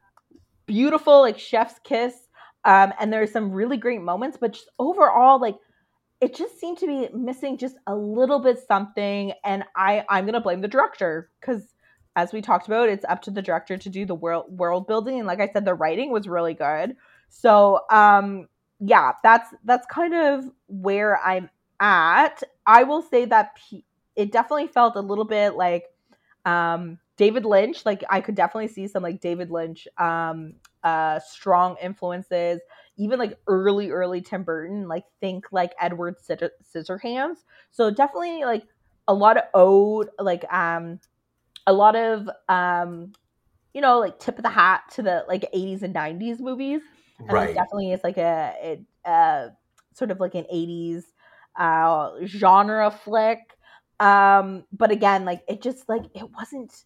beautiful, 0.66 1.20
like 1.20 1.38
chef's 1.38 1.78
kiss. 1.84 2.14
Um, 2.64 2.92
and 3.00 3.12
there's 3.12 3.32
some 3.32 3.52
really 3.52 3.76
great 3.76 4.02
moments, 4.02 4.36
but 4.38 4.52
just 4.52 4.68
overall, 4.78 5.40
like 5.40 5.56
it 6.21 6.35
just 6.35 6.59
seemed 6.59 6.79
to 6.79 6.87
be 6.87 7.09
missing 7.16 7.57
just 7.57 7.77
a 7.87 7.95
little 7.95 8.41
bit 8.41 8.59
something 8.66 9.33
and 9.45 9.64
i 9.77 10.05
i'm 10.09 10.25
going 10.25 10.35
to 10.35 10.41
blame 10.41 10.61
the 10.61 10.69
director 10.69 11.31
because 11.41 11.75
as 12.16 12.33
we 12.33 12.43
talked 12.43 12.66
about 12.66 12.89
it's 12.89 13.05
up 13.05 13.23
to 13.23 13.31
the 13.31 13.43
director 13.43 13.77
to 13.77 13.89
do 13.89 14.05
the 14.05 14.14
world 14.14 14.47
world 14.49 14.87
building 14.87 15.19
and 15.19 15.27
like 15.27 15.41
i 15.41 15.49
said 15.49 15.64
the 15.64 15.75
writing 15.75 16.11
was 16.11 16.29
really 16.29 16.55
good. 16.55 16.97
So 17.29 17.81
um 17.91 18.49
yeah 18.81 19.12
that's 19.23 19.55
that's 19.64 19.87
kind 19.87 20.14
of 20.14 20.45
where 20.66 21.19
i'm 21.25 21.49
at. 21.81 22.43
I 22.66 22.83
will 22.83 23.03
say 23.03 23.25
that 23.27 23.55
P- 23.57 23.85
it 24.16 24.33
definitely 24.33 24.66
felt 24.66 24.97
a 24.97 25.01
little 25.01 25.25
bit 25.25 25.55
like 25.55 25.85
um 26.45 26.99
david 27.16 27.45
lynch 27.45 27.85
like 27.85 28.03
i 28.11 28.21
could 28.21 28.35
definitely 28.35 28.69
see 28.69 28.87
some 28.87 29.03
like 29.03 29.21
david 29.21 29.51
lynch 29.51 29.87
um 29.99 30.55
uh 30.85 31.19
strong 31.21 31.77
influences 31.83 32.61
even 32.99 33.18
like 33.18 33.38
early 33.46 33.90
early 33.90 34.20
tim 34.20 34.42
burton 34.42 34.88
like 34.88 35.05
think 35.20 35.46
like 35.53 35.72
edward 35.80 36.16
scissorhands. 36.18 37.36
So 37.70 37.90
definitely 37.90 38.44
like 38.44 38.64
a 39.07 39.14
lot 39.14 39.38
of 39.38 39.44
ode 39.55 40.11
like 40.18 40.44
um 40.53 41.01
a 41.66 41.72
lot 41.72 41.96
of 41.96 42.28
um 42.49 43.12
you 43.72 43.80
know 43.80 44.01
like 44.01 44.18
tip 44.18 44.36
of 44.36 44.42
the 44.42 44.51
hat 44.51 44.82
to 44.92 45.03
the 45.03 45.24
like 45.28 45.51
80s 45.55 45.82
and 45.82 45.94
90s 45.94 46.40
movies. 46.40 46.82
And 47.20 47.32
right. 47.32 47.55
definitely 47.55 47.92
is 47.92 48.01
like 48.05 48.16
a, 48.16 48.55
it, 48.61 48.80
uh 49.05 49.49
sort 49.94 50.11
of 50.11 50.20
like 50.20 50.34
an 50.34 50.44
80s 50.53 51.05
uh 51.57 52.11
genre 52.26 52.90
flick. 52.90 53.38
Um 54.01 54.64
but 54.72 54.90
again 54.90 55.24
like 55.24 55.42
it 55.49 55.62
just 55.62 55.88
like 55.88 56.05
it 56.14 56.28
wasn't 56.30 56.84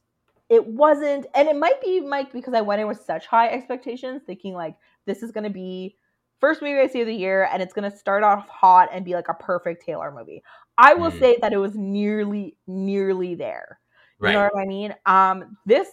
it 0.48 0.66
wasn't 0.66 1.26
and 1.34 1.48
it 1.48 1.56
might 1.56 1.80
be 1.80 2.00
mike 2.00 2.30
because 2.30 2.52
i 2.52 2.60
went 2.60 2.80
in 2.80 2.86
with 2.86 3.00
such 3.00 3.26
high 3.26 3.48
expectations 3.48 4.20
thinking 4.26 4.52
like 4.52 4.76
this 5.06 5.22
is 5.22 5.30
going 5.30 5.44
to 5.44 5.50
be 5.50 5.96
first 6.42 6.60
movie 6.60 6.78
i 6.78 6.86
see 6.86 7.00
of 7.00 7.06
the 7.06 7.14
year 7.14 7.48
and 7.50 7.62
it's 7.62 7.72
going 7.72 7.90
to 7.90 7.96
start 7.96 8.22
off 8.22 8.46
hot 8.48 8.90
and 8.92 9.04
be 9.06 9.14
like 9.14 9.28
a 9.28 9.34
perfect 9.34 9.82
taylor 9.82 10.12
movie 10.12 10.42
i 10.76 10.92
will 10.92 11.10
Mm. 11.10 11.18
say 11.18 11.38
that 11.40 11.52
it 11.54 11.58
was 11.58 11.74
nearly 11.76 12.56
nearly 12.66 13.34
there 13.34 13.78
you 14.22 14.28
right. 14.28 14.34
know 14.34 14.50
what 14.52 14.62
I 14.62 14.66
mean? 14.66 14.94
Um, 15.04 15.56
this, 15.66 15.88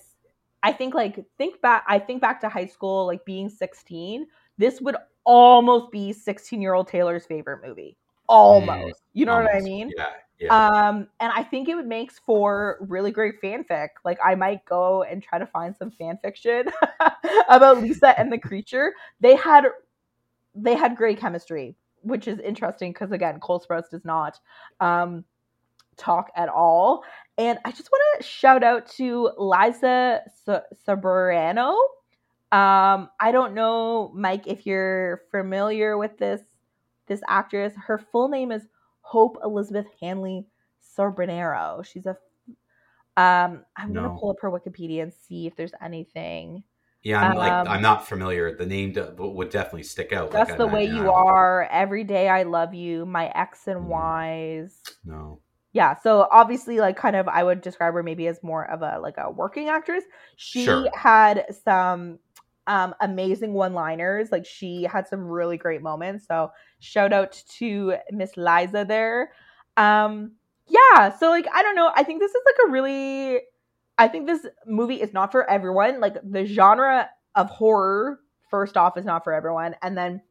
I 0.62 0.72
think, 0.72 0.94
like, 0.94 1.26
think 1.40 1.60
back. 1.62 1.84
I 1.88 1.98
think 1.98 2.22
back 2.22 2.40
to 2.42 2.50
high 2.50 2.68
school, 2.68 3.08
like 3.08 3.26
being 3.26 3.50
16. 3.50 4.28
This 4.60 4.80
would 4.82 4.98
almost 5.24 5.92
be 5.92 6.14
16 6.14 6.62
year 6.62 6.76
old 6.76 6.88
Taylor's 6.88 7.26
favorite 7.26 7.68
movie. 7.68 7.98
Almost. 8.28 9.02
You 9.14 9.26
know 9.26 9.34
what 9.42 9.56
I 9.56 9.62
mean? 9.62 9.92
Yeah. 9.98 10.10
Yeah. 10.40 10.56
Um, 10.56 11.08
and 11.20 11.34
I 11.34 11.42
think 11.44 11.70
it 11.70 11.76
would 11.76 11.88
makes 11.88 12.20
for 12.20 12.78
really 12.82 13.10
great 13.10 13.42
fanfic. 13.42 13.90
Like, 14.06 14.20
I 14.24 14.36
might 14.36 14.64
go 14.66 15.02
and 15.02 15.24
try 15.24 15.40
to 15.40 15.48
find 15.48 15.76
some 15.76 15.90
fan 15.90 16.20
fiction 16.24 16.66
about 17.50 17.82
Lisa 17.82 18.18
and 18.20 18.32
the 18.32 18.38
creature. 18.38 18.94
They 19.20 19.36
had, 19.36 19.66
they 20.64 20.76
had 20.76 20.96
great 20.96 21.20
chemistry, 21.20 21.76
which 22.02 22.28
is 22.28 22.40
interesting 22.40 22.92
because 22.92 23.12
again, 23.12 23.40
Cole 23.40 23.64
Sprouse 23.68 23.90
does 23.90 24.06
not. 24.06 24.40
Um, 24.80 25.26
talk 26.00 26.32
at 26.36 26.50
all. 26.50 27.04
And 27.38 27.60
I 27.64 27.72
just 27.72 27.90
want 27.92 28.22
to 28.22 28.28
shout 28.28 28.64
out 28.64 28.90
to 28.94 29.32
Liza 29.38 30.22
Soberano. 30.88 31.76
Um, 32.52 33.10
I 33.20 33.32
don't 33.32 33.54
know, 33.54 34.12
Mike, 34.16 34.48
if 34.48 34.66
you're 34.66 35.22
familiar 35.30 35.98
with 35.98 36.18
this 36.18 36.42
this 37.08 37.22
actress. 37.28 37.74
Her 37.76 37.98
full 37.98 38.30
name 38.30 38.52
is 38.52 38.64
Hope 39.02 39.38
Elizabeth 39.44 39.88
Hanley 40.02 40.46
Soberano. 40.98 41.86
She's 41.86 42.06
a 42.06 42.18
um, 43.18 43.66
I'm 43.76 43.94
gonna 43.94 44.16
pull 44.18 44.32
up 44.32 44.38
her 44.42 44.50
Wikipedia 44.50 45.04
and 45.04 45.14
see 45.14 45.46
if 45.46 45.56
there's 45.56 45.74
anything. 45.84 46.64
Yeah. 47.04 47.22
I'm 47.30 47.38
like 47.38 47.52
um, 47.52 47.68
I'm 47.68 47.82
not 47.82 48.08
familiar. 48.08 48.56
The 48.56 48.66
name 48.66 48.92
do- 48.94 49.14
would 49.18 49.50
definitely 49.50 49.84
stick 49.84 50.12
out. 50.14 50.34
like, 50.34 50.48
Just 50.48 50.54
I 50.56 50.58
the 50.58 50.68
way. 50.68 50.82
I 50.88 50.94
you 50.96 51.04
don't- 51.04 51.16
are. 51.16 51.68
Every 51.72 52.04
day 52.04 52.30
I 52.30 52.44
love 52.44 52.74
you. 52.74 53.06
My 53.06 53.28
X 53.36 53.68
and 53.68 53.82
Mm. 53.86 53.90
Y's. 53.90 54.82
No. 55.06 55.40
yeah 55.72 55.96
so 55.96 56.28
obviously 56.32 56.80
like 56.80 56.98
kind 56.98 57.16
of 57.16 57.28
i 57.28 57.44
would 57.44 57.62
describe 57.62 57.94
her 57.94 58.02
maybe 58.02 58.26
as 58.28 58.42
more 58.42 58.66
of 58.72 58.82
a 58.82 58.98
like 59.00 59.18
a 59.20 59.30
working 59.30 59.70
actress 59.70 60.04
she 60.36 60.66
Sure. 60.66 60.90
had 60.96 61.46
some 61.64 62.18
um 62.66 62.96
amazing 63.02 63.54
one 63.54 63.74
liners 63.76 64.32
like 64.32 64.48
she 64.48 64.84
had 64.84 65.08
some 65.08 65.22
really 65.28 65.58
great 65.58 65.84
moments 65.84 66.26
so 66.28 66.52
shout 66.80 67.14
out 67.14 67.32
to 67.60 67.94
miss 68.12 68.36
liza 68.36 68.84
there 68.88 69.32
um 69.78 70.32
yeah 70.68 71.16
so 71.16 71.30
like 71.30 71.46
i 71.54 71.62
don't 71.62 71.76
know 71.76 71.92
i 71.96 72.02
think 72.04 72.20
this 72.20 72.32
is 72.34 72.42
like 72.48 72.68
a 72.68 72.72
really 72.72 73.40
i 74.00 74.08
think 74.08 74.26
this 74.26 74.46
movie 74.66 75.00
is 75.00 75.14
not 75.14 75.32
for 75.32 75.48
everyone 75.50 76.00
like 76.00 76.18
the 76.24 76.46
genre 76.46 77.08
of 77.36 77.50
horror 77.50 78.20
first 78.50 78.76
off 78.76 78.98
is 78.98 79.06
not 79.06 79.24
for 79.24 79.32
everyone 79.34 79.76
and 79.84 79.96
then 79.96 80.22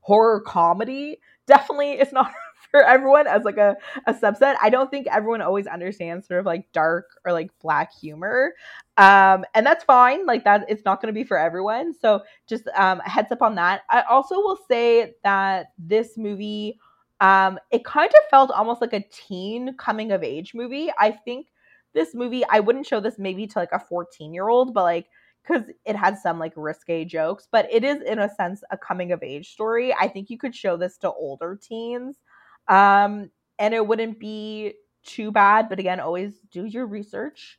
horror 0.00 0.40
comedy 0.40 1.20
definitely 1.46 1.92
is 1.92 2.12
not 2.12 2.32
for 2.70 2.82
everyone 2.82 3.26
as 3.26 3.44
like 3.44 3.56
a, 3.56 3.76
a 4.06 4.12
subset. 4.12 4.56
I 4.60 4.70
don't 4.70 4.90
think 4.90 5.06
everyone 5.06 5.40
always 5.40 5.66
understands 5.66 6.26
sort 6.26 6.40
of 6.40 6.46
like 6.46 6.70
dark 6.72 7.06
or 7.24 7.32
like 7.32 7.50
black 7.60 7.92
humor. 7.94 8.54
Um, 8.96 9.44
and 9.54 9.64
that's 9.64 9.84
fine. 9.84 10.26
Like 10.26 10.44
that, 10.44 10.66
it's 10.68 10.84
not 10.84 11.00
going 11.00 11.12
to 11.12 11.18
be 11.18 11.24
for 11.24 11.38
everyone. 11.38 11.94
So 11.94 12.22
just 12.46 12.68
um, 12.76 13.00
heads 13.00 13.32
up 13.32 13.42
on 13.42 13.54
that. 13.54 13.82
I 13.90 14.02
also 14.02 14.36
will 14.36 14.58
say 14.68 15.14
that 15.24 15.72
this 15.78 16.18
movie, 16.18 16.78
um, 17.20 17.58
it 17.70 17.84
kind 17.84 18.10
of 18.10 18.30
felt 18.30 18.50
almost 18.50 18.80
like 18.80 18.92
a 18.92 19.04
teen 19.10 19.74
coming 19.76 20.12
of 20.12 20.22
age 20.22 20.52
movie. 20.54 20.90
I 20.98 21.12
think 21.12 21.48
this 21.94 22.14
movie, 22.14 22.44
I 22.50 22.60
wouldn't 22.60 22.86
show 22.86 23.00
this 23.00 23.18
maybe 23.18 23.46
to 23.46 23.58
like 23.58 23.72
a 23.72 23.78
14 23.78 24.32
year 24.32 24.48
old, 24.48 24.74
but 24.74 24.82
like 24.82 25.06
because 25.48 25.64
it 25.84 25.96
had 25.96 26.18
some 26.18 26.38
like 26.38 26.52
risque 26.56 27.04
jokes, 27.04 27.48
but 27.50 27.66
it 27.72 27.84
is 27.84 28.02
in 28.02 28.18
a 28.18 28.28
sense 28.34 28.62
a 28.70 28.76
coming 28.76 29.12
of 29.12 29.22
age 29.22 29.50
story. 29.50 29.94
I 29.94 30.08
think 30.08 30.30
you 30.30 30.38
could 30.38 30.54
show 30.54 30.76
this 30.76 30.98
to 30.98 31.10
older 31.10 31.58
teens. 31.60 32.16
Um, 32.68 33.30
and 33.58 33.74
it 33.74 33.86
wouldn't 33.86 34.20
be 34.20 34.74
too 35.04 35.32
bad, 35.32 35.68
but 35.68 35.78
again, 35.78 36.00
always 36.00 36.34
do 36.52 36.64
your 36.64 36.86
research. 36.86 37.58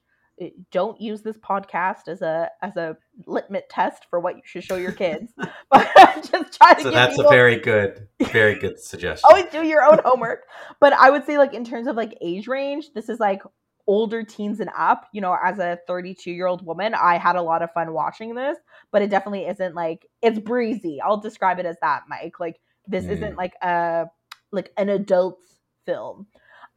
Don't 0.72 1.02
use 1.02 1.22
this 1.22 1.38
podcast 1.38 2.08
as 2.08 2.22
a 2.22 2.50
as 2.62 2.78
a 2.78 2.96
litmus 3.26 3.64
test 3.70 4.06
for 4.10 4.22
what 4.22 4.38
you 4.38 4.42
should 4.46 4.64
show 4.64 4.78
your 4.78 4.94
kids. 4.94 5.34
but 5.72 5.90
just 6.32 6.58
try 6.58 6.76
to. 6.76 6.82
So 6.82 6.92
that's 6.92 7.18
people... 7.18 7.30
a 7.30 7.34
very 7.34 7.56
good, 7.60 8.08
very 8.32 8.58
good 8.58 8.80
suggestion. 8.80 9.28
always 9.30 9.52
do 9.52 9.64
your 9.64 9.84
own 9.84 10.00
homework. 10.06 10.46
But 10.80 10.94
I 10.94 11.10
would 11.10 11.26
say, 11.26 11.38
like 11.38 11.54
in 11.54 11.66
terms 11.66 11.88
of 11.88 11.98
like 11.98 12.18
age 12.22 12.48
range, 12.48 12.94
this 12.96 13.10
is 13.10 13.20
like 13.20 13.42
older 13.90 14.22
teens 14.22 14.60
and 14.60 14.70
up, 14.78 15.08
you 15.14 15.20
know, 15.20 15.36
as 15.44 15.58
a 15.58 15.80
32 15.88 16.32
year 16.32 16.46
old 16.46 16.64
woman, 16.64 16.94
I 16.94 17.18
had 17.18 17.36
a 17.36 17.42
lot 17.42 17.64
of 17.64 17.74
fun 17.74 17.92
watching 17.92 18.36
this, 18.36 18.56
but 18.92 19.02
it 19.02 19.10
definitely 19.10 19.48
isn't 19.48 19.74
like 19.74 20.06
it's 20.22 20.38
breezy. 20.38 21.02
I'll 21.02 21.20
describe 21.20 21.58
it 21.58 21.66
as 21.66 21.76
that, 21.82 22.04
Mike. 22.08 22.40
Like 22.40 22.60
this 22.88 23.06
mm. 23.06 23.10
isn't 23.10 23.36
like 23.36 23.54
a 23.64 24.06
like 24.52 24.72
an 24.78 24.90
adult 24.90 25.40
film. 25.88 26.28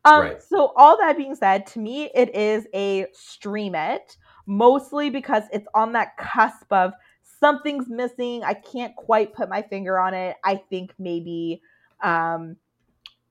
Um, 0.06 0.20
right. 0.22 0.42
so 0.42 0.72
all 0.74 0.96
that 0.96 1.18
being 1.18 1.34
said, 1.34 1.66
to 1.68 1.78
me, 1.78 2.10
it 2.14 2.34
is 2.34 2.66
a 2.74 3.06
stream 3.12 3.74
it, 3.74 4.16
mostly 4.46 5.10
because 5.10 5.44
it's 5.52 5.68
on 5.74 5.92
that 5.92 6.16
cusp 6.16 6.72
of 6.72 6.92
something's 7.40 7.90
missing. 7.90 8.42
I 8.42 8.54
can't 8.54 8.96
quite 8.96 9.34
put 9.34 9.50
my 9.50 9.60
finger 9.60 10.00
on 10.00 10.14
it. 10.14 10.36
I 10.42 10.56
think 10.70 10.94
maybe 10.98 11.60
um 12.02 12.56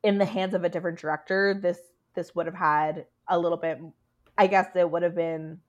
in 0.03 0.19
the 0.19 0.25
hands 0.25 0.53
of 0.53 0.63
a 0.63 0.69
different 0.69 0.99
director, 0.99 1.59
this 1.59 1.79
this 2.13 2.35
would 2.35 2.45
have 2.45 2.55
had 2.55 3.07
a 3.31 3.39
little 3.39 3.57
bit 3.57 3.79
I 4.37 4.47
guess 4.47 4.67
it 4.75 4.89
would 4.89 5.03
have 5.03 5.15
been 5.15 5.59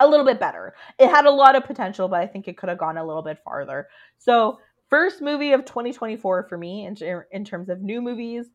a 0.00 0.06
little 0.06 0.26
bit 0.26 0.40
better. 0.40 0.74
It 0.98 1.08
had 1.08 1.26
a 1.26 1.30
lot 1.30 1.54
of 1.54 1.64
potential, 1.64 2.08
but 2.08 2.20
I 2.20 2.26
think 2.26 2.48
it 2.48 2.56
could 2.56 2.68
have 2.68 2.78
gone 2.78 2.96
a 2.96 3.06
little 3.06 3.22
bit 3.22 3.38
farther. 3.44 3.88
So, 4.18 4.58
first 4.88 5.22
movie 5.22 5.52
of 5.52 5.64
2024 5.64 6.44
for 6.44 6.58
me 6.58 6.86
in, 6.86 6.96
in 7.30 7.44
terms 7.44 7.68
of 7.68 7.80
new 7.80 8.02
movies 8.02 8.46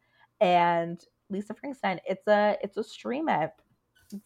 and 0.42 1.04
Lisa 1.30 1.54
Frankenstein. 1.54 2.00
It's 2.06 2.28
a 2.28 2.58
it's 2.62 2.78
a 2.78 2.84
stream 2.84 3.30
it. 3.30 3.52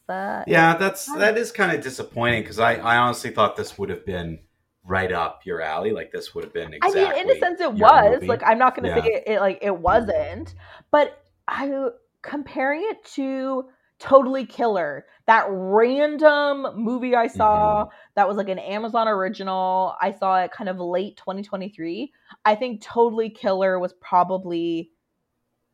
A, 0.09 0.43
yeah, 0.45 0.75
that's 0.77 1.05
that 1.17 1.37
is 1.37 1.51
kind 1.51 1.75
of 1.75 1.83
disappointing 1.83 2.43
because 2.43 2.59
I 2.59 2.75
I 2.75 2.97
honestly 2.97 3.31
thought 3.31 3.55
this 3.55 3.77
would 3.77 3.89
have 3.89 4.05
been 4.05 4.39
right 4.83 5.11
up 5.11 5.41
your 5.45 5.61
alley. 5.61 5.91
Like 5.91 6.11
this 6.11 6.35
would 6.35 6.43
have 6.43 6.53
been. 6.53 6.73
Exactly 6.73 7.03
I 7.03 7.13
mean, 7.13 7.29
in 7.29 7.37
a 7.37 7.39
sense, 7.39 7.61
it 7.61 7.73
was. 7.73 8.13
Movie. 8.15 8.27
Like 8.27 8.43
I'm 8.45 8.59
not 8.59 8.75
going 8.75 8.89
to 8.89 8.95
yeah. 8.95 9.03
say 9.03 9.09
it, 9.09 9.23
it 9.25 9.39
like 9.39 9.59
it 9.61 9.75
wasn't, 9.75 10.53
but 10.91 11.23
I 11.47 11.87
comparing 12.21 12.83
it 12.83 13.03
to 13.15 13.65
Totally 14.01 14.47
Killer, 14.47 15.05
that 15.27 15.45
random 15.47 16.67
movie 16.75 17.15
I 17.15 17.27
saw 17.27 17.85
mm-hmm. 17.85 17.95
that 18.15 18.27
was 18.27 18.35
like 18.35 18.49
an 18.49 18.57
Amazon 18.57 19.07
original. 19.07 19.95
I 20.01 20.11
saw 20.11 20.37
it 20.37 20.51
kind 20.51 20.69
of 20.69 20.79
late 20.79 21.17
2023. 21.17 22.11
I 22.43 22.55
think 22.55 22.81
Totally 22.81 23.29
Killer 23.29 23.77
was 23.77 23.93
probably 24.01 24.89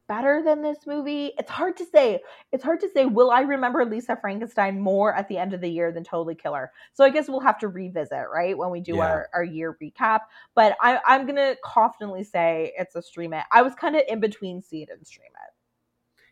better 0.10 0.42
than 0.44 0.62
this 0.62 0.80
movie. 0.86 1.32
It's 1.38 1.50
hard 1.50 1.78
to 1.78 1.86
say. 1.86 2.20
It's 2.52 2.66
hard 2.66 2.82
to 2.82 2.90
say. 2.90 3.06
Will 3.06 3.32
I 3.32 3.42
remember 3.42 3.86
Lisa 3.86 4.18
Frankenstein 4.20 4.80
more 4.80 5.14
at 5.14 5.30
the 5.30 5.38
end 5.38 5.54
of 5.54 5.62
the 5.62 5.70
year 5.70 5.94
than 5.94 6.04
Totally 6.04 6.36
Killer? 6.36 6.72
So 6.94 7.06
I 7.06 7.10
guess 7.10 7.30
we'll 7.30 7.40
have 7.40 7.60
to 7.60 7.70
revisit, 7.70 8.26
right, 8.34 8.58
when 8.58 8.72
we 8.72 8.82
do 8.82 8.98
yeah. 8.98 9.06
our, 9.06 9.30
our 9.34 9.44
year 9.44 9.78
recap. 9.82 10.22
But 10.54 10.76
I, 10.82 11.00
I'm 11.08 11.26
going 11.26 11.38
to 11.38 11.56
confidently 11.64 12.26
say 12.26 12.74
it's 12.78 12.96
a 12.96 13.02
stream 13.02 13.34
it. 13.34 13.44
I 13.54 13.62
was 13.62 13.74
kind 13.76 13.96
of 13.96 14.04
in 14.10 14.20
between 14.20 14.62
see 14.62 14.84
it 14.84 14.90
and 14.92 15.08
stream 15.08 15.32
it. 15.32 15.54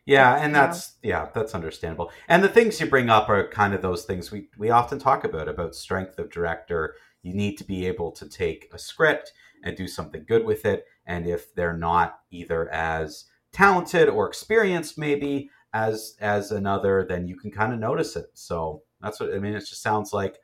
Yeah, 0.06 0.36
and 0.36 0.54
that's 0.54 0.94
yeah, 1.02 1.28
that's 1.34 1.54
understandable. 1.54 2.12
And 2.28 2.42
the 2.42 2.48
things 2.48 2.80
you 2.80 2.86
bring 2.86 3.10
up 3.10 3.28
are 3.28 3.48
kind 3.48 3.74
of 3.74 3.82
those 3.82 4.04
things 4.04 4.30
we 4.30 4.48
we 4.56 4.70
often 4.70 5.00
talk 5.00 5.24
about 5.24 5.48
about 5.48 5.74
strength 5.74 6.18
of 6.20 6.30
director. 6.30 6.94
You 7.22 7.34
need 7.34 7.58
to 7.58 7.64
be 7.64 7.86
able 7.86 8.12
to 8.12 8.28
take 8.28 8.70
a 8.72 8.78
script 8.78 9.32
and 9.64 9.76
do 9.76 9.88
something 9.88 10.24
good 10.26 10.44
with 10.44 10.64
it. 10.64 10.84
And 11.06 11.26
if 11.26 11.52
they're 11.56 11.76
not 11.76 12.20
either 12.30 12.68
as 12.70 13.24
talented 13.50 14.08
or 14.08 14.28
experienced, 14.28 14.96
maybe 14.96 15.50
as 15.74 16.14
as 16.20 16.52
another, 16.52 17.04
then 17.08 17.26
you 17.26 17.36
can 17.36 17.50
kind 17.50 17.72
of 17.72 17.80
notice 17.80 18.14
it. 18.14 18.26
So 18.34 18.82
that's 19.00 19.18
what 19.18 19.34
I 19.34 19.40
mean. 19.40 19.54
It 19.54 19.60
just 19.60 19.82
sounds 19.82 20.12
like 20.12 20.36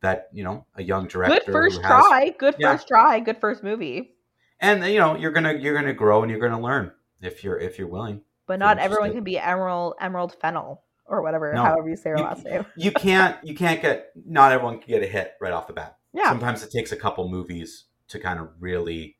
that. 0.00 0.28
You 0.32 0.44
know, 0.44 0.64
a 0.76 0.82
young 0.84 1.08
director. 1.08 1.40
Good 1.44 1.52
first 1.52 1.82
has, 1.82 1.88
try. 1.88 2.34
Good 2.38 2.54
yeah. 2.60 2.76
first 2.76 2.86
try. 2.86 3.18
Good 3.18 3.40
first 3.40 3.64
movie. 3.64 4.14
And 4.60 4.84
you 4.84 5.00
know, 5.00 5.16
you're 5.16 5.32
gonna 5.32 5.54
you're 5.54 5.74
gonna 5.74 5.92
grow 5.92 6.22
and 6.22 6.30
you're 6.30 6.40
gonna 6.40 6.62
learn 6.62 6.92
if 7.20 7.42
you're 7.42 7.58
if 7.58 7.80
you're 7.80 7.88
willing 7.88 8.22
but 8.48 8.58
not 8.58 8.78
everyone 8.78 9.12
can 9.12 9.22
be 9.22 9.38
Emerald 9.38 9.94
Emerald 10.00 10.34
Fennell 10.40 10.82
or 11.06 11.22
whatever, 11.22 11.52
no, 11.54 11.62
however 11.62 11.88
you 11.88 11.96
say 11.96 12.10
her 12.10 12.16
you, 12.16 12.24
last 12.24 12.44
name. 12.44 12.66
you 12.76 12.90
can't 12.90 13.36
you 13.44 13.54
can't 13.54 13.80
get 13.80 14.10
not 14.26 14.50
everyone 14.50 14.80
can 14.80 14.88
get 14.88 15.02
a 15.04 15.06
hit 15.06 15.34
right 15.40 15.52
off 15.52 15.68
the 15.68 15.72
bat. 15.72 15.98
Yeah. 16.12 16.28
Sometimes 16.30 16.62
it 16.62 16.70
takes 16.70 16.90
a 16.90 16.96
couple 16.96 17.28
movies 17.28 17.84
to 18.08 18.18
kind 18.18 18.40
of 18.40 18.48
really, 18.58 19.16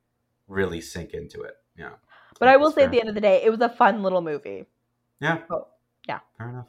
really 0.48 0.80
sink 0.80 1.12
into 1.12 1.42
it. 1.42 1.54
Yeah. 1.76 1.90
But 2.40 2.48
I 2.48 2.56
will 2.56 2.70
say 2.70 2.82
fair. 2.82 2.84
at 2.86 2.90
the 2.90 3.00
end 3.00 3.08
of 3.08 3.14
the 3.14 3.20
day, 3.20 3.42
it 3.44 3.50
was 3.50 3.60
a 3.60 3.68
fun 3.68 4.02
little 4.02 4.20
movie. 4.20 4.64
Yeah. 5.20 5.38
Oh, 5.50 5.68
yeah. 6.08 6.20
Fair 6.36 6.48
enough. 6.48 6.66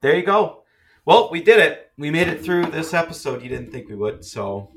There 0.00 0.16
you 0.16 0.24
go. 0.24 0.64
Well, 1.04 1.30
we 1.30 1.42
did 1.42 1.60
it. 1.60 1.92
We 1.98 2.10
made 2.10 2.28
it 2.28 2.42
through 2.42 2.66
this 2.66 2.94
episode. 2.94 3.42
You 3.42 3.48
didn't 3.48 3.70
think 3.70 3.88
we 3.88 3.94
would, 3.94 4.24
so 4.24 4.72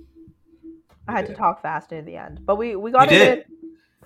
I 1.07 1.13
had 1.13 1.25
to 1.27 1.31
it. 1.31 1.37
talk 1.37 1.61
fast 1.61 1.91
near 1.91 2.01
the 2.01 2.17
end, 2.17 2.41
but 2.45 2.57
we 2.57 2.75
we 2.75 2.91
got 2.91 3.09
you 3.11 3.17
it. 3.17 3.47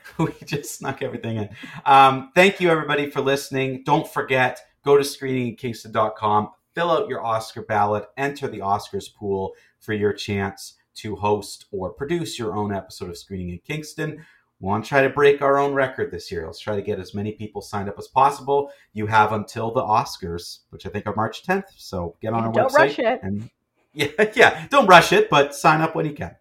We 0.18 0.34
just 0.46 0.76
snuck 0.76 1.02
everything 1.02 1.38
in. 1.38 1.50
Um, 1.86 2.32
thank 2.36 2.60
you, 2.60 2.70
everybody, 2.70 3.10
for 3.10 3.22
listening. 3.22 3.84
Don't 3.86 4.08
forget, 4.08 4.60
go 4.84 4.98
to 4.98 5.04
screeningkingston.com, 5.04 6.50
fill 6.76 6.92
out 6.92 7.10
your 7.10 7.26
Oscar 7.26 7.62
ballot, 7.62 8.06
enter 8.18 8.48
the 8.48 8.60
Oscars 8.60 9.14
pool 9.14 9.54
for 9.80 9.94
your 9.94 10.14
chance 10.14 10.76
to 10.96 11.16
host 11.16 11.66
or 11.72 11.92
produce 11.92 12.38
your 12.38 12.56
own 12.56 12.74
episode 12.74 13.10
of 13.10 13.18
Screening 13.18 13.50
in 13.50 13.60
Kingston. 13.60 14.24
We 14.60 14.68
want 14.68 14.86
to 14.86 14.90
try 14.90 15.02
to 15.02 15.10
break 15.10 15.42
our 15.42 15.58
own 15.58 15.74
record 15.74 16.12
this 16.12 16.32
year. 16.32 16.46
Let's 16.46 16.60
try 16.60 16.76
to 16.76 16.84
get 16.84 17.00
as 17.00 17.16
many 17.16 17.32
people 17.32 17.62
signed 17.62 17.90
up 17.90 17.98
as 17.98 18.08
possible. 18.08 18.72
You 18.94 19.08
have 19.08 19.34
until 19.34 19.72
the 19.72 19.82
Oscars, 19.82 20.60
which 20.70 20.86
I 20.86 20.90
think 20.90 21.08
are 21.08 21.16
March 21.16 21.44
10th. 21.44 21.64
So 21.78 22.16
get 22.22 22.34
on 22.34 22.44
our 22.44 22.52
don't 22.52 22.70
website. 22.70 22.78
Don't 22.78 22.78
rush 22.78 23.00
it. 23.00 23.20
And 23.24 23.50
yeah, 23.94 24.32
yeah, 24.36 24.68
don't 24.70 24.86
rush 24.86 25.14
it, 25.14 25.30
but 25.30 25.56
sign 25.56 25.82
up 25.82 25.96
when 25.96 26.06
you 26.06 26.14
can. 26.14 26.36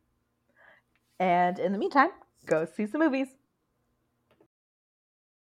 And 1.19 1.59
in 1.59 1.73
the 1.73 1.79
meantime, 1.79 2.11
go 2.45 2.67
see 2.67 2.87
some 2.87 3.01
movies. 3.01 3.29